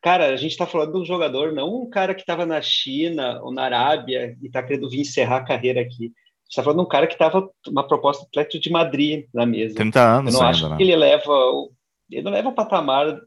Cara, 0.00 0.26
a 0.26 0.36
gente 0.36 0.52
está 0.52 0.66
falando 0.66 0.92
de 0.92 0.98
um 0.98 1.04
jogador, 1.04 1.52
não 1.52 1.82
um 1.82 1.90
cara 1.90 2.14
que 2.14 2.20
estava 2.20 2.46
na 2.46 2.60
China 2.62 3.40
ou 3.42 3.52
na 3.52 3.64
Arábia 3.64 4.36
e 4.40 4.46
está 4.46 4.62
querendo 4.62 4.88
vir 4.88 5.00
encerrar 5.00 5.38
a 5.38 5.44
carreira 5.44 5.80
aqui 5.80 6.12
está 6.54 6.62
falando 6.62 6.78
de 6.78 6.84
um 6.84 6.88
cara 6.88 7.06
que 7.06 7.14
estava 7.14 7.48
uma 7.66 7.86
proposta 7.86 8.24
do 8.24 8.28
Atlético 8.28 8.62
de 8.62 8.70
Madrid 8.70 9.26
na 9.32 9.44
mesa. 9.44 9.74
30 9.74 10.00
anos 10.00 10.34
Eu 10.34 10.40
não 10.40 10.46
ainda, 10.46 10.56
acho 10.56 10.68
né? 10.68 10.76
que 10.76 10.82
ele 10.82 10.96
leva 10.96 11.32
ele 12.10 12.22
não 12.22 12.32
leva 12.32 12.48
o 12.48 12.54
patamar 12.54 13.20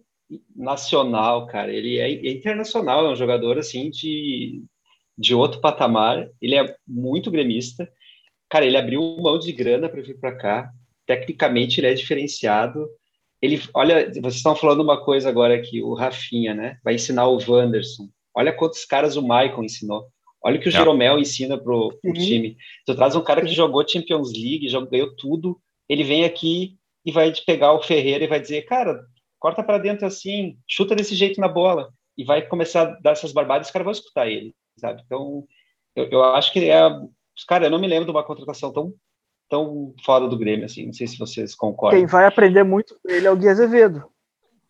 nacional, 0.56 1.48
cara. 1.48 1.72
Ele 1.72 1.98
é, 1.98 2.10
é 2.12 2.32
internacional, 2.32 3.06
é 3.06 3.12
um 3.12 3.16
jogador 3.16 3.58
assim 3.58 3.90
de, 3.90 4.64
de 5.18 5.34
outro 5.34 5.62
patamar. 5.62 6.30
Ele 6.42 6.56
é 6.56 6.76
muito 6.88 7.32
gremista. 7.32 7.90
Cara, 8.50 8.66
ele 8.66 8.78
abriu 8.78 9.02
mão 9.20 9.38
de 9.38 9.52
grana 9.52 9.90
para 9.90 10.02
vir 10.02 10.20
para 10.20 10.36
cá. 10.36 10.72
Tecnicamente 11.06 11.80
ele 11.80 11.88
é 11.88 11.94
diferenciado. 11.94 12.88
Ele, 13.42 13.62
olha, 13.74 14.12
vocês 14.14 14.36
estão 14.36 14.56
falando 14.56 14.82
uma 14.82 15.04
coisa 15.04 15.30
agora 15.30 15.56
aqui, 15.56 15.82
o 15.82 15.94
Rafinha, 15.94 16.54
né? 16.54 16.80
Vai 16.84 16.96
ensinar 16.96 17.28
o 17.28 17.38
Wanderson. 17.38 18.10
Olha 18.36 18.52
quantos 18.52 18.84
caras 18.84 19.16
o 19.16 19.22
Michael 19.22 19.64
ensinou. 19.64 20.08
Olha 20.44 20.58
o 20.58 20.60
que 20.60 20.68
o 20.68 20.70
é. 20.70 20.72
Jeromel 20.72 21.20
ensina 21.20 21.58
pro, 21.58 21.90
pro 22.02 22.12
uhum. 22.12 22.14
time. 22.14 22.58
Tu 22.86 22.96
traz 22.96 23.16
um 23.16 23.22
cara 23.22 23.42
que 23.42 23.54
jogou 23.54 23.88
Champions 23.88 24.32
League, 24.32 24.70
já 24.70 24.80
ganhou 24.82 25.16
tudo, 25.16 25.60
ele 25.90 26.04
vem 26.04 26.24
aqui 26.24 26.78
e 27.06 27.12
vai 27.12 27.32
pegar 27.46 27.74
o 27.74 27.82
Ferreira 27.82 28.24
e 28.24 28.28
vai 28.28 28.40
dizer, 28.40 28.64
cara, 28.64 29.06
corta 29.40 29.64
para 29.64 29.78
dentro 29.78 30.06
assim, 30.06 30.58
chuta 30.68 30.96
desse 30.96 31.16
jeito 31.16 31.40
na 31.40 31.48
bola, 31.48 31.90
e 32.18 32.24
vai 32.24 32.42
começar 32.42 32.82
a 32.84 33.00
dar 33.00 33.12
essas 33.12 33.32
barbadas, 33.32 33.68
os 33.68 33.74
caras 33.74 33.86
vão 33.86 33.92
escutar 33.92 34.28
ele, 34.28 34.54
sabe? 34.78 35.02
Então, 35.06 35.44
eu, 35.96 36.06
eu 36.10 36.24
acho 36.24 36.52
que 36.52 36.70
é. 36.70 36.82
Cara, 37.48 37.66
eu 37.66 37.70
não 37.70 37.80
me 37.80 37.88
lembro 37.88 38.06
de 38.06 38.12
uma 38.12 38.24
contratação 38.24 38.74
tão, 38.74 38.94
tão 39.48 39.94
foda 40.04 40.28
do 40.28 40.38
Grêmio, 40.38 40.66
assim, 40.66 40.88
não 40.88 40.94
sei 40.94 41.06
se 41.06 41.18
vocês 41.18 41.54
concordam. 41.54 42.00
Quem 42.00 42.08
vai 42.08 42.26
aprender 42.26 42.64
muito 42.64 42.98
com 43.00 43.12
ele 43.12 43.28
é 43.28 43.32
o 43.32 43.36
Gui 43.36 43.48
Azevedo. 43.48 44.04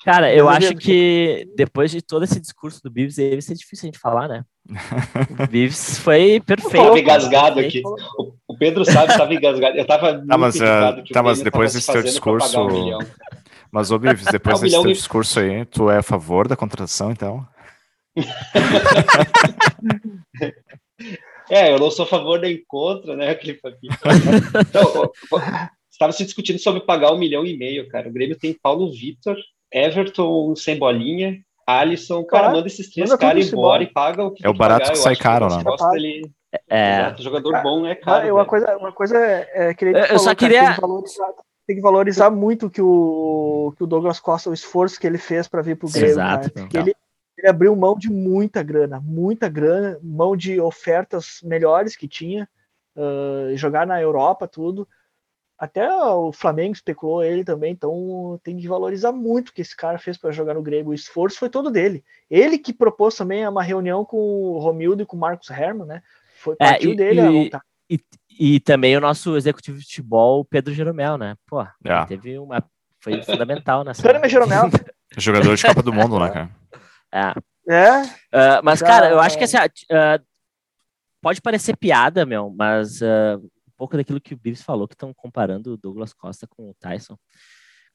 Cara, 0.03 0.34
eu 0.34 0.47
acho 0.47 0.76
que 0.76 1.49
depois 1.55 1.89
de 1.89 2.01
todo 2.01 2.24
esse 2.24 2.39
discurso 2.39 2.82
do 2.84 2.89
Bives, 2.89 3.15
deve 3.15 3.41
ser 3.41 3.55
difícil 3.55 3.86
a 3.86 3.88
gente 3.88 3.99
falar, 3.99 4.28
né? 4.28 4.43
O 5.43 5.47
Bives 5.47 5.97
foi 5.99 6.39
perfeito. 6.45 6.86
Tava 6.86 6.99
engasgado 6.99 7.59
aqui. 7.59 7.82
O, 8.47 8.57
Pedro 8.57 8.86
sabe, 8.86 9.18
tava 9.18 9.34
engasgado. 9.34 9.78
Eu 9.78 9.86
tava 9.86 10.26
tá, 10.26 10.38
mas, 10.38 10.55
uh, 10.55 11.03
tá, 11.11 11.24
mas 11.24 11.41
depois 11.41 11.74
desse 11.74 11.91
teu 11.91 12.03
discurso. 12.03 12.59
Um 12.61 12.99
mas, 13.72 13.91
ô 13.91 13.99
Bives, 13.99 14.26
depois 14.26 14.59
desse 14.59 14.82
teu 14.82 14.91
discurso 14.91 15.39
aí, 15.39 15.65
tu 15.65 15.89
é 15.89 15.97
a 15.97 16.03
favor 16.03 16.47
da 16.47 16.55
contratação, 16.55 17.11
então? 17.11 17.45
é, 21.49 21.72
eu 21.72 21.80
não 21.80 21.91
sou 21.91 22.05
a 22.05 22.07
favor 22.07 22.39
nem 22.39 22.63
contra, 22.68 23.15
né, 23.15 23.36
Clipe? 23.36 23.59
Então, 23.84 25.11
estava 25.91 26.11
se 26.11 26.26
discutindo 26.26 26.59
sobre 26.59 26.82
pagar 26.82 27.11
um 27.11 27.18
milhão 27.18 27.45
e 27.45 27.57
meio, 27.57 27.88
cara. 27.89 28.09
O 28.09 28.13
Grêmio 28.13 28.38
tem 28.38 28.53
Paulo 28.53 28.91
Vitor, 28.91 29.36
Everton 29.72 30.55
sem 30.55 30.78
bolinha, 30.78 31.39
Alisson, 31.68 32.24
cara, 32.24 32.51
manda 32.51 32.68
esses 32.68 32.89
três 32.89 33.13
caras 33.15 33.51
embora 33.51 33.84
e 33.84 33.88
paga 33.88 34.24
o 34.24 34.32
que 34.32 34.45
É 34.45 34.49
o 34.49 34.53
barato 34.53 34.86
que, 34.86 34.91
que 34.91 34.97
sai 34.97 35.18
caro, 35.18 35.49
né? 35.49 35.61
Ele... 35.95 36.32
É. 36.70 37.13
jogador 37.20 37.61
bom 37.61 37.86
é 37.86 37.93
caro. 37.93 38.34
uma, 38.34 38.45
coisa, 38.45 38.78
uma 38.78 38.93
coisa 38.93 39.18
é, 39.18 39.49
é 39.53 39.74
que 39.74 39.84
ele 39.84 39.99
eu, 39.99 40.05
falou, 40.05 40.20
só 40.20 40.34
queria. 40.34 40.61
Cara, 40.61 40.76
que 40.76 40.82
tem, 41.68 41.76
que 41.76 41.82
valorizar, 41.82 42.30
muito 42.30 42.70
que 42.70 42.82
o, 42.82 43.74
que 43.76 43.84
o 43.84 43.88
Douglas 43.88 44.20
Costa, 44.20 44.49
o 44.49 44.53
esforço 44.53 44.99
que 44.99 45.05
ele 45.05 45.18
fez 45.18 45.47
para 45.47 45.61
vir 45.61 45.78
pro 45.78 45.89
Grêmio. 45.89 46.11
Exato. 46.11 46.51
Né? 46.55 46.70
Ele, 46.74 46.95
ele 47.38 47.47
abriu 47.47 47.76
mão 47.76 47.97
de 47.97 48.09
muita 48.09 48.63
grana, 48.63 48.99
muita 48.99 49.47
grana, 49.47 49.99
mão 50.01 50.36
de 50.36 50.59
ofertas 50.59 51.39
melhores 51.43 51.95
que 51.95 52.07
tinha, 52.07 52.49
uh, 52.95 53.55
jogar 53.55 53.86
na 53.86 54.01
Europa, 54.01 54.47
tudo. 54.47 54.88
Até 55.57 55.91
o 55.91 56.32
Flamengo 56.32 56.74
especulou 56.74 57.24
ele 57.24 57.43
também, 57.43 57.74
então 57.74 58.39
tem 58.43 58.57
que 58.57 58.68
valorizar 58.68 59.11
muito 59.11 59.49
o 59.49 59.53
que 59.53 59.61
esse 59.61 59.76
cara 59.76 59.97
fez 59.97 60.15
para 60.15 60.32
jogar 60.32 60.53
no 60.53 60.61
Grêmio. 60.61 60.91
O 60.91 60.93
esforço 60.93 61.39
foi 61.39 61.49
todo 61.49 61.72
dele. 61.72 62.03
Ele 62.30 62.59
que 62.59 62.72
propôs 62.72 63.15
também 63.15 63.47
uma 63.47 63.63
reunião 63.63 64.05
com 64.05 64.18
o 64.18 64.59
Romildo 64.59 65.01
e 65.01 65.05
com 65.05 65.18
o 65.18 65.20
Marcos 65.20 65.49
Herman, 65.49 65.88
né? 65.88 66.03
Foi 66.38 66.55
partiu 66.55 66.91
é, 66.91 66.93
e, 66.93 66.95
dele 66.95 67.22
e, 67.22 67.49
a 67.53 67.61
e, 67.89 67.99
e, 68.39 68.59
também 68.59 68.95
o 68.97 69.01
nosso 69.01 69.35
executivo 69.35 69.77
de 69.77 69.85
futebol, 69.85 70.45
Pedro 70.45 70.73
Jeromel, 70.73 71.17
né? 71.17 71.35
Pô, 71.47 71.61
é. 71.61 72.05
teve 72.07 72.38
uma. 72.38 72.63
Foi 72.99 73.21
fundamental 73.23 73.83
nessa. 73.83 74.01
Jeromel, 74.01 74.29
Jeromel. 74.29 74.69
Jogador 75.17 75.55
de 75.55 75.63
Copa 75.63 75.81
do 75.81 75.93
Mundo, 75.93 76.19
né, 76.19 76.29
cara? 76.29 76.49
É. 77.13 77.33
É. 77.69 78.01
Uh, 78.01 78.63
mas, 78.63 78.81
cara, 78.81 79.09
eu 79.09 79.19
acho 79.19 79.38
que 79.38 79.43
assim, 79.43 79.57
uh, 79.57 80.25
pode 81.21 81.41
parecer 81.41 81.75
piada, 81.75 82.25
meu, 82.25 82.49
mas 82.49 83.01
uh, 83.01 83.41
pouco 83.77 83.95
daquilo 83.95 84.19
que 84.19 84.33
o 84.33 84.38
Bives 84.38 84.61
falou, 84.61 84.88
que 84.88 84.95
estão 84.95 85.13
comparando 85.13 85.73
o 85.73 85.77
Douglas 85.77 86.13
Costa 86.13 86.47
com 86.47 86.69
o 86.69 86.73
Tyson. 86.79 87.17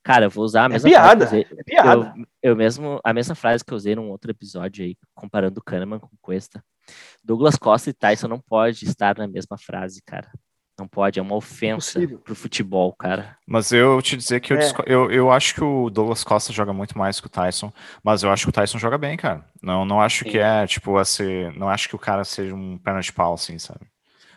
Cara, 0.02 0.26
eu 0.26 0.30
vou 0.30 0.44
usar 0.44 0.62
a 0.62 0.64
é 0.66 0.68
mesma 0.68 0.88
é 0.88 0.92
piada, 0.92 1.26
frase 1.26 1.46
é 1.56 1.62
piada. 1.62 2.14
Eu, 2.16 2.50
eu, 2.50 2.56
mesmo, 2.56 3.00
a 3.04 3.12
mesma 3.12 3.34
frase 3.34 3.64
que 3.64 3.72
eu 3.72 3.76
usei 3.76 3.94
num 3.94 4.10
outro 4.10 4.30
episódio 4.30 4.84
aí, 4.84 4.96
comparando 5.14 5.60
o 5.60 5.62
Kahneman 5.62 6.00
com 6.00 6.06
o 6.06 6.18
Cuesta. 6.20 6.62
Douglas 7.24 7.56
Costa 7.56 7.90
e 7.90 7.92
Tyson 7.92 8.28
não 8.28 8.38
pode 8.38 8.84
estar 8.84 9.16
na 9.16 9.26
mesma 9.26 9.56
frase, 9.58 10.02
cara. 10.04 10.30
Não 10.78 10.88
pode, 10.88 11.18
é 11.18 11.22
uma 11.22 11.36
ofensa 11.36 12.02
é 12.02 12.06
pro 12.06 12.34
futebol, 12.34 12.92
cara. 12.94 13.36
Mas 13.46 13.72
eu 13.72 14.00
te 14.00 14.16
dizer 14.16 14.40
que 14.40 14.52
eu, 14.52 14.58
é. 14.58 14.72
eu, 14.86 15.10
eu 15.10 15.30
acho 15.30 15.54
que 15.54 15.62
o 15.62 15.90
Douglas 15.90 16.24
Costa 16.24 16.52
joga 16.52 16.72
muito 16.72 16.96
mais 16.96 17.20
que 17.20 17.26
o 17.26 17.30
Tyson, 17.30 17.70
mas 18.02 18.22
eu 18.22 18.30
acho 18.30 18.44
que 18.44 18.48
o 18.48 18.52
Tyson 18.52 18.78
joga 18.78 18.96
bem, 18.96 19.16
cara. 19.16 19.44
Não, 19.62 19.84
não 19.84 20.00
acho 20.00 20.24
Sim. 20.24 20.30
que 20.30 20.38
é, 20.38 20.66
tipo, 20.66 20.96
assim, 20.96 21.50
não 21.56 21.68
acho 21.68 21.88
que 21.88 21.94
o 21.94 21.98
cara 21.98 22.24
seja 22.24 22.54
um 22.54 22.78
perna 22.78 23.00
de 23.00 23.12
pau, 23.12 23.34
assim, 23.34 23.58
sabe? 23.58 23.80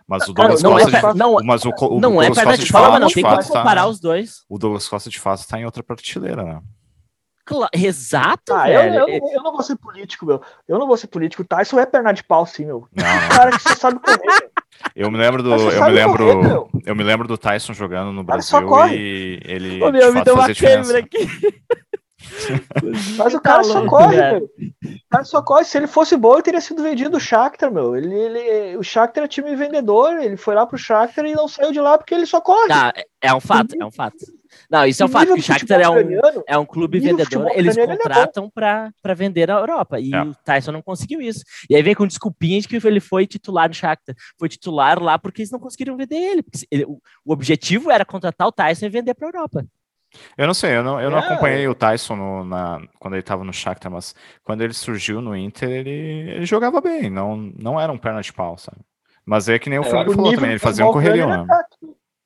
Mas 0.07 0.27
o 0.27 0.33
Douglas 0.33 0.61
não 0.61 0.73
Costa. 0.73 0.97
É 0.97 1.01
per... 1.01 1.15
não, 1.15 1.37
mas 1.43 1.65
o, 1.65 1.69
o 1.69 1.99
não 1.99 2.11
Douglas 2.11 2.37
é 2.37 2.41
perna 2.43 2.57
de 2.57 2.71
pau, 2.71 2.91
mas 2.91 3.01
não 3.01 3.09
tem 3.09 3.23
como 3.23 3.43
comparar 3.43 3.81
tá, 3.81 3.87
os 3.87 3.99
dois. 3.99 4.43
O 4.47 4.59
Douglas 4.59 4.87
Costa 4.87 5.09
de 5.09 5.19
fato 5.19 5.39
está 5.39 5.59
em 5.59 5.65
outra 5.65 5.81
prateleira, 5.81 6.43
né? 6.43 6.61
Claro, 7.45 7.69
exato, 7.73 8.53
ah, 8.53 8.63
velho. 8.63 8.95
Eu, 9.01 9.07
eu, 9.07 9.29
eu, 9.33 9.43
não 9.43 9.51
vou 9.51 9.61
ser 9.61 9.75
político, 9.75 10.25
meu. 10.25 10.41
Eu 10.67 10.79
não 10.79 10.87
vou 10.87 10.97
ser 10.97 11.07
político. 11.07 11.43
O 11.43 11.45
Tyson 11.45 11.79
é 11.79 11.85
perna 11.85 12.11
de 12.11 12.23
pau, 12.23 12.43
sim, 12.45 12.65
meu. 12.65 12.87
Não, 12.91 13.29
cara 13.29 13.51
que 13.51 13.61
você 13.61 13.75
sabe 13.75 13.99
correr. 13.99 14.49
Eu 14.95 15.11
me 15.11 15.17
lembro 15.17 15.43
do, 15.43 15.53
eu 15.53 15.85
me 15.85 15.91
lembro, 15.91 16.25
correr, 16.25 16.81
eu 16.85 16.95
me 16.95 17.03
lembro 17.03 17.27
do 17.27 17.37
Tyson 17.37 17.73
jogando 17.73 18.11
no 18.11 18.23
Brasil 18.23 18.59
e 18.91 19.39
ele 19.45 19.81
Ô, 19.81 19.91
meu, 19.91 20.11
me 20.11 20.23
deu 20.23 20.33
uma 20.33 20.53
câmera 20.53 20.99
aqui. 20.99 21.29
Mas 23.17 23.33
o 23.33 23.39
cara 23.39 23.63
só 23.63 23.85
corre, 23.85 24.17
meu. 24.17 24.43
O 24.43 25.09
cara 25.09 25.23
só 25.23 25.41
corre. 25.41 25.65
Se 25.65 25.77
ele 25.77 25.87
fosse 25.87 26.17
bom, 26.17 26.33
ele 26.33 26.41
teria 26.41 26.61
sido 26.61 26.81
vendido 26.81 27.11
do 27.11 27.19
Shakhtar, 27.19 27.71
meu. 27.71 27.95
Ele, 27.95 28.13
ele, 28.13 28.77
o 28.77 28.83
Shakhtar 28.83 29.23
é 29.23 29.27
time 29.27 29.55
vendedor, 29.55 30.19
ele 30.19 30.37
foi 30.37 30.55
lá 30.55 30.65
pro 30.65 30.77
Shakhtar 30.77 31.25
e 31.25 31.33
não 31.33 31.47
saiu 31.47 31.71
de 31.71 31.79
lá 31.79 31.97
porque 31.97 32.13
ele 32.13 32.25
só 32.25 32.41
corre. 32.41 32.67
Tá, 32.67 32.93
é 33.21 33.33
um 33.33 33.39
fato, 33.39 33.75
é 33.79 33.85
um 33.85 33.91
fato. 33.91 34.17
Não, 34.70 34.86
isso 34.86 35.03
é 35.03 35.05
um 35.05 35.09
fato, 35.09 35.34
que 35.34 35.39
o 35.39 35.41
Shakhtar 35.41 35.82
é 35.82 35.89
um, 35.89 35.97
é 36.47 36.57
um 36.57 36.66
clube 36.66 36.99
vendedor, 36.99 37.49
eles 37.53 37.78
é 37.78 37.86
contratam 37.86 38.49
para 38.49 39.13
vender 39.16 39.47
na 39.47 39.59
Europa, 39.59 39.99
e 39.99 40.13
é. 40.13 40.22
o 40.22 40.34
Tyson 40.43 40.72
não 40.72 40.82
conseguiu 40.82 41.22
isso. 41.22 41.43
E 41.70 41.76
aí 41.76 41.82
vem 41.82 41.95
com 41.95 42.07
desculpinha 42.07 42.59
de 42.59 42.68
que 42.68 42.76
ele 42.76 42.99
foi 42.99 43.28
titular 43.28 43.68
no 43.68 43.74
Shakhtar, 43.74 44.16
foi 44.38 44.49
titular 44.49 45.01
lá 45.01 45.18
porque 45.18 45.41
eles 45.41 45.51
não 45.51 45.59
conseguiram 45.59 45.97
vender 45.97 46.16
ele, 46.16 46.43
ele 46.72 46.86
o, 46.86 46.99
o 47.24 47.34
objetivo 47.34 47.91
era 47.91 48.05
contratar 48.05 48.47
o 48.47 48.51
Tyson 48.51 48.86
e 48.86 48.89
vender 48.89 49.13
para 49.13 49.28
a 49.28 49.30
Europa. 49.30 49.66
Eu 50.38 50.47
não 50.47 50.53
sei, 50.53 50.78
eu 50.78 50.84
não, 50.84 50.99
eu 50.99 51.09
não 51.09 51.18
é. 51.18 51.22
acompanhei 51.22 51.68
o 51.68 51.76
Tyson 51.76 52.16
no, 52.16 52.43
na, 52.43 52.82
quando 52.99 53.16
ele 53.16 53.22
estava 53.22 53.43
no 53.43 53.53
Shakhtar, 53.53 53.91
mas 53.91 54.16
quando 54.43 54.61
ele 54.61 54.74
surgiu 54.74 55.22
no 55.22 55.36
Inter, 55.36 55.70
ele, 55.70 55.89
ele 55.89 56.45
jogava 56.45 56.80
bem, 56.82 57.09
não, 57.09 57.36
não 57.36 57.80
era 57.80 57.91
um 57.91 57.97
perna 57.97 58.22
de 58.22 58.32
pau, 58.32 58.57
sabe? 58.57 58.80
Mas 59.26 59.49
é 59.49 59.57
que 59.57 59.70
nem 59.70 59.80
o 59.80 59.84
é, 59.84 59.89
Flávio 59.89 60.13
falou 60.13 60.34
também, 60.34 60.51
ele 60.51 60.59
fazia 60.59 60.86
um 60.86 60.91
correrio, 60.91 61.28
né? 61.28 61.45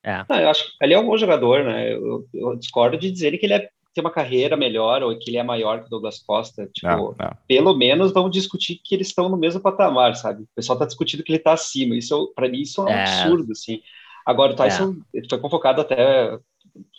É. 0.04 0.24
Ah, 0.30 0.42
eu 0.42 0.50
acho 0.50 0.66
que 0.66 0.72
ele 0.82 0.94
é 0.94 1.00
um 1.00 1.06
bom 1.06 1.18
jogador, 1.18 1.64
né? 1.64 1.94
Eu, 1.94 2.26
eu 2.34 2.56
discordo 2.56 2.98
de 2.98 3.12
dizer 3.12 3.38
que 3.38 3.46
ele 3.46 3.54
é, 3.54 3.70
tem 3.94 4.04
uma 4.04 4.12
carreira 4.12 4.56
melhor 4.56 5.04
ou 5.04 5.18
que 5.18 5.30
ele 5.30 5.38
é 5.38 5.44
maior 5.44 5.82
que 5.82 5.88
o 5.88 5.90
Douglas 5.90 6.20
Costa. 6.20 6.70
Tipo, 6.74 7.16
é, 7.20 7.26
é. 7.26 7.32
pelo 7.48 7.76
menos 7.76 8.12
vamos 8.12 8.32
discutir 8.32 8.80
que 8.84 8.96
eles 8.96 9.08
estão 9.08 9.28
no 9.28 9.38
mesmo 9.38 9.62
patamar, 9.62 10.16
sabe? 10.16 10.44
O 10.44 10.50
pessoal 10.56 10.76
está 10.76 10.86
discutindo 10.86 11.24
que 11.24 11.32
ele 11.32 11.40
está 11.40 11.54
acima. 11.54 11.96
Isso, 11.96 12.32
para 12.36 12.48
mim, 12.48 12.62
isso 12.62 12.82
é 12.82 12.86
um 12.86 12.90
é. 12.90 13.04
absurdo, 13.04 13.52
assim. 13.52 13.82
Agora, 14.26 14.54
o 14.54 14.56
Tyson 14.56 14.96
ele 15.14 15.28
foi 15.28 15.40
convocado 15.40 15.82
até 15.82 16.38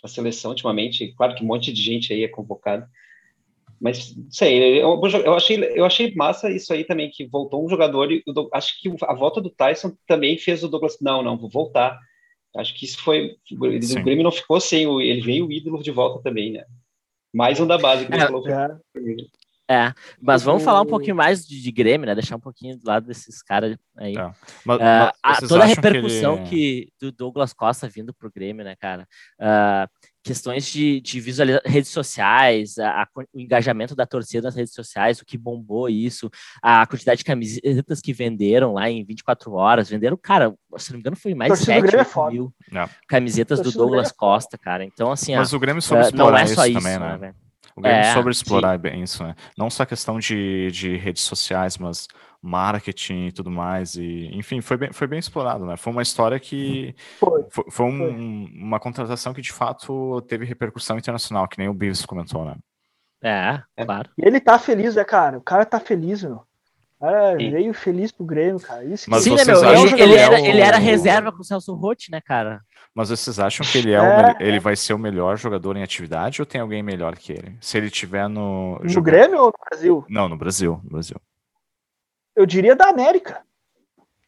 a 0.03 0.07
seleção 0.07 0.51
ultimamente. 0.51 1.13
Claro 1.15 1.33
que 1.33 1.43
um 1.43 1.47
monte 1.47 1.71
de 1.71 1.81
gente 1.81 2.13
aí 2.13 2.23
é 2.23 2.27
convocado. 2.27 2.85
Mas, 3.79 4.15
sei, 4.29 4.79
eu, 4.79 5.01
eu, 5.25 5.33
achei, 5.33 5.57
eu 5.75 5.83
achei 5.83 6.13
massa 6.13 6.51
isso 6.51 6.71
aí 6.71 6.83
também, 6.83 7.09
que 7.09 7.25
voltou 7.25 7.65
um 7.65 7.69
jogador 7.69 8.11
e 8.11 8.21
eu, 8.27 8.49
acho 8.53 8.79
que 8.79 8.93
a 9.01 9.13
volta 9.15 9.41
do 9.41 9.49
Tyson 9.49 9.93
também 10.05 10.37
fez 10.37 10.63
o 10.63 10.67
Douglas, 10.67 10.97
não, 11.01 11.23
não, 11.23 11.35
vou 11.35 11.49
voltar. 11.49 11.97
Acho 12.55 12.73
que 12.75 12.85
isso 12.85 13.01
foi, 13.01 13.37
Sim. 13.47 13.55
o 13.99 14.03
Grêmio 14.03 14.23
não 14.23 14.31
ficou 14.31 14.59
sem, 14.59 14.83
ele 15.01 15.21
veio 15.21 15.47
o 15.47 15.51
ídolo 15.51 15.81
de 15.81 15.91
volta 15.91 16.21
também, 16.21 16.51
né? 16.51 16.65
Mais 17.33 17.59
um 17.59 17.65
da 17.67 17.77
base 17.77 18.05
que 18.05 18.13
é, 18.13 18.19
falou. 18.19 18.45
É, 18.47 18.77
É, 19.69 19.93
mas 20.21 20.43
vamos 20.43 20.63
falar 20.63 20.81
um 20.81 20.85
pouquinho 20.85 21.15
mais 21.15 21.47
de, 21.47 21.61
de 21.61 21.71
Grêmio, 21.71 22.05
né? 22.05 22.13
Deixar 22.13 22.35
um 22.35 22.41
pouquinho 22.41 22.77
do 22.77 22.85
lado 22.85 23.07
desses 23.07 23.41
caras 23.41 23.77
aí. 23.95 24.17
É. 24.17 24.31
Mas, 24.65 24.79
Uh, 24.79 25.11
a- 25.23 25.35
vocês 25.35 25.47
toda 25.49 25.61
a 25.61 25.65
acham 25.65 25.75
que 25.75 25.81
repercussão 25.87 26.35
ele- 26.39 26.49
que, 26.49 26.89
do 26.99 27.11
Douglas 27.13 27.53
Costa 27.53 27.87
vindo 27.87 28.13
pro 28.13 28.29
Grêmio, 28.29 28.65
né, 28.65 28.75
cara? 28.75 29.07
Uh, 29.39 29.87
questões 30.23 30.65
de, 30.71 31.01
de 31.01 31.19
visualização, 31.19 31.71
redes 31.71 31.89
sociais, 31.89 32.77
a- 32.77 33.03
a 33.03 33.07
o 33.15 33.39
engajamento 33.39 33.95
da 33.95 34.05
torcida 34.05 34.43
nas 34.47 34.55
redes 34.55 34.73
sociais, 34.73 35.19
o 35.19 35.25
que 35.25 35.37
bombou 35.37 35.89
isso, 35.89 36.29
a 36.61 36.85
quantidade 36.85 37.19
de 37.19 37.23
camisetas 37.25 37.99
que 38.01 38.13
venderam 38.13 38.73
lá 38.73 38.89
em 38.89 39.03
24 39.03 39.51
horas, 39.53 39.89
venderam, 39.89 40.17
cara, 40.21 40.53
se 40.77 40.91
não 40.91 40.97
me 40.97 41.01
engano, 41.01 41.15
foi 41.15 41.33
mais 41.33 41.51
de 41.53 41.59
do 41.59 41.65
7 41.65 41.95
é 41.95 41.99
8 41.99 42.07
foda. 42.09 42.31
mil 42.31 42.53
Não. 42.71 42.87
camisetas 43.07 43.59
do 43.59 43.71
do 43.71 43.77
Douglas 43.77 44.07
é 44.07 44.09
foda. 44.09 44.17
Costa, 44.19 44.57
cara. 44.57 44.85
Então, 44.85 45.11
assim, 45.11 45.35
Mas 45.35 45.53
ó, 45.53 45.57
o 45.57 45.59
Grêmio 45.59 45.81
soube 45.81 46.03
uh, 46.03 46.05
explorar 46.05 46.31
não 46.31 46.37
é 46.37 46.43
isso 46.43 46.55
só 46.55 46.65
isso, 46.65 46.73
também, 46.79 46.99
né, 46.99 47.07
né? 47.11 47.17
velho? 47.17 47.35
O 47.75 47.81
Grêmio 47.81 48.01
É, 48.01 48.13
soube 48.13 48.29
explorar 48.31 48.77
bem 48.77 49.01
isso, 49.01 49.23
né? 49.23 49.33
Não 49.57 49.69
só 49.69 49.85
questão 49.85 50.19
de, 50.19 50.69
de 50.71 50.97
redes 50.97 51.23
sociais, 51.23 51.77
mas 51.77 52.07
marketing 52.41 53.27
e 53.27 53.31
tudo 53.31 53.51
mais. 53.51 53.95
E, 53.95 54.29
enfim, 54.33 54.61
foi 54.61 54.77
bem, 54.77 54.91
foi 54.91 55.07
bem 55.07 55.19
explorado, 55.19 55.65
né? 55.65 55.77
Foi 55.77 55.93
uma 55.93 56.01
história 56.01 56.39
que. 56.39 56.95
Foi. 57.19 57.45
Foi, 57.49 57.65
foi 57.69 57.85
um- 57.85 58.45
uma 58.55 58.79
contratação 58.79 59.33
que 59.33 59.41
de 59.41 59.51
fato 59.51 60.21
teve 60.27 60.45
repercussão 60.45 60.97
internacional, 60.97 61.47
que 61.47 61.57
nem 61.59 61.69
o 61.69 61.73
Beavis 61.73 62.05
comentou, 62.05 62.43
né? 62.45 62.55
É, 63.23 63.61
É. 63.77 63.85
claro. 63.85 64.09
E 64.17 64.25
ele 64.25 64.39
tá 64.39 64.57
feliz, 64.57 64.95
né, 64.95 65.03
cara? 65.03 65.37
O 65.37 65.41
cara 65.41 65.65
tá 65.65 65.79
feliz, 65.79 66.23
meu. 66.23 66.41
O 66.99 67.03
cara 67.05 67.35
veio 67.35 67.73
feliz 67.73 68.11
pro 68.11 68.25
Grêmio, 68.25 68.59
cara. 68.59 68.83
Isso 68.85 69.05
que 69.05 69.09
Mas 69.11 69.23
Sim, 69.23 69.31
né, 69.31 69.37
vocês 69.43 69.61
meu? 69.61 69.69
acham 69.71 69.85
Ele, 69.87 69.95
que 69.95 70.01
ele 70.01 70.13
é 70.15 70.19
era, 70.21 70.35
o- 70.35 70.45
ele 70.45 70.59
era 70.61 70.77
reserva 70.77 71.31
com 71.31 71.41
o 71.41 71.43
Celso 71.43 71.73
Rotti, 71.73 72.11
né, 72.11 72.21
cara? 72.21 72.61
Mas 72.93 73.09
vocês 73.09 73.39
acham 73.39 73.65
que 73.65 73.77
ele 73.77 73.91
é, 73.91 73.95
É. 73.95 74.33
o 74.33 74.43
ele 74.43 74.59
vai 74.59 74.75
ser 74.75 74.93
o 74.93 74.99
melhor 74.99 75.35
jogador 75.37 75.75
em 75.77 75.81
atividade 75.83 76.41
ou 76.41 76.45
tem 76.45 76.61
alguém 76.61 76.83
melhor 76.83 77.15
que 77.15 77.31
ele? 77.31 77.55
Se 77.61 77.77
ele 77.77 77.89
tiver 77.89 78.27
no. 78.27 78.77
No 78.79 78.89
joga- 78.89 79.11
Grêmio 79.11 79.39
ou 79.39 79.45
no 79.47 79.53
Brasil? 79.69 80.05
Não, 80.09 80.27
no 80.29 80.37
Brasil. 80.37 80.79
No 80.83 80.89
Brasil. 80.91 81.17
Eu 82.41 82.45
diria 82.47 82.75
da 82.75 82.89
América. 82.89 83.41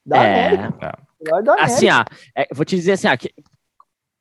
Da 0.05 0.24
É. 0.24 0.49
América. 0.49 0.99
Melhor 1.20 1.41
da 1.43 1.53
América. 1.53 1.74
Assim, 1.74 1.89
ó, 1.89 2.03
é, 2.36 2.47
vou 2.53 2.64
te 2.64 2.76
dizer 2.76 2.91
assim, 2.91 3.07
ó, 3.07 3.18
que, 3.18 3.34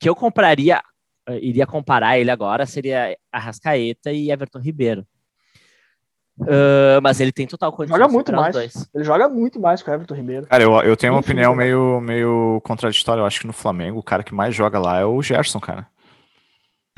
que 0.00 0.08
eu 0.08 0.14
compraria, 0.16 0.82
eh, 1.28 1.38
iria 1.42 1.66
comparar 1.66 2.18
ele 2.18 2.30
agora, 2.30 2.64
seria 2.64 3.16
Arrascaeta 3.30 4.10
e 4.10 4.30
Everton 4.30 4.60
Ribeiro. 4.60 5.06
Ah, 6.40 7.00
mas 7.02 7.20
ele 7.20 7.32
tem 7.32 7.46
total 7.46 7.70
condição 7.72 7.98
Joga 7.98 8.08
de 8.08 8.14
muito 8.14 8.32
mais. 8.32 8.52
dois. 8.54 8.88
Ele 8.94 9.04
joga 9.04 9.28
muito 9.28 9.60
mais 9.60 9.82
que 9.82 9.90
o 9.90 9.92
Everton 9.92 10.14
Ribeiro. 10.14 10.46
Cara, 10.46 10.62
eu, 10.62 10.72
eu 10.82 10.96
tenho 10.96 11.12
uma 11.12 11.20
Enfim, 11.20 11.32
opinião 11.32 11.54
meio, 11.54 12.00
meio 12.00 12.60
contraditória. 12.64 13.20
Eu 13.20 13.26
acho 13.26 13.40
que 13.40 13.46
no 13.46 13.52
Flamengo 13.52 13.98
o 13.98 14.02
cara 14.02 14.24
que 14.24 14.34
mais 14.34 14.54
joga 14.54 14.78
lá 14.78 15.00
é 15.00 15.04
o 15.04 15.20
Gerson, 15.22 15.60
cara. 15.60 15.86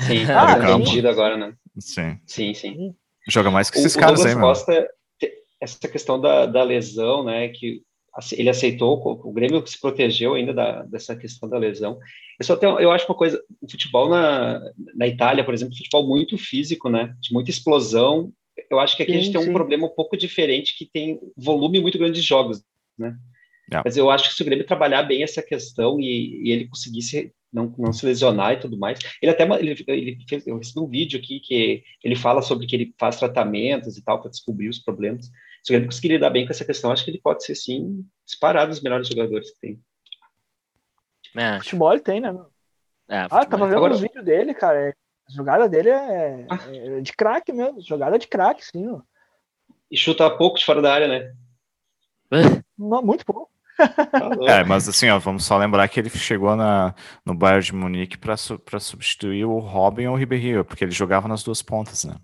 Sim, 0.01 0.25
Ah, 0.31 0.57
tá 0.57 1.11
agora, 1.11 1.37
né? 1.37 1.55
Sim. 1.79 2.21
Sim, 2.27 2.55
sim. 2.55 2.95
Joga 3.29 3.51
mais 3.51 3.69
que 3.71 3.79
O, 3.79 3.81
esses 3.81 3.97
o 3.97 3.99
caras 3.99 4.21
Douglas 4.21 4.35
aí, 4.37 4.41
mano. 4.41 4.47
Costa, 4.55 4.89
essa 5.65 5.89
questão 5.89 6.21
da, 6.21 6.47
da 6.47 6.63
lesão, 6.63 7.25
né, 7.25 7.49
que 7.49 7.83
ele 8.33 8.49
aceitou, 8.49 9.03
o 9.25 9.33
Grêmio 9.33 9.67
se 9.67 9.81
protegeu 9.81 10.35
ainda 10.35 10.55
da, 10.55 10.83
dessa 10.85 11.17
questão 11.17 11.49
da 11.49 11.59
lesão. 11.59 11.99
Eu 12.39 12.45
só 12.45 12.57
tenho, 12.57 12.79
eu 12.79 12.93
acho 12.93 13.07
uma 13.07 13.17
coisa, 13.17 13.43
o 13.61 13.69
futebol 13.69 14.09
na, 14.09 14.61
na 14.95 15.09
Itália, 15.09 15.45
por 15.45 15.53
exemplo, 15.53 15.77
futebol 15.77 16.07
muito 16.07 16.39
físico, 16.39 16.89
né, 16.89 17.15
de 17.21 17.33
muita 17.33 17.51
explosão. 17.51 18.33
Eu 18.71 18.79
acho 18.79 18.97
que 18.97 19.03
aqui 19.03 19.13
a 19.13 19.17
gente 19.17 19.27
Sim, 19.27 19.33
tem 19.33 19.41
um 19.41 19.47
sim. 19.47 19.53
problema 19.53 19.87
um 19.87 19.95
pouco 19.95 20.17
diferente, 20.17 20.77
que 20.79 20.87
tem 20.87 21.19
volume 21.37 21.81
muito 21.81 21.99
grande 21.99 22.21
de 22.21 22.27
jogos, 22.27 22.63
né. 22.97 23.17
É. 23.73 23.81
Mas 23.85 23.97
eu 23.97 24.11
acho 24.11 24.29
que 24.29 24.35
se 24.35 24.43
o 24.43 24.45
Grêmio 24.45 24.67
trabalhar 24.67 25.03
bem 25.05 25.23
essa 25.23 25.43
questão 25.43 25.99
e, 25.99 26.43
e 26.45 26.53
ele 26.53 26.69
conseguisse 26.69 27.33
não, 27.53 27.73
não 27.79 27.93
se 27.93 28.05
lesionar 28.05 28.53
e 28.53 28.61
tudo 28.61 28.77
mais, 28.77 28.99
ele 29.23 29.31
até 29.31 29.45
ele, 29.59 29.85
ele 29.87 30.19
fez, 30.29 30.47
eu 30.47 30.59
recebi 30.59 30.81
um 30.81 30.89
vídeo 30.89 31.19
aqui 31.19 31.41
que 31.41 31.83
ele 32.03 32.17
fala 32.17 32.43
sobre 32.43 32.67
que 32.67 32.75
ele 32.75 32.95
faz 32.99 33.19
tratamentos 33.19 33.97
e 33.97 34.05
tal 34.05 34.21
para 34.21 34.31
descobrir 34.31 34.69
os 34.69 34.81
problemas. 34.81 35.31
Se 35.65 35.73
o 35.73 35.73
Grêmio 35.73 35.89
conseguir 35.89 36.09
lidar 36.09 36.29
bem 36.31 36.45
com 36.47 36.53
essa 36.53 36.65
questão, 36.65 36.93
acho 36.93 37.05
que 37.05 37.11
ele 37.11 37.21
pode 37.23 37.43
ser 37.45 37.55
sim 37.55 38.05
disparado 38.27 38.71
dos 38.71 38.83
melhores 38.83 39.09
jogadores 39.09 39.51
que 39.53 39.61
tem. 39.61 39.81
É, 41.37 41.59
Futebol 41.59 41.93
ele 41.93 42.01
tem, 42.03 42.21
né? 42.21 42.29
é, 43.09 43.19
Ah, 43.21 43.29
futebol. 43.29 43.47
tava 43.49 43.67
vendo 43.67 43.77
Agora- 43.79 43.95
os 43.95 44.01
vídeos 44.01 44.25
dele, 44.25 44.55
cara. 44.55 44.91
é- 44.91 44.95
A 45.27 45.33
jogada 45.33 45.67
dele 45.67 45.89
é, 45.89 46.47
Ah. 46.51 46.59
é 46.71 47.01
de 47.01 47.13
craque 47.15 47.51
mesmo. 47.51 47.81
Jogada 47.81 48.19
de 48.19 48.29
craque, 48.29 48.63
sim. 48.63 49.01
E 49.91 49.97
chuta 49.97 50.29
pouco 50.37 50.59
de 50.59 50.65
fora 50.67 50.83
da 50.83 50.93
área, 50.93 51.09
né? 51.09 51.35
Não, 52.77 53.01
muito 53.03 53.25
pouco. 53.25 53.51
Tá. 53.77 53.79
É, 54.61 54.63
mas 54.65 54.87
assim, 54.87 55.09
ó, 55.09 55.19
vamos 55.19 55.45
só 55.47 55.57
lembrar 55.57 55.89
que 55.89 55.99
ele 55.99 56.11
chegou 56.11 56.55
na, 56.55 56.95
no 57.25 57.35
Bayern 57.35 57.65
de 57.65 57.75
Munique 57.75 58.19
para 58.19 58.37
su, 58.37 58.59
pra 58.59 58.79
substituir 58.79 59.47
o 59.47 59.59
Robin 59.61 60.07
ou 60.09 60.15
o 60.15 60.17
Ribéry, 60.19 60.63
porque 60.63 60.85
ele 60.85 60.93
jogava 60.93 61.27
nas 61.27 61.43
duas 61.43 61.63
pontas, 61.63 62.05
né? 62.05 62.15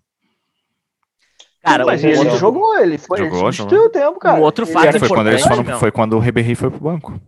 Cara, 1.63 1.85
Mas 1.85 2.03
um 2.03 2.09
ele 2.09 2.19
outro, 2.19 2.37
jogou, 2.39 2.79
ele 2.79 2.97
foi. 2.97 3.19
Jogou, 3.19 3.39
ele 3.41 3.53
substituiu 3.53 3.85
o 3.85 3.91
tempo, 3.91 4.19
cara. 4.19 4.41
Um 4.41 4.43
outro 4.43 4.65
Ele 4.65 4.73
fato 4.73 4.99
Foi 4.99 5.09
quando, 5.09 5.29
eles 5.29 5.43
foram, 5.43 5.79
foi 5.79 5.93
quando 5.93 6.15
o 6.15 6.19
Ribéry 6.19 6.55
foi 6.55 6.71
pro 6.71 6.81
banco. 6.81 7.21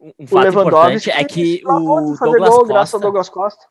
um, 0.00 0.08
um 0.18 0.24
O 0.24 0.26
fato 0.26 0.44
Lewandowski 0.44 1.10
importante 1.10 1.10
é 1.10 1.24
que 1.24 1.62
o 1.64 2.16
Douglas 2.18 2.50
gol 2.50 2.66
graças 2.66 2.92
Costa, 2.92 2.96
ao 2.96 3.00
Douglas 3.00 3.28
Costa. 3.28 3.66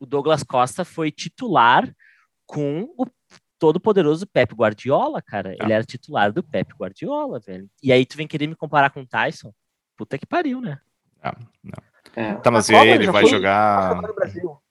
o 0.00 0.06
Douglas 0.06 0.42
Costa 0.42 0.84
foi 0.84 1.10
titular 1.10 1.94
com 2.46 2.88
o 2.96 3.06
todo 3.58 3.78
poderoso 3.78 4.26
Pep 4.26 4.54
Guardiola, 4.54 5.20
cara. 5.20 5.54
Ele 5.60 5.72
era 5.72 5.84
titular 5.84 6.32
do 6.32 6.42
Pep 6.42 6.74
Guardiola, 6.74 7.38
velho. 7.38 7.68
E 7.82 7.92
aí 7.92 8.06
tu 8.06 8.16
vem 8.16 8.26
querer 8.26 8.46
me 8.46 8.56
comparar 8.56 8.90
com 8.90 9.02
o 9.02 9.06
Tyson? 9.06 9.52
Puta 9.96 10.18
que 10.18 10.26
pariu, 10.26 10.60
né? 10.60 10.80
É. 12.16 12.34
Tá, 12.34 12.50
mas 12.50 12.68
e 12.68 12.74
ele 12.74 13.10
vai 13.10 13.22
foi 13.22 13.30
jogar. 13.30 14.00
Na 14.02 14.10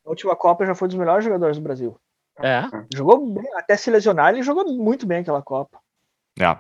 última 0.04 0.36
Copa 0.36 0.66
já 0.66 0.76
foi 0.76 0.88
um 0.88 0.90
dos 0.90 0.98
melhores 0.98 1.24
jogadores 1.24 1.58
do 1.58 1.64
Brasil. 1.64 1.98
É. 2.44 2.64
Jogou 2.94 3.34
bem, 3.34 3.46
até 3.56 3.76
se 3.78 3.90
lesionar, 3.92 4.34
ele 4.34 4.44
jogou 4.44 4.66
muito 4.74 5.06
bem 5.06 5.20
aquela 5.20 5.42
Copa. 5.42 5.80
É, 6.40 6.46
é. 6.46 6.58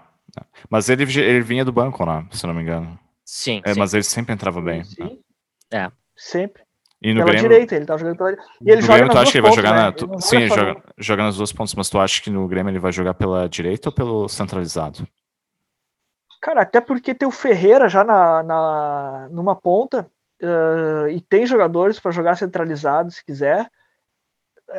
Mas 0.69 0.89
ele, 0.89 1.03
ele 1.03 1.41
vinha 1.41 1.65
do 1.65 1.71
banco, 1.71 2.05
né? 2.05 2.25
Se 2.31 2.45
não 2.47 2.53
me 2.53 2.61
engano. 2.61 2.97
Sim, 3.25 3.61
É, 3.65 3.73
sim. 3.73 3.79
mas 3.79 3.93
ele 3.93 4.03
sempre 4.03 4.33
entrava 4.33 4.61
bem. 4.61 4.83
Sim. 4.83 5.19
né? 5.71 5.85
É. 5.87 5.91
Sempre. 6.15 6.63
E 7.01 7.13
no 7.13 7.21
pela 7.21 7.31
Grêmio. 7.31 7.49
direita, 7.49 7.75
ele 7.75 7.85
tá 7.85 7.97
jogando 7.97 8.17
pela 8.17 8.29
direita. 8.31 8.51
E 8.61 8.69
ele 8.69 8.75
no 8.81 8.81
joga 8.81 8.93
Grêmio, 8.99 9.07
nas 9.07 9.15
tu 9.15 9.17
acha 9.17 9.23
duas 9.23 9.31
que 9.31 9.37
ele 9.37 9.47
vai 9.47 9.55
jogar 9.55 9.71
né? 9.71 9.81
na. 9.81 9.87
Ele 9.87 9.95
tu- 9.95 10.21
sim, 10.21 10.39
joga 10.41 10.49
só 10.49 10.55
joga, 10.67 10.83
joga 10.97 11.23
nas 11.23 11.37
duas 11.37 11.51
pontas, 11.53 11.73
mas 11.75 11.89
tu 11.89 11.99
acha 11.99 12.21
que 12.21 12.29
no 12.29 12.47
Grêmio 12.47 12.69
ele 12.69 12.79
vai 12.79 12.91
jogar 12.91 13.13
pela 13.15 13.49
direita 13.49 13.89
ou 13.89 13.93
pelo 13.95 14.27
centralizado? 14.29 15.07
Cara, 16.41 16.61
até 16.61 16.81
porque 16.81 17.13
tem 17.15 17.27
o 17.27 17.31
Ferreira 17.31 17.87
já 17.87 18.03
na, 18.03 18.43
na, 18.43 19.29
numa 19.31 19.55
ponta 19.55 20.09
eh, 20.41 21.11
e 21.13 21.21
tem 21.21 21.45
jogadores 21.45 21.99
para 21.99 22.11
jogar 22.11 22.35
centralizado 22.35 23.11
se 23.11 23.23
quiser. 23.23 23.69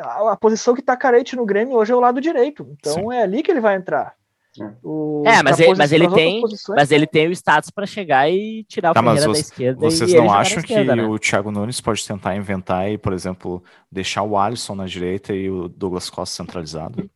A, 0.01 0.33
a 0.33 0.37
posição 0.37 0.73
que 0.73 0.81
tá 0.81 0.95
carente 0.97 1.35
no 1.35 1.45
Grêmio 1.45 1.75
hoje 1.75 1.91
é 1.91 1.95
o 1.95 1.99
lado 1.99 2.19
direito. 2.21 2.67
Então 2.79 3.11
é 3.11 3.21
ali 3.23 3.43
que 3.43 3.51
ele 3.51 3.59
vai 3.61 3.75
entrar. 3.75 4.13
É. 4.61 4.69
O- 4.83 5.23
É, 5.25 5.41
mas 5.41 5.55
pra 5.57 5.65
ele- 5.65 5.75
mas 5.75 5.91
ele 5.91 6.09
tem- 6.11 6.41
posições, 6.41 6.75
Mas 6.77 6.91
ele 6.91 7.07
tem 7.07 7.27
o 7.27 7.31
status 7.31 7.71
pra 7.71 7.87
chegar 7.87 8.29
e 8.29 8.63
tirar 8.65 8.91
o 8.91 8.93
Tá, 8.93 9.01
mas 9.01 9.13
Ferreira 9.15 9.27
da 9.27 9.33
vocês- 9.33 9.47
esquerda. 9.49 9.79
Vocês 9.79 10.11
e 10.13 10.15
não 10.17 10.31
acham 10.31 10.61
que 10.61 10.71
esquerda, 10.73 10.95
né? 10.95 11.03
o 11.07 11.17
Thiago 11.17 11.51
Nunes 11.51 11.81
pode 11.81 12.05
tentar 12.07 12.35
inventar 12.35 12.91
e, 12.91 12.97
por 12.97 13.13
exemplo, 13.13 13.63
deixar 13.91 14.21
o 14.21 14.37
Alisson 14.37 14.75
na 14.75 14.85
direita 14.85 15.33
e 15.33 15.49
o 15.49 15.67
Douglas 15.67 16.07
Costa 16.09 16.35
centralizado? 16.35 17.09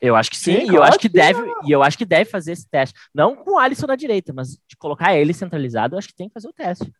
Eu 0.00 0.14
acho 0.14 0.30
que 0.30 0.36
sim, 0.36 0.60
Sim, 0.60 0.70
e 0.72 0.74
eu 0.74 0.82
acho 0.82 0.98
que 0.98 1.08
que 1.08 1.16
deve, 1.16 1.42
e 1.64 1.72
eu 1.72 1.82
acho 1.82 1.96
que 1.98 2.04
deve 2.04 2.26
fazer 2.30 2.52
esse 2.52 2.68
teste. 2.68 2.94
Não 3.14 3.34
com 3.34 3.52
o 3.54 3.58
Alisson 3.58 3.86
na 3.86 3.96
direita, 3.96 4.32
mas 4.32 4.50
de 4.68 4.76
colocar 4.78 5.16
ele 5.16 5.32
centralizado, 5.32 5.94
eu 5.94 5.98
acho 5.98 6.08
que 6.08 6.14
tem 6.14 6.28
que 6.28 6.34
fazer 6.34 6.46
o 6.48 6.52
teste. 6.52 6.92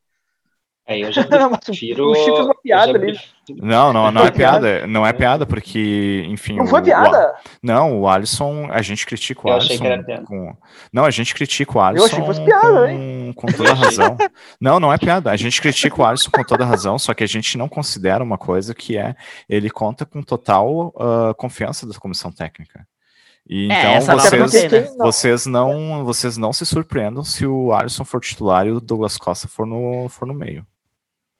É, 0.86 0.98
eu 1.00 1.10
já 1.10 1.22
o- 1.50 1.58
prefiro. 1.58 2.10
o 2.10 2.14
Chico 2.14 2.36
fez 2.36 2.46
uma 2.46 2.52
eu 2.54 2.60
piada 2.62 2.92
já 2.92 2.98
ali. 2.98 3.18
Não, 3.60 3.92
não, 3.92 4.10
não 4.10 4.24
é 4.26 4.30
piada. 4.30 4.86
Não 4.86 5.06
é 5.06 5.12
piada, 5.14 5.46
porque, 5.46 6.24
enfim. 6.28 6.56
Não 6.56 6.64
o- 6.64 6.68
foi 6.68 6.80
o- 6.80 6.84
piada? 6.84 7.34
não, 7.62 8.00
o 8.00 8.08
Alisson, 8.08 8.68
a 8.70 8.82
gente 8.82 9.06
critica 9.06 9.40
o 9.44 9.48
Eu 9.50 9.54
Alisson. 9.54 9.66
achei 9.66 9.78
que 9.78 9.86
era 9.86 10.02
piada. 10.02 10.22
com- 10.24 10.54
não, 10.92 11.04
a 11.06 11.10
gente 11.10 11.34
critica 11.34 11.78
o 11.78 11.80
Alisson. 11.80 12.04
achei 12.06 12.20
que 12.20 12.26
fosse 12.26 12.44
piada, 12.44 12.86
com, 12.88 13.32
com 13.34 13.46
toda 13.48 13.70
a 13.70 13.74
razão. 13.74 14.16
Não, 14.60 14.78
não 14.78 14.92
é 14.92 14.98
piada. 14.98 15.30
A 15.30 15.36
gente 15.36 15.60
critica 15.60 16.00
o 16.00 16.04
Alisson 16.04 16.30
com 16.30 16.44
toda 16.44 16.64
a 16.64 16.66
razão, 16.66 16.98
só 16.98 17.14
que 17.14 17.24
a 17.24 17.28
gente 17.28 17.56
não 17.56 17.68
considera 17.68 18.22
uma 18.22 18.36
coisa 18.36 18.74
que 18.74 18.98
é 18.98 19.14
ele 19.48 19.70
conta 19.70 20.04
com 20.04 20.22
total 20.22 20.92
ah, 20.98 21.32
confiança 21.34 21.86
da 21.86 21.94
comissão 21.94 22.30
técnica. 22.30 22.86
E 23.46 23.70
É, 23.70 23.98
então 23.98 24.18
vocês, 24.18 24.40
não 24.40 24.48
tem, 24.48 24.68
né? 24.70 24.88
não, 24.96 25.06
vocês 25.06 25.46
não 25.46 26.04
vocês 26.04 26.36
não 26.38 26.50
se 26.52 26.64
surpreendam 26.64 27.22
se 27.22 27.46
o 27.46 27.74
Alisson 27.74 28.02
for 28.02 28.18
titular 28.20 28.66
e 28.66 28.70
o 28.70 28.80
Douglas 28.80 29.18
Costa 29.18 29.46
for 29.46 29.66
no, 29.66 30.08
for 30.08 30.26
no 30.26 30.32
meio. 30.32 30.66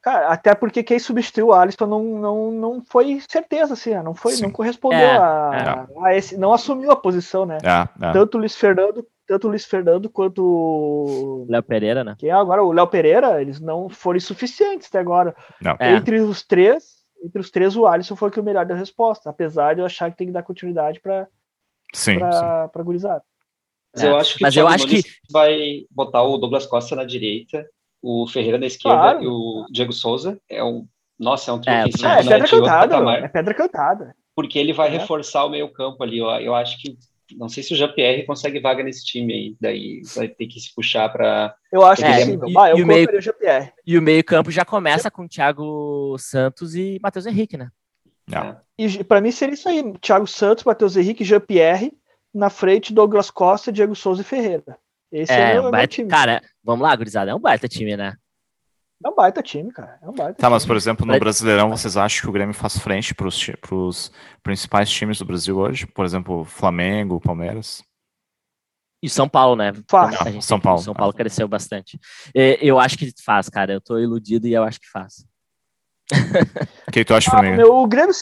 Cara, 0.05 0.28
até 0.28 0.55
porque 0.55 0.82
quem 0.82 0.98
substituiu 0.98 1.46
o 1.46 1.52
Alisson 1.55 1.86
não, 1.86 2.05
não, 2.05 2.50
não 2.50 2.82
foi 2.82 3.22
certeza, 3.26 3.72
assim, 3.72 3.94
não 4.02 4.14
foi, 4.14 4.32
Sim. 4.32 4.42
não 4.42 4.50
correspondeu 4.50 4.98
É, 4.98 5.16
a, 5.16 5.86
a 6.02 6.14
esse, 6.14 6.36
não 6.36 6.52
assumiu 6.52 6.90
a 6.90 6.96
posição, 6.96 7.46
né? 7.46 7.57
É, 7.64 8.07
é. 8.07 8.12
Tanto 8.12 8.34
o 8.34 8.38
Luiz 8.38 8.55
Fernando, 8.55 9.07
tanto 9.26 9.46
o 9.46 9.50
Luiz 9.50 9.64
Fernando 9.64 10.11
quanto 10.11 10.44
o 10.44 11.46
Léo 11.48 11.62
Pereira, 11.62 12.05
né? 12.05 12.14
quem 12.18 12.28
é 12.28 12.32
agora 12.32 12.62
o 12.62 12.70
Léo 12.70 12.86
Pereira, 12.86 13.40
eles 13.40 13.59
não 13.61 13.88
foram 13.88 14.20
suficientes 14.20 14.88
até 14.88 14.98
agora. 14.98 15.34
Não. 15.59 15.74
É. 15.78 15.94
Entre 15.94 16.20
os 16.20 16.42
três, 16.42 16.84
entre 17.24 17.40
os 17.40 17.50
três 17.50 17.74
o 17.74 17.86
Alisson 17.86 18.14
foi 18.14 18.28
o 18.28 18.32
que 18.32 18.40
o 18.40 18.44
melhor 18.44 18.66
deu 18.66 18.76
resposta, 18.76 19.30
apesar 19.30 19.72
de 19.74 19.80
eu 19.80 19.86
achar 19.86 20.11
que 20.11 20.18
tem 20.18 20.26
que 20.26 20.34
dar 20.34 20.42
continuidade 20.42 21.00
para 21.00 21.26
Sim, 21.94 22.12
sim. 22.12 22.18
para 22.18 22.68
para 22.68 22.82
gurizada. 22.82 23.22
Mas 23.94 24.05
É, 24.05 24.11
eu 24.11 24.16
acho 24.16 24.36
que 24.36 24.42
mas 24.42 24.55
o 24.55 24.61
eu 24.61 24.68
acho 24.68 24.86
Nunes 24.86 25.05
vai 25.32 25.86
botar 25.90 26.22
o 26.24 26.36
Douglas 26.36 26.66
Costa 26.66 26.94
na 26.94 27.05
direita, 27.05 27.66
o 28.07 28.26
Ferreira 28.26 28.59
na 28.59 28.66
esquerda 28.66 28.98
Claro. 28.98 29.22
e 29.22 29.26
o 29.26 29.66
Diego 29.70 29.92
Souza. 29.92 30.38
É 30.48 30.62
um, 30.62 30.86
nossa, 31.18 31.50
é 31.50 31.55
um 31.55 31.61
trio 31.61 31.74
É, 31.74 31.80
ofensivo, 31.82 32.07
É, 32.09 32.12
é 32.12 32.22
pedra 32.22 32.48
cantada, 32.48 32.96
é 33.16 33.28
pedra 33.28 33.55
cantada. 33.55 34.14
porque 34.36 34.59
ele 34.59 34.72
vai 34.72 34.88
É. 34.88 34.98
reforçar 34.98 35.44
o 35.44 35.48
meio 35.50 35.72
campo 35.72 36.02
ali. 36.02 36.18
Eu, 36.18 36.26
eu 36.26 36.55
acho 36.55 36.78
que 36.80 36.96
não 37.36 37.48
sei 37.48 37.62
se 37.62 37.72
o 37.72 37.76
Jean-Pierre 37.76 38.26
consegue 38.26 38.61
vaga 38.61 38.82
nesse 38.82 39.05
time 39.07 39.32
aí. 39.32 39.57
Daí 39.59 40.02
vai 40.14 40.28
ter 40.28 40.46
que 40.46 40.61
se 40.61 40.74
puxar 40.74 41.09
para. 41.11 41.55
Eu 41.72 41.84
acho 41.84 42.02
que 42.02 42.09
É, 42.09 42.20
sim. 42.26 42.38
e- 42.46 42.59
Ah, 42.59 42.70
eu 42.70 42.78
e 42.78 42.82
o 42.82 42.86
meio- 42.86 43.09
o. 43.09 43.70
E 43.86 43.98
o 43.98 44.02
meio-campo 44.02 44.50
já 44.50 44.64
começa 44.64 45.11
com 45.11 45.26
Thiago 45.26 46.16
Santos 46.18 46.74
e 46.74 46.98
Matheus 47.02 47.24
Henrique, 47.26 47.57
né? 47.57 47.70
Não. 48.28 48.57
E 48.78 49.02
para 49.05 49.20
mim 49.22 49.30
seria 49.30 49.55
isso 49.55 49.68
aí: 49.68 49.82
Thiago 50.00 50.26
Santos, 50.26 50.64
Matheus 50.64 50.96
Henrique, 50.96 51.24
Jean-Pierre, 51.24 51.92
na 52.34 52.50
frente 52.50 52.92
Douglas 52.92 53.30
Costa, 53.30 53.72
Diego 53.72 53.94
Souza 53.94 54.20
e 54.20 54.24
Ferreira. 54.24 54.76
Esse 55.15 55.33
é, 55.33 55.55
É, 55.55 55.61
o 55.61 55.69
um 55.69 55.71
baita, 55.71 55.87
time. 55.95 56.09
cara, 56.09 56.43
vamos 56.62 56.83
lá, 56.83 56.95
gurizada, 56.97 57.31
é 57.31 57.35
um 57.35 57.41
baita 57.41 57.69
time, 57.69 57.97
né? 57.97 58.15
É 59.05 59.09
um 59.09 59.15
baita 59.15 59.43
time, 59.43 59.71
cara. 59.73 59.99
É 60.03 60.09
um 60.09 60.12
baita 60.12 60.35
Tá, 60.35 60.49
mas 60.51 60.62
time. 60.62 60.69
por 60.69 60.77
exemplo, 60.77 61.07
no 61.07 61.19
Brasileirão, 61.19 61.71
vocês 61.71 61.97
acham 61.97 62.23
que 62.23 62.29
o 62.29 62.33
Grêmio 62.33 62.55
faz 62.55 62.79
frente 62.79 63.15
para 63.15 63.27
os 63.29 64.11
principais 64.43 64.91
times 64.91 65.19
do 65.19 65.25
Brasil 65.25 65.57
hoje? 65.59 65.87
Por 65.87 66.05
exemplo, 66.05 66.45
Flamengo, 66.45 67.21
Palmeiras? 67.21 67.83
E 69.03 69.09
São 69.11 69.29
Paulo, 69.29 69.55
né? 69.57 69.73
Faz. 69.91 70.19
A 70.23 70.31
gente 70.31 70.45
São 70.45 70.59
Paulo. 70.59 70.81
São 70.81 70.95
Paulo 70.95 71.12
cresceu 71.12 71.47
bastante. 71.47 72.01
É, 72.35 72.57
Eu 72.67 72.81
acho 72.81 72.97
que 72.97 73.12
faz, 73.23 73.51
cara. 73.51 73.75
Eu 73.75 73.81
tô 73.81 73.99
iludido 73.99 74.47
e 74.49 74.55
eu 74.55 74.65
acho 74.65 74.81
que 74.81 74.89
faz. 74.91 75.27
O 76.89 76.91
que 76.91 77.05
tu 77.05 77.15
acha, 77.15 77.31
Ah, 77.31 77.37
Formiga? 77.37 77.57
meu, 77.57 77.75
o, 77.75 77.87
Grêmio, 77.87 78.15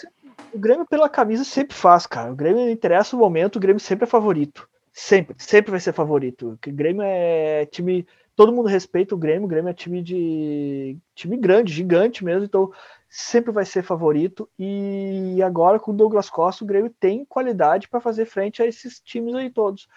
o 0.52 0.58
Grêmio 0.58 0.86
pela 0.86 1.08
camisa 1.08 1.44
sempre 1.44 1.76
faz, 1.76 2.06
cara. 2.06 2.32
O 2.32 2.36
Grêmio 2.36 2.62
não 2.64 2.70
interessa 2.70 3.14
o 3.14 3.18
momento, 3.18 3.56
o 3.56 3.60
Grêmio 3.60 3.78
sempre 3.80 4.04
é 4.04 4.08
favorito. 4.08 4.68
Sempre, 4.92 5.34
sempre 5.38 5.70
vai 5.70 5.80
ser 5.80 5.92
favorito. 5.92 6.58
O 6.66 6.72
Grêmio 6.72 7.02
é 7.02 7.64
time. 7.66 8.06
Todo 8.36 8.52
mundo 8.52 8.68
respeita 8.68 9.14
o 9.14 9.18
Grêmio, 9.18 9.44
o 9.44 9.48
Grêmio 9.48 9.70
é 9.70 9.74
time 9.74 10.02
de. 10.02 10.98
time 11.14 11.36
grande, 11.36 11.72
gigante 11.72 12.24
mesmo, 12.24 12.44
então 12.44 12.70
sempre 13.08 13.50
vai 13.50 13.64
ser 13.64 13.82
favorito. 13.82 14.48
E 14.58 15.42
agora 15.42 15.78
com 15.80 15.92
o 15.92 15.94
Douglas 15.94 16.28
Costa, 16.28 16.62
o 16.62 16.66
Grêmio 16.66 16.94
tem 17.00 17.24
qualidade 17.24 17.88
para 17.88 18.00
fazer 18.00 18.26
frente 18.26 18.62
a 18.62 18.66
esses 18.66 19.00
times 19.00 19.34
aí 19.34 19.50
todos. 19.50 19.88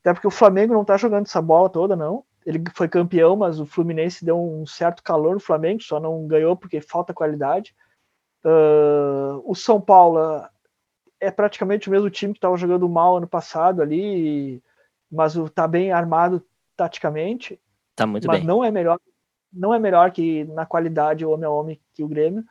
Até 0.00 0.14
porque 0.14 0.26
o 0.26 0.30
Flamengo 0.30 0.72
não 0.72 0.84
tá 0.84 0.96
jogando 0.96 1.26
essa 1.26 1.42
bola 1.42 1.68
toda, 1.68 1.94
não. 1.94 2.24
Ele 2.46 2.62
foi 2.74 2.88
campeão, 2.88 3.36
mas 3.36 3.60
o 3.60 3.66
Fluminense 3.66 4.24
deu 4.24 4.40
um 4.42 4.66
certo 4.66 5.02
calor 5.02 5.34
no 5.34 5.40
Flamengo, 5.40 5.82
só 5.82 6.00
não 6.00 6.26
ganhou 6.26 6.56
porque 6.56 6.80
falta 6.80 7.12
qualidade. 7.12 7.74
Ah, 8.44 9.40
o 9.44 9.54
São 9.54 9.80
Paulo 9.80 10.18
é 11.20 11.30
praticamente 11.30 11.88
o 11.88 11.90
mesmo 11.90 12.08
time 12.10 12.32
que 12.32 12.38
estava 12.38 12.56
jogando 12.56 12.88
mal 12.88 13.16
ano 13.16 13.26
passado 13.26 13.82
ali, 13.82 14.62
mas 15.10 15.36
o 15.36 15.48
tá 15.48 15.66
bem 15.66 15.92
armado 15.92 16.42
taticamente, 16.76 17.58
Tá 17.96 18.06
muito 18.06 18.26
mas 18.28 18.38
bem. 18.38 18.46
não 18.46 18.62
é 18.64 18.70
melhor, 18.70 18.98
não 19.52 19.74
é 19.74 19.78
melhor 19.78 20.10
que 20.12 20.44
na 20.44 20.64
qualidade 20.64 21.24
homem 21.26 21.46
a 21.46 21.50
homem 21.50 21.80
que 21.94 22.04
o 22.04 22.08
Grêmio. 22.08 22.44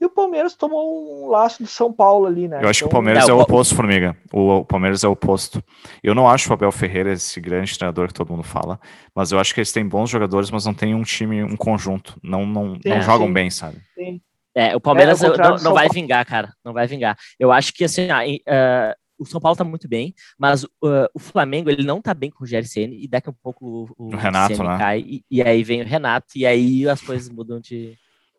E 0.00 0.04
o 0.04 0.10
Palmeiras 0.10 0.54
tomou 0.54 1.24
um 1.24 1.30
laço 1.30 1.62
do 1.62 1.68
São 1.68 1.92
Paulo 1.92 2.26
ali, 2.26 2.46
né? 2.48 2.62
Eu 2.62 2.68
acho 2.68 2.80
que 2.80 2.84
o 2.84 2.86
Então, 2.88 2.96
Palmeiras 2.98 3.28
É, 3.28 3.30
é 3.30 3.34
o 3.34 3.38
oposto, 3.40 3.74
Formiga. 3.74 4.16
O, 4.32 4.58
o 4.58 4.64
Palmeiras 4.64 5.02
é 5.04 5.08
o 5.08 5.12
oposto. 5.12 5.62
Eu 6.02 6.14
não 6.14 6.28
acho 6.28 6.50
o 6.50 6.52
Abel 6.52 6.70
Ferreira 6.72 7.12
esse 7.12 7.40
grande 7.40 7.76
treinador 7.76 8.08
que 8.08 8.14
todo 8.14 8.30
mundo 8.30 8.42
fala, 8.42 8.78
mas 9.14 9.32
eu 9.32 9.38
acho 9.38 9.54
que 9.54 9.60
eles 9.60 9.72
têm 9.72 9.86
bons 9.86 10.10
jogadores, 10.10 10.50
mas 10.50 10.64
não 10.66 10.74
tem 10.74 10.94
um 10.94 11.02
time, 11.02 11.42
um 11.42 11.56
conjunto. 11.56 12.18
Não, 12.22 12.44
não, 12.44 12.74
Sim, 12.74 12.88
não 12.88 13.00
jogam 13.02 13.28
sim. 13.28 13.32
bem, 13.32 13.50
sabe? 13.50 13.78
tem- 13.94 14.22
É, 14.54 14.76
o 14.76 14.80
Palmeiras 14.80 15.22
É, 15.22 15.26
ao 15.26 15.30
contrário 15.32 15.50
não, 15.50 15.56
não 15.56 15.62
São 15.64 15.74
vai 15.74 15.86
Paulo. 15.88 15.94
vingar, 16.00 16.24
cara. 16.26 16.54
Não 16.64 16.72
vai 16.72 16.86
vingar. 16.86 17.18
Eu 17.38 17.50
acho 17.50 17.72
que 17.72 17.84
assim, 17.84 18.10
ah, 18.10 18.26
em- 18.26 18.40
ah, 18.46 18.94
o 19.18 19.24
São 19.26 19.40
Paulo 19.40 19.56
tá 19.56 19.64
muito 19.64 19.88
bem, 19.88 20.14
mas 20.38 20.64
ah, 20.84 21.10
o 21.12 21.18
Flamengo 21.18 21.70
ele 21.70 21.84
não 21.84 22.00
tá 22.00 22.14
bem 22.14 22.30
com 22.30 22.44
o 22.44 22.46
Gercene 22.46 23.02
e 23.02 23.08
daqui 23.08 23.30
a 23.30 23.32
pouco 23.32 23.66
o, 23.98 24.04
o 24.04 24.14
O 24.14 24.16
Renato, 24.16 24.62
né? 24.62 24.78
cai 24.78 25.00
e, 25.00 25.24
e 25.30 25.42
aí 25.42 25.62
vem 25.64 25.82
o 25.82 25.86
Renato 25.86 26.28
e 26.36 26.46
aí 26.46 26.88
as 26.88 27.00
coisas 27.00 27.28
mudam 27.28 27.58
de, 27.60 27.98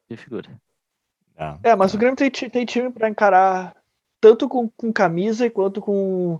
de 0.09 0.15
figura. 0.17 0.49
É. 1.37 1.71
É, 1.71 1.75
mas 1.75 1.93
o 1.93 1.97
Grêmio 1.97 2.15
tem, 2.15 2.29
tem 2.31 2.65
time 2.65 2.89
para 2.89 3.09
encarar 3.09 3.75
tanto 4.21 4.47
com, 4.47 4.69
com 4.69 4.91
camisa 4.93 5.49
quanto 5.49 5.81
com, 5.81 6.39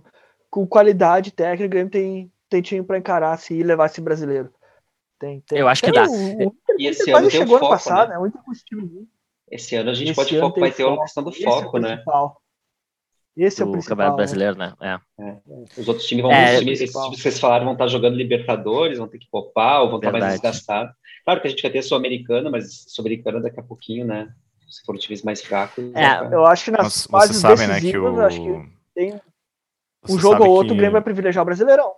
com 0.50 0.66
qualidade 0.66 1.30
técnica. 1.32 1.66
O 1.66 1.68
Grêmio 1.68 1.90
tem, 1.90 2.32
tem 2.48 2.62
time 2.62 2.82
para 2.82 2.96
encarar 2.98 3.36
se 3.38 3.62
levar 3.62 3.86
esse 3.86 4.00
brasileiro. 4.00 4.50
Tem, 5.18 5.40
tem. 5.42 5.58
Eu 5.58 5.68
acho 5.68 5.82
que 5.82 5.92
Tem 5.92 6.02
dá. 6.02 6.08
O, 6.08 6.48
o 6.48 6.54
E 6.78 6.86
o 6.88 6.90
esse 6.90 7.10
ano 7.10 7.20
tem 7.20 7.28
o 7.28 7.30
chegou 7.30 7.58
foco, 7.58 7.66
ano 7.66 7.74
passado, 7.74 8.08
né? 8.08 8.14
né? 8.14 8.20
O 8.20 8.26
Inter 8.26 8.42
com 8.42 8.52
esse 8.52 8.64
time. 8.64 9.06
Esse 9.50 9.76
ano 9.76 9.90
a 9.90 9.94
gente 9.94 10.08
Esse 10.10 10.16
pode 10.16 10.36
ano 10.36 10.46
fo- 10.48 10.52
tem 10.54 10.60
vai 10.60 10.70
ter 10.72 10.82
foco. 10.84 11.00
a 11.00 11.02
questão 11.04 11.22
do 11.22 11.30
Esse 11.30 11.44
é 11.44 11.48
o 11.48 11.52
foco, 11.52 11.78
né? 11.78 11.88
principal. 11.94 12.42
Esse 13.36 13.62
é 13.62 13.64
o 13.64 13.70
principal. 13.70 13.96
Campeonato 13.96 14.16
né? 14.16 14.16
Brasileiro, 14.16 14.56
né? 14.58 14.74
É. 14.80 15.00
Os 15.80 15.86
outros 15.88 16.06
times 16.06 16.22
vão, 16.22 16.32
É, 16.32 16.54
os 16.54 16.58
times, 16.60 16.80
esses 16.80 16.94
times 16.96 17.16
que 17.16 17.22
vocês 17.22 17.38
falaram 17.38 17.64
vão 17.64 17.74
estar 17.74 17.86
jogando 17.88 18.16
Libertadores, 18.16 18.98
vão 18.98 19.06
ter 19.08 19.18
que 19.18 19.28
poupar, 19.30 19.82
ou 19.82 19.88
vão 19.90 19.98
estar 19.98 20.10
mais 20.10 20.24
Verdade. 20.24 20.42
desgastados. 20.42 20.94
Claro 21.24 21.40
que 21.40 21.46
a 21.46 21.50
gente 21.50 21.62
vai 21.62 21.70
ter 21.70 21.82
Sul-Americana, 21.82 22.50
mas 22.50 22.84
Sul-Americana 22.88 23.40
daqui 23.40 23.60
a 23.60 23.62
pouquinho, 23.62 24.06
né? 24.06 24.28
Se 24.68 24.82
for 24.84 24.96
times 24.98 25.22
mais 25.22 25.42
fracos. 25.42 25.84
É, 25.94 26.34
Eu 26.34 26.44
acho 26.46 26.64
que 26.64 26.70
nas 26.70 26.82
Mas 26.82 26.92
vocês 26.94 27.06
fases 27.10 27.36
sabem, 27.36 27.68
né, 27.68 27.74
que 27.74 27.80
decisivas, 27.82 28.14
o. 28.16 28.20
acho 28.22 28.36
que 28.40 28.68
tem 28.94 29.12
um 29.14 29.20
vocês 30.02 30.20
jogo 30.20 30.44
ou 30.44 30.50
outro, 30.50 30.68
que- 30.68 30.72
o 30.74 30.76
Grêmio 30.76 30.92
vai 30.92 31.02
privilegiar 31.02 31.42
o 31.42 31.46
Brasileirão. 31.46 31.92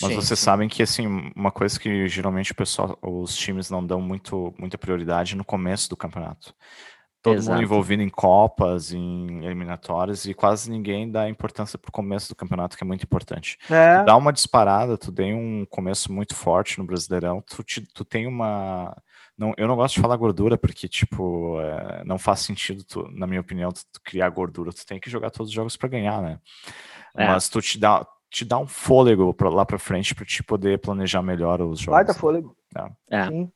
Mas 0.00 0.10
Sim, 0.10 0.14
vocês 0.16 0.38
sim. 0.38 0.44
sabem 0.44 0.68
que 0.68 0.82
assim, 0.82 1.32
uma 1.34 1.50
coisa 1.50 1.78
que 1.78 2.06
geralmente 2.08 2.52
o 2.52 2.54
pessoal, 2.54 2.96
os 3.02 3.36
times 3.36 3.68
não 3.70 3.84
dão 3.84 4.00
muito, 4.00 4.54
muita 4.58 4.78
prioridade 4.78 5.36
no 5.36 5.44
começo 5.44 5.88
do 5.88 5.96
campeonato. 5.96 6.54
Todo 7.20 7.34
Exato. 7.34 7.50
mundo 7.56 7.64
envolvido 7.64 8.00
em 8.00 8.08
copas, 8.08 8.92
em 8.92 9.44
eliminatórias, 9.44 10.24
e 10.24 10.32
quase 10.32 10.70
ninguém 10.70 11.10
dá 11.10 11.28
importância 11.28 11.76
pro 11.76 11.90
começo 11.90 12.28
do 12.28 12.36
campeonato, 12.36 12.76
que 12.76 12.84
é 12.84 12.86
muito 12.86 13.02
importante. 13.02 13.58
É, 13.68 13.98
Tu 13.98 14.04
dá 14.04 14.16
uma 14.16 14.32
disparada, 14.32 14.96
tu 14.96 15.10
tem 15.10 15.34
um 15.34 15.66
começo 15.66 16.12
muito 16.12 16.36
forte 16.36 16.78
no 16.78 16.84
Brasileirão, 16.86 17.42
tu, 17.42 17.64
te- 17.64 17.80
tu 17.92 18.04
tem 18.04 18.26
uma. 18.26 18.96
Não, 19.36 19.52
eu 19.56 19.66
não 19.66 19.74
gosto 19.74 19.96
de 19.96 20.00
falar 20.00 20.16
gordura, 20.16 20.56
porque, 20.56 20.88
tipo, 20.88 21.60
é, 21.60 22.04
não 22.04 22.18
faz 22.18 22.40
sentido, 22.40 22.84
tu- 22.84 23.08
na 23.12 23.26
minha 23.26 23.40
opinião, 23.40 23.72
tu, 23.72 23.80
tu 23.92 24.00
criar 24.04 24.28
gordura. 24.30 24.72
Tu 24.72 24.86
tem 24.86 25.00
que 25.00 25.10
jogar 25.10 25.30
todos 25.30 25.48
os 25.50 25.54
jogos 25.54 25.76
para 25.76 25.88
ganhar, 25.88 26.22
né? 26.22 26.38
É. 27.16 27.26
Mas 27.26 27.48
tu 27.48 27.60
te 27.60 27.78
dá, 27.80 28.06
te 28.30 28.44
dá 28.44 28.58
um 28.58 28.66
fôlego 28.66 29.32
pra, 29.32 29.48
lá 29.48 29.64
para 29.64 29.78
frente 29.78 30.14
para 30.14 30.24
te 30.24 30.42
poder 30.42 30.78
planejar 30.78 31.22
melhor 31.22 31.60
os 31.62 31.80
jogos. 31.80 31.96
baita 31.98 32.12
né? 32.12 32.18
fôlego. 32.18 32.56
É. 33.10 33.26
Sim. 33.28 33.50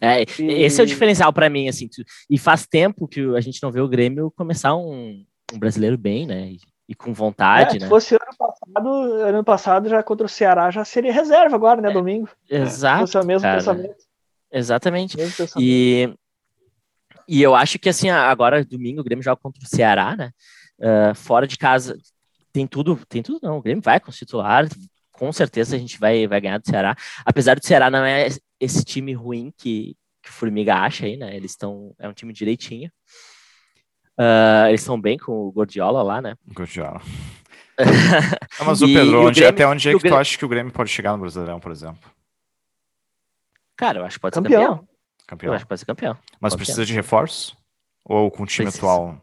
É, 0.00 0.22
E- 0.22 0.62
Esse 0.64 0.80
é 0.80 0.84
o 0.84 0.86
diferencial 0.86 1.32
pra 1.32 1.48
mim, 1.48 1.68
assim. 1.68 1.86
tu- 1.88 2.02
E 2.28 2.36
faz 2.38 2.66
tempo 2.66 3.06
que 3.06 3.20
a 3.36 3.40
gente 3.40 3.62
não 3.62 3.70
vê 3.70 3.80
o 3.80 3.88
Grêmio 3.88 4.30
começar 4.32 4.74
um, 4.74 5.24
um 5.52 5.58
brasileiro 5.58 5.96
bem, 5.96 6.26
né? 6.26 6.48
E, 6.52 6.58
e 6.88 6.94
com 6.94 7.12
vontade, 7.12 7.76
É, 7.76 7.80
né? 7.80 7.86
Se 7.86 7.88
fosse 7.90 8.14
ano 8.14 8.36
passado, 8.36 8.88
ano 9.22 9.44
passado 9.44 9.88
já 9.88 10.02
contra 10.02 10.26
o 10.26 10.28
Ceará 10.28 10.70
já 10.70 10.84
seria 10.84 11.12
reserva 11.12 11.54
agora, 11.54 11.80
né? 11.80 11.90
Domingo. 11.90 12.28
Se 12.48 12.54
Exato. 12.56 13.00
fosse 13.00 13.18
o 13.18 13.24
mesmo 13.26 13.42
cara. 13.42 13.58
pensamento. 13.58 13.96
Exatamente. 14.50 15.16
Mesmo 15.16 15.36
pensamento. 15.36 15.60
E, 15.64 16.12
e 17.28 17.42
eu 17.42 17.54
acho 17.54 17.78
que 17.78 17.88
assim, 17.90 18.08
agora 18.10 18.64
domingo 18.64 19.00
o 19.00 19.04
Grêmio 19.04 19.22
joga 19.22 19.40
contra 19.40 19.62
o 19.62 19.66
Ceará, 19.68 20.16
né? 20.16 20.32
Ah, 20.80 21.12
fora 21.14 21.46
de 21.46 21.58
casa 21.58 21.96
tem 22.52 22.66
tudo, 22.66 22.98
tem 23.08 23.22
tudo 23.22 23.40
não. 23.42 23.58
O 23.58 23.62
Grêmio 23.62 23.82
vai 23.82 23.98
com 24.00 24.10
os 24.10 24.16
titulares, 24.16 24.70
com 25.12 25.32
certeza 25.32 25.76
a 25.76 25.78
gente 25.78 25.98
vai, 25.98 26.26
vai 26.26 26.40
ganhar 26.40 26.58
do 26.58 26.66
Ceará. 26.68 26.96
Apesar 27.24 27.58
do 27.58 27.64
Ceará 27.66 27.90
não 27.90 28.04
é 28.04 28.28
esse 28.60 28.84
time 28.84 29.12
ruim 29.12 29.52
que, 29.56 29.96
que 30.22 30.30
o 30.30 30.32
Formiga 30.32 30.74
acha 30.76 31.06
aí, 31.06 31.16
né? 31.16 31.34
Eles 31.36 31.52
estão. 31.52 31.94
É 31.98 32.08
um 32.08 32.12
time 32.12 32.32
direitinho. 32.32 32.90
Ah, 34.16 34.66
eles 34.68 34.80
estão 34.80 35.00
bem 35.00 35.16
com 35.18 35.32
o 35.32 35.52
Gordiola 35.52 36.02
lá, 36.02 36.20
né? 36.20 36.34
Gordiola. 36.54 37.00
Ah, 37.78 38.64
mas 38.66 38.82
o 38.82 38.86
E- 38.86 38.94
Pedro, 38.94 39.12
e 39.12 39.14
o 39.14 39.20
onde- 39.26 39.40
Grêmio- 39.40 39.48
até 39.54 39.66
onde 39.66 39.88
é 39.88 39.92
que 39.92 39.98
tu 39.98 40.02
Grêmio- 40.02 40.18
acha 40.18 40.38
que 40.38 40.44
o 40.44 40.48
Grêmio 40.48 40.72
pode 40.72 40.90
chegar 40.90 41.12
no 41.12 41.18
Brasileirão, 41.18 41.60
por 41.60 41.70
exemplo? 41.70 42.10
Cara, 43.76 44.00
eu 44.00 44.04
acho 44.04 44.16
que 44.16 44.20
pode 44.20 44.34
ser 44.34 44.42
Campeão. 44.42 44.60
campeão. 44.78 44.88
Campeão. 45.26 45.50
Eu 45.52 45.54
acho 45.54 45.64
que 45.64 45.68
pode 45.68 45.78
ser 45.80 45.86
campeão. 45.86 46.16
Mas 46.40 46.52
pode 46.52 46.64
precisa 46.64 46.84
de 46.84 46.92
reforço? 46.92 47.56
Ou 48.04 48.30
com 48.30 48.42
o 48.42 48.46
time 48.46 48.64
Precisa. 48.66 48.84
atual? 48.86 49.22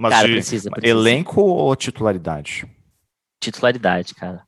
Mas 0.00 0.14
Cara, 0.14 0.28
de 0.28 0.32
precisa, 0.32 0.70
precisa. 0.70 0.90
elenco 0.90 1.42
ou 1.42 1.76
titularidade? 1.76 2.66
Titularidade, 3.38 4.14
cara. 4.14 4.42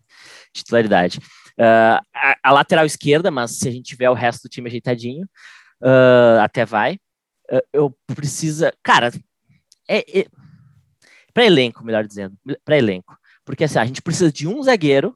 Titularidade. 0.50 1.20
Ah, 1.60 2.00
a, 2.14 2.36
a 2.42 2.52
lateral 2.52 2.86
esquerda, 2.86 3.30
mas 3.30 3.58
se 3.58 3.68
a 3.68 3.70
gente 3.70 3.84
tiver 3.84 4.08
o 4.08 4.14
resto 4.14 4.44
do 4.44 4.48
time 4.48 4.70
ajeitadinho, 4.70 5.28
ah, 5.82 6.42
até 6.42 6.64
vai. 6.64 6.98
Ah, 7.50 7.62
eu 7.70 7.94
precisa. 8.06 8.72
Cara, 8.82 9.12
é, 9.86 10.20
é 10.20 10.26
para 11.34 11.44
elenco, 11.44 11.84
melhor 11.84 12.06
dizendo, 12.06 12.34
para 12.64 12.78
elenco. 12.78 13.14
Porque 13.44 13.64
assim, 13.64 13.78
a 13.78 13.84
gente 13.84 14.00
precisa 14.00 14.32
de 14.32 14.48
um 14.48 14.62
zagueiro 14.62 15.14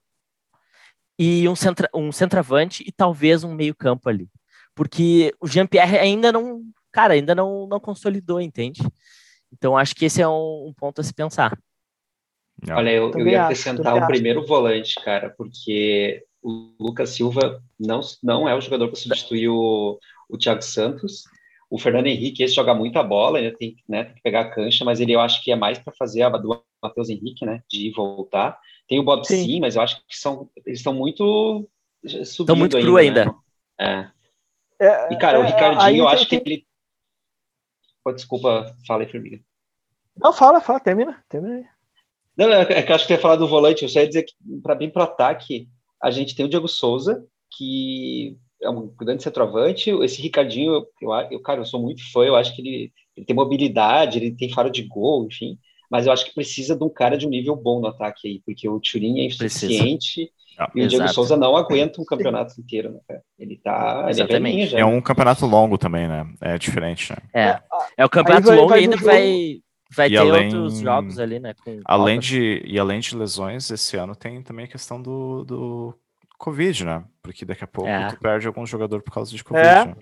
e 1.19 1.49
um, 1.49 1.57
centra, 1.57 1.89
um 1.95 2.13
centroavante 2.13 2.85
e 2.87 2.93
talvez 2.93 3.43
um 3.43 3.55
meio-campo 3.55 4.07
ali. 4.11 4.29
Porque 4.75 5.35
o 5.41 5.47
Jean-Pierre 5.47 5.97
ainda 5.97 6.31
não. 6.31 6.63
Cara, 6.93 7.15
ainda 7.15 7.35
não, 7.35 7.67
não 7.67 7.81
consolidou, 7.81 8.39
entende? 8.39 8.83
Então 9.57 9.77
acho 9.77 9.95
que 9.95 10.05
esse 10.05 10.21
é 10.21 10.29
um, 10.29 10.69
um 10.69 10.73
ponto 10.75 11.01
a 11.01 11.05
se 11.05 11.13
pensar. 11.13 11.59
Não. 12.67 12.77
Olha, 12.77 12.91
eu, 12.91 13.11
eu 13.13 13.27
ia 13.27 13.41
acho, 13.41 13.45
acrescentar 13.45 13.95
um 13.95 13.99
acho. 13.99 14.07
primeiro 14.07 14.47
volante, 14.47 14.95
cara, 14.97 15.31
porque 15.31 16.25
o 16.43 16.75
Lucas 16.81 17.11
Silva 17.11 17.63
não, 17.79 18.01
não 18.23 18.49
é 18.49 18.55
o 18.55 18.61
jogador 18.61 18.89
para 18.89 18.97
substituir 18.97 19.49
o, 19.49 19.99
o 20.29 20.39
Thiago 20.39 20.63
Santos. 20.63 21.25
O 21.69 21.79
Fernando 21.79 22.07
Henrique, 22.07 22.43
esse 22.43 22.55
joga 22.55 22.73
muita 22.73 23.03
bola, 23.03 23.39
ainda 23.39 23.57
tem, 23.57 23.77
né, 23.89 24.05
tem 24.05 24.15
que 24.15 24.23
pegar 24.23 24.43
a 24.43 24.51
cancha, 24.51 24.85
mas 24.85 25.01
ele 25.01 25.13
eu 25.13 25.21
acho 25.21 25.43
que 25.43 25.51
é 25.51 25.57
mais 25.57 25.79
para 25.79 25.93
fazer 25.99 26.23
a 26.23 26.29
do 26.31 26.63
Matheus 26.83 27.09
Henrique, 27.09 27.45
né, 27.45 27.61
de 27.69 27.89
ir 27.89 27.93
voltar. 27.93 28.59
Tem 28.89 29.01
o 29.01 29.03
Bob 29.03 29.27
Sim. 29.27 29.45
Sim, 29.45 29.61
mas 29.61 29.75
eu 29.75 29.83
acho 29.83 29.97
que 30.07 30.17
são, 30.17 30.49
eles 30.65 30.79
estão 30.79 30.95
muito 30.95 31.69
subindo 32.25 32.57
muito 32.57 32.79
cru 32.79 32.97
ainda. 32.97 33.25
né? 33.25 33.33
É, 33.81 34.11
É. 34.81 35.13
E, 35.13 35.19
cara, 35.19 35.41
o 35.41 35.43
é, 35.43 35.47
Ricardinho, 35.47 35.83
aí 35.83 35.99
eu 35.99 36.09
acho 36.09 36.29
que 36.29 36.37
ele... 36.37 36.67
Pô, 38.05 38.13
desculpa, 38.13 38.75
fala 38.87 39.03
aí, 39.03 39.11
Formiga. 39.11 39.41
Não, 40.19 40.33
fala, 40.33 40.61
fala, 40.61 40.81
termina. 40.81 41.23
termina 41.29 41.57
aí. 41.57 41.65
Não, 42.37 42.53
é, 42.53 42.63
é 42.63 42.83
que 42.83 42.91
eu 42.91 42.97
acho 42.97 43.07
que 43.07 43.13
ia 43.13 43.19
falar 43.19 43.37
do 43.37 43.49
volante, 43.49 43.83
eu 43.83 43.89
só 43.89 44.01
ia 44.01 44.09
dizer 44.09 44.25
que, 44.25 44.35
para 44.63 44.75
bem 44.75 44.91
pro 44.91 45.03
ataque, 45.03 45.69
a 46.03 46.11
gente 46.11 46.35
tem 46.35 46.45
o 46.45 46.49
Diego 46.49 46.69
Souza, 46.69 47.25
que 47.57 48.37
é 48.63 48.69
um 48.69 48.89
grande 48.89 49.23
centroavante. 49.23 49.91
Esse 50.03 50.21
Ricardinho, 50.21 50.73
eu, 50.73 50.87
eu, 51.31 51.41
cara, 51.41 51.61
eu 51.61 51.65
sou 51.65 51.81
muito 51.81 52.03
fã, 52.13 52.25
eu 52.25 52.37
acho 52.37 52.55
que 52.55 52.63
ele, 52.63 52.93
ele 53.17 53.27
tem 53.27 53.35
mobilidade, 53.35 54.19
ele 54.19 54.33
tem 54.33 54.53
faro 54.53 54.71
de 54.71 54.83
gol, 54.83 55.27
enfim. 55.27 55.59
Mas 55.91 56.07
eu 56.07 56.13
acho 56.13 56.25
que 56.25 56.35
precisa 56.35 56.77
de 56.77 56.85
um 56.85 56.89
cara 56.89 57.17
de 57.17 57.27
um 57.27 57.31
nível 57.31 57.55
bom 57.55 57.81
no 57.81 57.87
ataque 57.87 58.29
aí, 58.29 58.43
porque 58.45 58.69
o 58.69 58.81
Turin 58.81 59.21
é 59.21 59.27
insuficiente 59.27 60.31
ah, 60.59 60.71
e 60.75 60.83
o 60.83 60.89
Diego 60.89 61.09
Souza 61.09 61.37
não 61.37 61.57
aguenta 61.57 62.01
um 62.01 62.05
campeonato 62.05 62.61
inteiro, 62.61 62.93
né, 63.09 63.21
Ele 63.39 63.57
tá. 63.57 64.07
Ele 64.09 64.75
é, 64.75 64.81
é, 64.81 64.85
um 64.85 65.01
campeonato 65.01 65.47
longo 65.47 65.79
também, 65.79 66.09
né? 66.09 66.27
É 66.41 66.59
diferente, 66.59 67.13
né? 67.13 67.19
É, 67.33 67.61
é 67.99 68.05
o 68.05 68.09
campeonato 68.09 68.49
vai, 68.49 68.57
longo 68.57 68.69
vai 68.71 68.81
ainda 68.81 68.97
vai. 68.97 69.61
Vai 69.91 70.09
e 70.09 70.11
ter 70.11 70.19
além, 70.19 70.47
outros 70.47 70.79
jogos 70.81 71.19
ali, 71.19 71.39
né? 71.39 71.55
além 71.85 72.19
de, 72.19 72.63
e 72.65 72.79
além 72.79 72.99
de 72.99 73.17
lesões, 73.17 73.71
esse 73.71 73.97
ano 73.97 74.17
tem 74.17 74.43
também 74.43 74.65
a 74.65 74.69
questão 74.69 75.01
do, 75.01 75.45
do 75.45 75.95
Covid, 76.39 76.85
né? 76.85 77.05
Porque 77.23 77.45
daqui 77.45 77.65
a 77.65 77.69
pouco 77.69 77.89
é. 77.89 78.09
tu 78.09 78.19
perde 78.19 78.47
algum 78.47 78.67
jogador 78.67 79.01
por 79.03 79.13
causa 79.13 79.35
de 79.35 79.45
Covid. 79.45 79.67
É. 79.67 79.85
Né? 79.87 79.97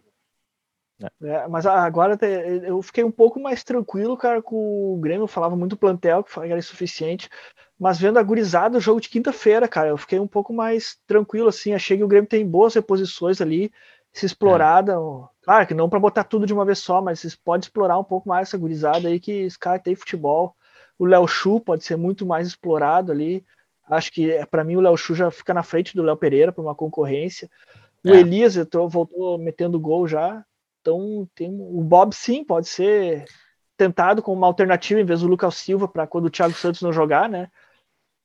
É, 1.23 1.49
mas 1.49 1.67
agora 1.67 2.19
eu 2.63 2.81
fiquei 2.81 3.05
um 3.05 3.11
pouco 3.11 3.41
mais 3.41 3.65
tranquilo, 3.65 4.17
cara, 4.17 4.41
com 4.41 4.95
o 4.95 4.99
Grêmio. 4.99 5.25
Eu 5.25 5.29
falava 5.29 5.57
muito 5.57 5.77
plantel, 5.77 6.23
que 6.23 6.39
era 6.39 6.59
insuficiente. 6.59 7.29
Mas 7.79 7.99
vendo 7.99 8.19
a 8.19 8.23
gurizada, 8.23 8.79
o 8.79 8.81
jogo 8.81 9.01
de 9.01 9.09
quinta-feira, 9.09 9.67
cara, 9.67 9.89
eu 9.89 9.97
fiquei 9.97 10.19
um 10.19 10.29
pouco 10.29 10.53
mais 10.53 10.97
tranquilo, 11.07 11.49
assim. 11.49 11.73
Achei 11.75 11.97
que 11.97 12.05
o 12.05 12.09
Grêmio 12.09 12.29
tem 12.29 12.47
boas 12.47 12.75
reposições 12.75 13.41
ali, 13.41 13.73
se 14.13 14.25
explorada. 14.25 14.93
É. 14.93 15.34
Claro 15.45 15.67
que 15.67 15.75
não 15.75 15.91
para 15.91 16.01
botar 16.01 16.25
tudo 16.25 16.47
de 16.47 16.55
uma 16.55 16.65
vez 16.65 16.79
só, 16.79 17.03
mas 17.03 17.21
vocês 17.21 17.37
podem 17.37 17.61
explorar 17.61 17.99
um 17.99 18.05
pouco 18.05 18.29
mais 18.29 18.49
essa 18.49 18.57
gurizada 18.57 19.09
aí, 19.09 19.21
que 19.21 19.31
esse 19.31 19.59
cara 19.59 19.79
tem 19.79 19.95
futebol. 19.95 20.57
O 20.99 21.05
Léo 21.05 21.29
Chu 21.29 21.61
pode 21.61 21.85
ser 21.85 21.97
muito 21.97 22.25
mais 22.25 22.49
explorado 22.49 23.13
ali. 23.13 23.45
Acho 23.87 24.11
que 24.11 24.33
para 24.47 24.65
mim 24.65 24.77
o 24.77 24.81
Léo 24.81 24.97
Chu 24.97 25.15
já 25.15 25.31
fica 25.31 25.53
na 25.53 25.63
frente 25.63 25.95
do 25.95 26.03
Léo 26.03 26.17
Pereira 26.17 26.51
para 26.51 26.63
uma 26.63 26.75
concorrência. 26.75 27.51
O 28.03 28.09
é. 28.09 28.21
Elias 28.21 28.55
tô, 28.71 28.89
voltou 28.89 29.37
metendo 29.39 29.79
gol 29.79 30.09
já. 30.09 30.43
Então, 30.81 31.29
tem, 31.35 31.51
o 31.51 31.83
Bob 31.83 32.15
sim 32.15 32.43
pode 32.43 32.69
ser 32.69 33.27
tentado 33.77 34.23
como 34.23 34.37
uma 34.39 34.47
alternativa 34.47 35.01
em 35.01 35.05
vez 35.05 35.21
do 35.21 35.27
Lucas 35.27 35.57
Silva 35.57 35.87
para 35.87 36.07
quando 36.07 36.27
o 36.27 36.31
Thiago 36.31 36.55
Santos 36.55 36.81
não 36.81 36.93
jogar, 36.93 37.29
né? 37.29 37.49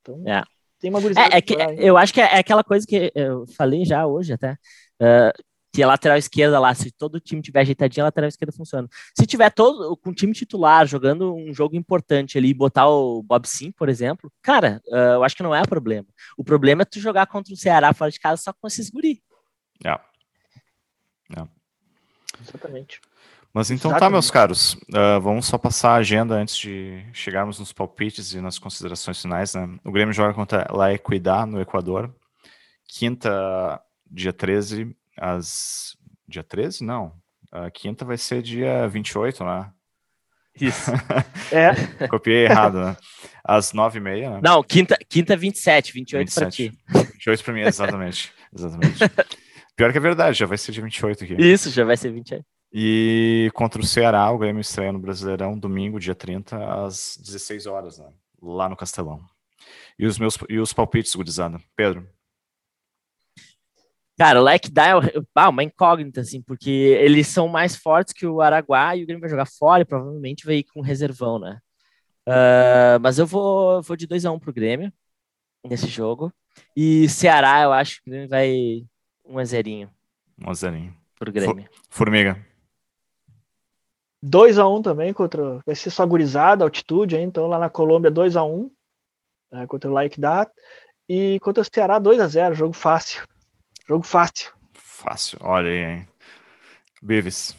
Então, 0.01 0.21
é. 0.25 0.43
tem 0.79 0.89
uma 0.89 0.99
é, 0.99 1.37
é 1.37 1.41
que, 1.41 1.55
Eu 1.77 1.97
acho 1.97 2.13
que 2.13 2.21
é, 2.21 2.35
é, 2.35 2.39
aquela 2.39 2.63
coisa 2.63 2.85
que 2.85 3.11
eu 3.13 3.45
falei 3.57 3.83
já 3.83 4.05
hoje 4.05 4.33
até. 4.33 4.57
Uh, 5.01 5.48
que 5.71 5.83
a 5.83 5.87
lateral 5.87 6.17
esquerda 6.17 6.59
lá, 6.59 6.73
se 6.73 6.91
todo 6.91 7.19
time 7.19 7.41
tiver 7.41 7.61
ajeitadinho, 7.61 8.03
a 8.03 8.07
lateral 8.07 8.27
esquerda 8.27 8.51
funciona. 8.51 8.87
Se 9.17 9.25
tiver 9.25 9.49
todo 9.51 9.95
com 9.97 10.09
o 10.09 10.13
time 10.13 10.33
titular 10.33 10.85
jogando 10.87 11.35
um 11.35 11.53
jogo 11.53 11.75
importante 11.75 12.37
ali 12.37 12.49
e 12.49 12.53
botar 12.53 12.87
o 12.87 13.21
Bob 13.21 13.47
Sim, 13.47 13.71
por 13.71 13.89
exemplo, 13.89 14.31
cara, 14.41 14.81
uh, 14.87 15.15
eu 15.15 15.23
acho 15.23 15.35
que 15.35 15.43
não 15.43 15.53
é 15.53 15.63
problema. 15.63 16.07
O 16.37 16.43
problema 16.43 16.81
é 16.81 16.85
tu 16.85 16.99
jogar 16.99 17.27
contra 17.27 17.53
o 17.53 17.57
Ceará 17.57 17.93
fora 17.93 18.11
de 18.11 18.19
casa 18.19 18.41
só 18.41 18.53
com 18.53 18.67
esses 18.67 18.89
guri. 18.89 19.21
É. 19.85 19.91
É. 19.91 21.47
Exatamente. 22.41 23.01
Mas 23.53 23.71
então 23.71 23.91
tá, 23.91 23.97
Exatamente. 23.97 23.99
tá, 23.99 24.09
meus 24.09 24.31
caros. 24.31 24.73
Uh, 24.73 25.19
vamos 25.21 25.45
só 25.47 25.57
passar 25.57 25.91
a 25.91 25.95
agenda 25.95 26.35
antes 26.35 26.55
de 26.57 27.03
chegarmos 27.13 27.59
nos 27.59 27.73
palpites 27.73 28.33
e 28.33 28.41
nas 28.41 28.59
considerações 28.59 29.21
finais. 29.21 29.53
Né? 29.53 29.79
O 29.83 29.91
Grêmio 29.91 30.13
joga 30.13 30.33
contra 30.33 30.67
La 30.71 30.93
Equidad, 30.93 31.49
no 31.49 31.59
Equador. 31.59 32.13
Quinta, 32.87 33.81
dia 34.09 34.33
13, 34.33 34.95
às. 35.19 35.97
Dia 36.27 36.43
13? 36.43 36.83
Não. 36.83 37.13
A 37.51 37.71
quinta 37.71 38.05
vai 38.05 38.17
ser 38.17 38.41
dia 38.41 38.87
28, 38.87 39.43
né? 39.43 39.71
Isso. 40.59 40.91
é. 41.51 42.07
Copiei 42.07 42.45
errado, 42.45 42.79
né? 42.79 42.97
Às 43.43 43.71
9h30, 43.73 44.31
né? 44.31 44.39
Não, 44.43 44.61
quinta, 44.61 44.97
quinta 45.07 45.35
27, 45.35 45.93
28 45.93 46.27
27. 46.27 46.71
pra 46.91 47.01
ti. 47.01 47.09
28 47.13 47.43
pra 47.43 47.53
mim, 47.53 47.61
exatamente. 47.61 48.31
exatamente. 48.53 48.99
Pior 49.75 49.91
que 49.91 49.97
é 49.97 50.01
verdade, 50.01 50.37
já 50.37 50.45
vai 50.45 50.57
ser 50.57 50.71
dia 50.71 50.83
28 50.83 51.23
aqui. 51.23 51.35
Isso, 51.39 51.69
já 51.69 51.83
vai 51.85 51.97
ser 51.97 52.11
28. 52.11 52.43
E 52.71 53.49
contra 53.53 53.81
o 53.81 53.85
Ceará, 53.85 54.29
o 54.29 54.37
Grêmio 54.37 54.61
estreia 54.61 54.91
no 54.91 54.99
Brasileirão, 54.99 55.57
domingo, 55.57 55.99
dia 55.99 56.13
30, 56.13 56.85
às 56.85 57.17
16 57.19 57.65
horas, 57.65 57.97
né? 57.97 58.07
Lá 58.41 58.69
no 58.69 58.75
Castelão. 58.75 59.21
E 59.97 60.05
os 60.05 60.19
meus 60.19 60.37
e 60.47 60.59
os 60.59 60.71
palpites, 60.71 61.15
gurizada. 61.15 61.59
Pedro. 61.75 62.07
Cara, 64.19 64.41
o 64.41 64.43
Like 64.43 64.69
dá 64.69 64.85
é 64.85 64.91
ah, 65.33 65.47
uma 65.47 65.63
incógnita, 65.63 66.19
assim, 66.19 66.41
porque 66.41 66.69
eles 66.69 67.25
são 67.29 67.47
mais 67.47 67.77
fortes 67.77 68.13
que 68.13 68.27
o 68.27 68.41
Araguá 68.41 68.93
e 68.93 69.01
o 69.01 69.05
Grêmio 69.05 69.21
vai 69.21 69.29
jogar 69.29 69.45
fora 69.45 69.83
e 69.83 69.85
provavelmente 69.85 70.45
vai 70.45 70.55
ir 70.55 70.63
com 70.65 70.81
reservão, 70.81 71.39
né? 71.39 71.57
Uh, 72.27 72.99
mas 73.01 73.17
eu 73.17 73.25
vou, 73.25 73.81
vou 73.81 73.95
de 73.95 74.05
2x1 74.05 74.35
um 74.35 74.37
pro 74.37 74.51
Grêmio 74.51 74.91
nesse 75.65 75.87
jogo. 75.87 76.33
E 76.75 77.07
Ceará, 77.07 77.61
eu 77.61 77.71
acho 77.71 78.03
que 78.03 78.09
o 78.09 78.11
Grêmio 78.11 78.27
vai 78.27 78.85
um 79.25 79.39
a 79.39 79.45
zerinho. 79.45 79.89
Um 80.45 80.49
a 80.49 80.53
zerinho. 80.53 80.93
Pro 81.17 81.31
Grêmio. 81.31 81.69
Formiga. 81.89 82.45
2x1 84.21 84.79
um 84.79 84.81
também 84.81 85.13
contra. 85.13 85.61
Vai 85.65 85.75
ser 85.75 85.91
só 85.91 86.05
gurizada, 86.05 86.65
altitude, 86.65 87.15
hein? 87.15 87.23
então 87.23 87.47
lá 87.47 87.57
na 87.57 87.69
Colômbia 87.69 88.11
2x1 88.11 88.51
um, 88.51 88.69
né, 89.49 89.65
contra 89.65 89.89
o 89.89 89.93
Like 89.93 90.19
Dat. 90.19 90.51
E 91.07 91.39
contra 91.39 91.61
o 91.61 91.65
Ceará 91.65 92.01
2x0, 92.01 92.53
jogo 92.53 92.73
fácil. 92.73 93.23
Jogo 93.89 94.05
fácil. 94.05 94.53
Fácil, 94.75 95.39
olha 95.41 95.67
aí, 95.67 95.77
hein? 95.77 96.07
Bives. 97.01 97.57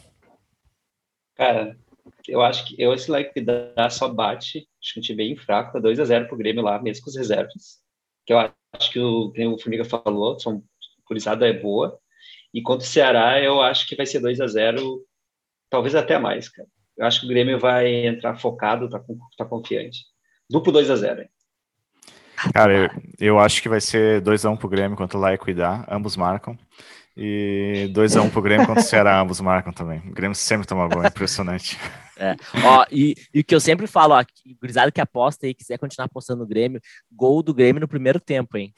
Cara, 1.35 1.77
eu 2.25 2.41
acho 2.41 2.65
que 2.65 2.81
eu, 2.81 2.93
esse 2.93 3.11
Like 3.11 3.41
Da 3.41 3.89
só 3.89 4.07
bate. 4.07 4.65
Acho 4.81 4.93
que 4.93 4.99
um 5.01 5.03
time 5.03 5.17
bem 5.17 5.35
fraco, 5.35 5.73
tá 5.73 5.79
2x0 5.81 6.29
pro 6.29 6.37
Grêmio 6.37 6.63
lá, 6.63 6.81
mesmo 6.81 7.03
com 7.03 7.09
os 7.09 7.17
reservas. 7.17 7.81
Que 8.25 8.31
eu 8.31 8.39
acho 8.39 8.91
que 8.93 8.97
o, 8.97 9.29
que 9.33 9.45
o 9.45 9.59
Formiga 9.59 9.83
falou, 9.83 10.39
são 10.39 10.63
gurizada 11.05 11.45
é 11.45 11.51
boa. 11.51 11.99
E 12.53 12.61
contra 12.61 12.87
o 12.87 12.89
Ceará, 12.89 13.37
eu 13.41 13.61
acho 13.61 13.85
que 13.85 13.97
vai 13.97 14.05
ser 14.05 14.21
2 14.21 14.39
a 14.39 14.47
0 14.47 15.05
talvez 15.69 15.95
até 15.95 16.17
mais, 16.17 16.47
cara. 16.47 16.69
Eu 16.95 17.07
acho 17.07 17.19
que 17.19 17.25
o 17.25 17.29
Grêmio 17.29 17.59
vai 17.59 18.05
entrar 18.05 18.37
focado, 18.37 18.89
tá, 18.89 19.03
tá 19.37 19.43
confiante. 19.43 20.05
Duplo 20.49 20.71
2 20.71 20.91
a 20.91 20.95
0 20.95 21.27
Cara, 22.53 22.73
eu, 22.73 22.89
eu, 23.19 23.39
acho 23.39 23.61
que 23.61 23.69
vai 23.69 23.79
ser 23.79 24.21
2x1 24.21 24.53
um 24.53 24.57
pro 24.57 24.69
Grêmio 24.69 24.97
contra 24.97 25.17
o 25.17 25.37
Cuidar, 25.37 25.85
ambos 25.89 26.15
marcam. 26.15 26.57
E 27.15 27.91
2x1 27.93 28.23
um 28.23 28.29
pro 28.29 28.41
Grêmio 28.41 28.65
contra 28.65 28.81
o 28.81 28.85
Ceará, 28.85 29.19
ambos 29.19 29.39
marcam 29.41 29.71
também. 29.71 29.99
O 30.07 30.13
Grêmio 30.13 30.35
sempre 30.35 30.65
toma 30.65 30.87
gol, 30.87 31.03
é 31.03 31.07
impressionante. 31.07 31.77
É. 32.17 32.35
Ó, 32.63 32.85
e, 32.91 33.15
o 33.35 33.43
que 33.43 33.53
eu 33.53 33.59
sempre 33.59 33.87
falo, 33.87 34.13
ó, 34.13 34.23
gurizada 34.59 34.91
que 34.91 35.01
aposta 35.01 35.47
e 35.47 35.53
quiser 35.53 35.77
continuar 35.77 36.05
apostando 36.05 36.41
no 36.41 36.47
Grêmio, 36.47 36.81
gol 37.11 37.43
do 37.43 37.53
Grêmio 37.53 37.81
no 37.81 37.87
primeiro 37.87 38.19
tempo, 38.19 38.57
hein? 38.57 38.73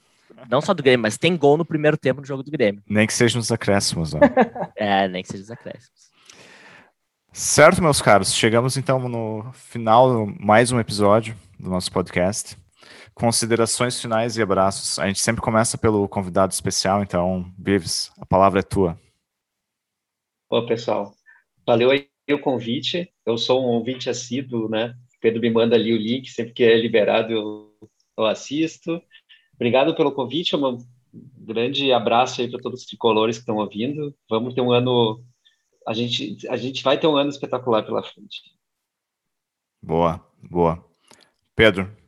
Não 0.50 0.62
só 0.62 0.74
do 0.74 0.82
Grêmio, 0.82 1.04
mas 1.04 1.18
tem 1.18 1.38
gol 1.38 1.58
no 1.58 1.66
primeiro 1.66 1.98
tempo 1.98 2.22
no 2.22 2.28
jogo 2.28 2.44
do 2.44 2.52
Grêmio. 2.52 2.82
Nem 2.90 3.06
que 3.06 3.14
seja 3.14 3.38
nos 3.38 3.52
acréscimos. 3.52 4.14
Ó. 4.14 4.20
é, 4.76 5.08
nem 5.08 5.22
que 5.22 5.30
seja 5.30 5.42
nos 5.42 5.52
acréscimos. 5.52 6.12
Certo, 7.32 7.82
meus 7.82 8.02
caros. 8.02 8.34
Chegamos 8.34 8.78
então 8.78 9.08
no 9.08 9.52
final 9.54 10.28
mais 10.40 10.72
um 10.72 10.80
episódio 10.80 11.36
do 11.60 11.70
nosso 11.70 11.92
podcast. 11.92 12.58
Considerações 13.14 14.02
finais 14.02 14.38
e 14.38 14.42
abraços. 14.42 14.98
A 14.98 15.08
gente 15.08 15.20
sempre 15.20 15.42
começa 15.42 15.78
pelo 15.78 16.08
convidado 16.08 16.52
especial, 16.52 17.04
então, 17.04 17.52
Vives, 17.58 18.12
a 18.18 18.26
palavra 18.26 18.60
é 18.60 18.64
tua. 18.64 19.00
Ô, 20.50 20.66
pessoal, 20.66 21.14
valeu 21.66 21.92
aí 21.92 22.08
o 22.32 22.40
convite. 22.40 23.12
Eu 23.26 23.38
sou 23.38 23.64
um 23.64 23.68
ouvinte 23.68 24.10
assíduo, 24.10 24.70
né? 24.70 24.96
Pedro 25.20 25.42
me 25.42 25.50
manda 25.50 25.76
ali 25.76 25.94
o 25.94 25.98
link, 25.98 26.30
sempre 26.30 26.54
que 26.54 26.64
é 26.64 26.76
liberado 26.78 27.32
eu, 27.32 27.90
eu 28.18 28.26
assisto. 28.26 29.02
Obrigado 29.56 29.96
pelo 29.96 30.12
convite, 30.12 30.56
um 30.56 30.78
grande 31.14 31.94
abraço 31.94 32.42
aí 32.42 32.50
para 32.50 32.60
todos 32.60 32.82
os 32.82 32.86
tricolores 32.86 33.38
que 33.38 33.44
estão 33.44 33.58
ouvindo. 33.58 34.14
Vamos 34.30 34.54
ter 34.54 34.62
um 34.62 34.72
ano, 34.72 35.24
a 35.88 35.94
gente, 35.94 36.38
a 36.50 36.58
gente 36.58 36.84
vai 36.84 37.00
ter 37.00 37.08
um 37.08 37.16
ano 37.16 37.30
espetacular 37.30 37.84
pela 37.84 38.04
frente. 38.04 38.42
Boa, 39.82 40.20
boa. 40.42 40.84
Pedro. 41.56 42.03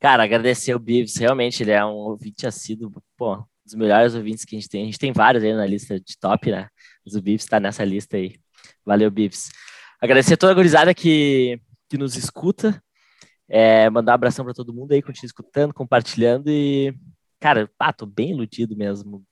Cara, 0.00 0.24
agradecer 0.24 0.74
o 0.74 0.78
Bives, 0.78 1.16
realmente 1.16 1.62
ele 1.62 1.72
é 1.72 1.84
um 1.84 1.90
ouvinte 1.90 2.46
assíduo, 2.46 2.90
pô, 3.18 3.44
dos 3.64 3.74
melhores 3.74 4.14
ouvintes 4.14 4.46
que 4.46 4.56
a 4.56 4.58
gente 4.58 4.68
tem. 4.68 4.82
A 4.82 4.86
gente 4.86 4.98
tem 4.98 5.12
vários 5.12 5.44
aí 5.44 5.52
na 5.52 5.66
lista 5.66 6.00
de 6.00 6.18
top, 6.18 6.50
né? 6.50 6.68
Mas 7.04 7.14
o 7.14 7.20
Bives 7.20 7.44
está 7.44 7.60
nessa 7.60 7.84
lista 7.84 8.16
aí. 8.16 8.36
Valeu, 8.84 9.10
Bives. 9.10 9.50
Agradecer 10.00 10.34
a 10.34 10.36
toda 10.38 10.52
a 10.52 10.54
gurizada 10.54 10.94
que, 10.94 11.60
que 11.88 11.98
nos 11.98 12.16
escuta. 12.16 12.82
É, 13.46 13.90
mandar 13.90 14.12
um 14.12 14.14
abração 14.14 14.44
para 14.44 14.54
todo 14.54 14.72
mundo 14.72 14.92
aí, 14.92 15.02
continue 15.02 15.26
escutando, 15.26 15.74
compartilhando 15.74 16.48
e, 16.48 16.94
cara, 17.38 17.68
ah, 17.78 17.92
tô 17.92 18.06
bem 18.06 18.30
iludido 18.30 18.76
mesmo. 18.76 19.22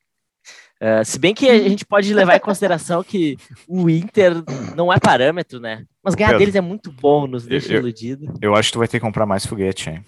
Uh, 0.81 1.03
se 1.03 1.17
bem 1.17 1.33
que 1.33 1.49
a 1.49 1.67
gente 1.67 1.85
pode 1.85 2.13
levar 2.13 2.35
em 2.35 2.39
consideração 2.39 3.03
que 3.03 3.37
o 3.67 3.89
Inter 3.89 4.33
não 4.75 4.91
é 4.91 4.99
parâmetro, 4.99 5.59
né? 5.59 5.85
Mas 6.03 6.15
ganhar 6.15 6.29
Pedro, 6.29 6.39
deles 6.39 6.55
é 6.55 6.61
muito 6.61 6.91
bom, 6.91 7.27
nos 7.27 7.45
deixa 7.45 7.73
eu, 7.73 7.79
iludido. 7.79 8.33
Eu 8.41 8.55
acho 8.55 8.69
que 8.69 8.73
tu 8.73 8.79
vai 8.79 8.87
ter 8.87 8.99
que 8.99 9.05
comprar 9.05 9.25
mais 9.25 9.45
foguete, 9.45 9.89
hein? 9.89 10.05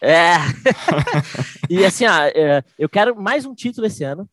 É. 0.00 0.34
e 1.68 1.84
assim, 1.84 2.06
ó, 2.06 2.24
é, 2.26 2.62
eu 2.78 2.88
quero 2.88 3.20
mais 3.20 3.44
um 3.44 3.54
título 3.54 3.86
esse 3.86 4.04
ano. 4.04 4.28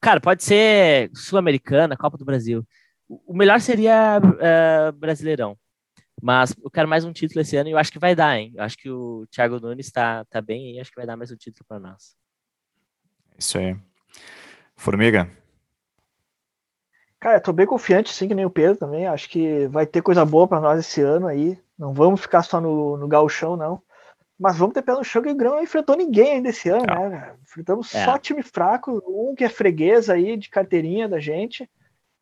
Cara, 0.00 0.20
pode 0.20 0.44
ser 0.44 1.10
Sul-Americana, 1.14 1.96
Copa 1.96 2.16
do 2.16 2.24
Brasil. 2.24 2.66
O 3.08 3.34
melhor 3.34 3.60
seria 3.60 4.18
uh, 4.20 4.92
Brasileirão. 4.92 5.56
Mas 6.20 6.54
eu 6.62 6.70
quero 6.70 6.88
mais 6.88 7.04
um 7.04 7.12
título 7.12 7.40
esse 7.40 7.56
ano 7.56 7.68
e 7.68 7.72
eu 7.72 7.78
acho 7.78 7.92
que 7.92 7.98
vai 7.98 8.14
dar, 8.14 8.38
hein? 8.38 8.52
Eu 8.54 8.64
acho 8.64 8.76
que 8.76 8.90
o 8.90 9.26
Thiago 9.30 9.60
Nunes 9.60 9.90
tá, 9.90 10.24
tá 10.24 10.40
bem 10.40 10.74
e 10.74 10.80
acho 10.80 10.90
que 10.90 10.96
vai 10.96 11.06
dar 11.06 11.16
mais 11.16 11.30
um 11.30 11.36
título 11.36 11.64
para 11.68 11.78
nós. 11.78 12.16
Isso 13.38 13.58
aí. 13.58 13.76
Formiga. 14.74 15.30
Cara, 17.20 17.36
eu 17.36 17.42
tô 17.42 17.52
bem 17.52 17.66
confiante, 17.66 18.12
sim, 18.12 18.28
que 18.28 18.34
nem 18.34 18.46
o 18.46 18.50
Pedro 18.50 18.76
também. 18.76 19.06
Acho 19.06 19.28
que 19.28 19.66
vai 19.68 19.86
ter 19.86 20.02
coisa 20.02 20.24
boa 20.24 20.48
para 20.48 20.60
nós 20.60 20.80
esse 20.80 21.00
ano 21.02 21.26
aí. 21.26 21.58
Não 21.78 21.92
vamos 21.92 22.20
ficar 22.20 22.42
só 22.42 22.60
no, 22.60 22.96
no 22.96 23.08
gauchão, 23.08 23.56
não. 23.56 23.82
Mas 24.38 24.58
vamos 24.58 24.74
ter 24.74 24.82
pé 24.82 24.92
no 24.92 25.02
chão 25.02 25.22
que 25.22 25.30
o 25.30 25.34
Grão 25.34 25.52
não 25.52 25.62
enfrentou 25.62 25.96
ninguém 25.96 26.34
ainda 26.34 26.50
esse 26.50 26.68
ano, 26.68 26.84
é. 26.84 27.08
né? 27.08 27.34
Enfrentamos 27.42 27.94
é. 27.94 28.04
só 28.04 28.18
time 28.18 28.42
fraco, 28.42 29.02
um 29.06 29.34
que 29.34 29.44
é 29.44 29.48
freguês 29.48 30.10
aí 30.10 30.36
de 30.36 30.50
carteirinha 30.50 31.08
da 31.08 31.18
gente. 31.18 31.68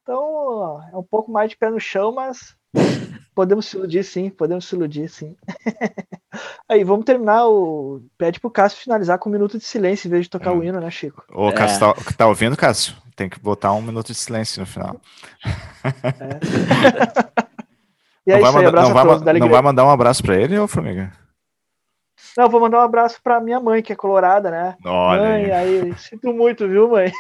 Então 0.03 0.81
é 0.93 0.97
um 0.97 1.03
pouco 1.03 1.33
mais 1.33 1.51
de 1.51 1.57
pé 1.57 1.71
no 1.71 1.81
chão, 1.81 2.13
mas 2.13 2.55
podemos 3.35 3.67
se 3.67 3.77
iludir 3.77 4.05
sim, 4.05 4.31
podemos 4.31 4.69
se 4.69 4.77
iludir 4.77 5.09
sim. 5.09 5.35
aí 6.69 6.85
vamos 6.85 7.05
terminar 7.05 7.49
o. 7.49 8.01
Pede 8.17 8.39
pro 8.39 8.51
Cássio 8.51 8.83
finalizar 8.83 9.19
com 9.19 9.29
um 9.29 9.33
minuto 9.33 9.59
de 9.59 9.65
silêncio 9.65 10.07
em 10.07 10.11
vez 10.11 10.25
de 10.25 10.31
tocar 10.31 10.53
hum. 10.53 10.59
o 10.59 10.65
hino, 10.65 10.81
né, 10.81 10.91
Chico? 10.91 11.25
Ô, 11.33 11.53
Cássio, 11.53 11.77
é. 11.77 11.95
tá, 11.95 12.13
tá 12.19 12.27
ouvindo, 12.29 12.57
Cássio? 12.57 12.95
Tem 13.17 13.29
que 13.29 13.41
botar 13.41 13.73
um 13.73 13.83
minuto 13.83 14.09
de 14.09 14.15
silêncio 14.15 14.61
no 14.61 14.67
final. 14.67 15.01
É. 15.45 15.51
e 18.27 18.33
aí, 18.33 18.41
não, 18.43 18.53
vai, 18.53 18.65
mandar, 18.65 18.83
não, 18.83 18.93
vai, 18.93 19.39
não 19.41 19.49
vai 19.49 19.63
mandar 19.63 19.85
um 19.85 19.91
abraço 19.91 20.23
para 20.23 20.37
ele, 20.37 20.59
ô 20.59 20.69
Formiga? 20.69 21.24
Não, 22.37 22.49
vou 22.49 22.61
mandar 22.61 22.79
um 22.79 22.85
abraço 22.85 23.21
para 23.23 23.41
minha 23.41 23.61
mãe, 23.61 23.83
que 23.83 23.93
é 23.93 23.97
colorada, 23.97 24.51
né? 24.51 24.77
Olha 24.85 25.23
mãe, 25.23 25.51
aí. 25.53 25.95
sinto 25.99 26.33
muito, 26.33 26.69
viu, 26.69 26.89
mãe? 26.89 27.13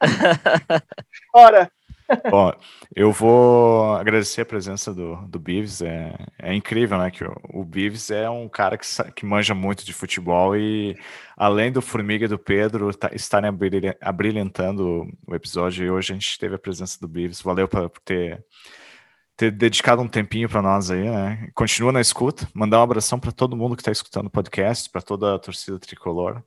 Ora. 1.34 1.70
Bom, 2.30 2.50
eu 2.96 3.12
vou 3.12 3.94
agradecer 3.96 4.40
a 4.40 4.46
presença 4.46 4.94
do, 4.94 5.16
do 5.28 5.38
Bives. 5.38 5.82
É, 5.82 6.14
é 6.38 6.54
incrível, 6.54 6.96
né? 6.96 7.10
Que 7.10 7.22
o, 7.22 7.34
o 7.50 7.64
Bives 7.64 8.10
é 8.10 8.30
um 8.30 8.48
cara 8.48 8.78
que, 8.78 8.86
que 9.14 9.26
manja 9.26 9.54
muito 9.54 9.84
de 9.84 9.92
futebol 9.92 10.56
e, 10.56 10.96
além 11.36 11.70
do 11.70 11.82
Formiga 11.82 12.24
e 12.24 12.28
do 12.28 12.38
Pedro 12.38 12.94
tá, 12.94 13.10
estarem 13.12 13.50
abrilhantando 14.00 15.06
o 15.26 15.34
episódio, 15.34 15.84
e 15.84 15.90
hoje 15.90 16.12
a 16.12 16.14
gente 16.14 16.38
teve 16.38 16.54
a 16.54 16.58
presença 16.58 16.98
do 16.98 17.06
Bives. 17.06 17.42
Valeu 17.42 17.68
por 17.68 17.90
ter 18.02 18.42
ter 19.38 19.52
dedicado 19.52 20.02
um 20.02 20.08
tempinho 20.08 20.48
para 20.48 20.60
nós 20.60 20.90
aí, 20.90 21.08
né? 21.08 21.48
Continua 21.54 21.92
na 21.92 22.00
escuta, 22.00 22.48
mandar 22.52 22.80
um 22.80 22.82
abração 22.82 23.20
para 23.20 23.30
todo 23.30 23.56
mundo 23.56 23.76
que 23.76 23.80
está 23.80 23.92
escutando 23.92 24.26
o 24.26 24.30
podcast, 24.30 24.90
para 24.90 25.00
toda 25.00 25.36
a 25.36 25.38
torcida 25.38 25.78
tricolor. 25.78 26.42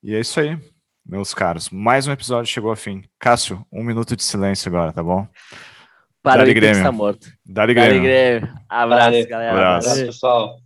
E 0.00 0.14
é 0.14 0.20
isso 0.20 0.38
aí, 0.38 0.56
meus 1.04 1.34
caros. 1.34 1.68
Mais 1.68 2.06
um 2.06 2.12
episódio 2.12 2.50
chegou 2.50 2.70
ao 2.70 2.76
fim. 2.76 3.02
Cássio, 3.18 3.66
um 3.72 3.82
minuto 3.82 4.14
de 4.14 4.22
silêncio 4.22 4.68
agora, 4.68 4.92
tá 4.92 5.02
bom? 5.02 5.26
Para 6.22 6.38
Dali 6.38 6.52
o 6.52 6.54
Grêmio. 6.54 6.76
Está 6.76 6.92
morto. 6.92 7.28
Dali 7.44 7.74
Grêmio. 7.74 7.94
Dali 7.94 8.04
Grêmio. 8.04 8.58
Abraço, 8.68 9.28
galera. 9.28 9.52
Abraço, 9.52 9.88
Abraço 9.88 10.06
pessoal. 10.06 10.65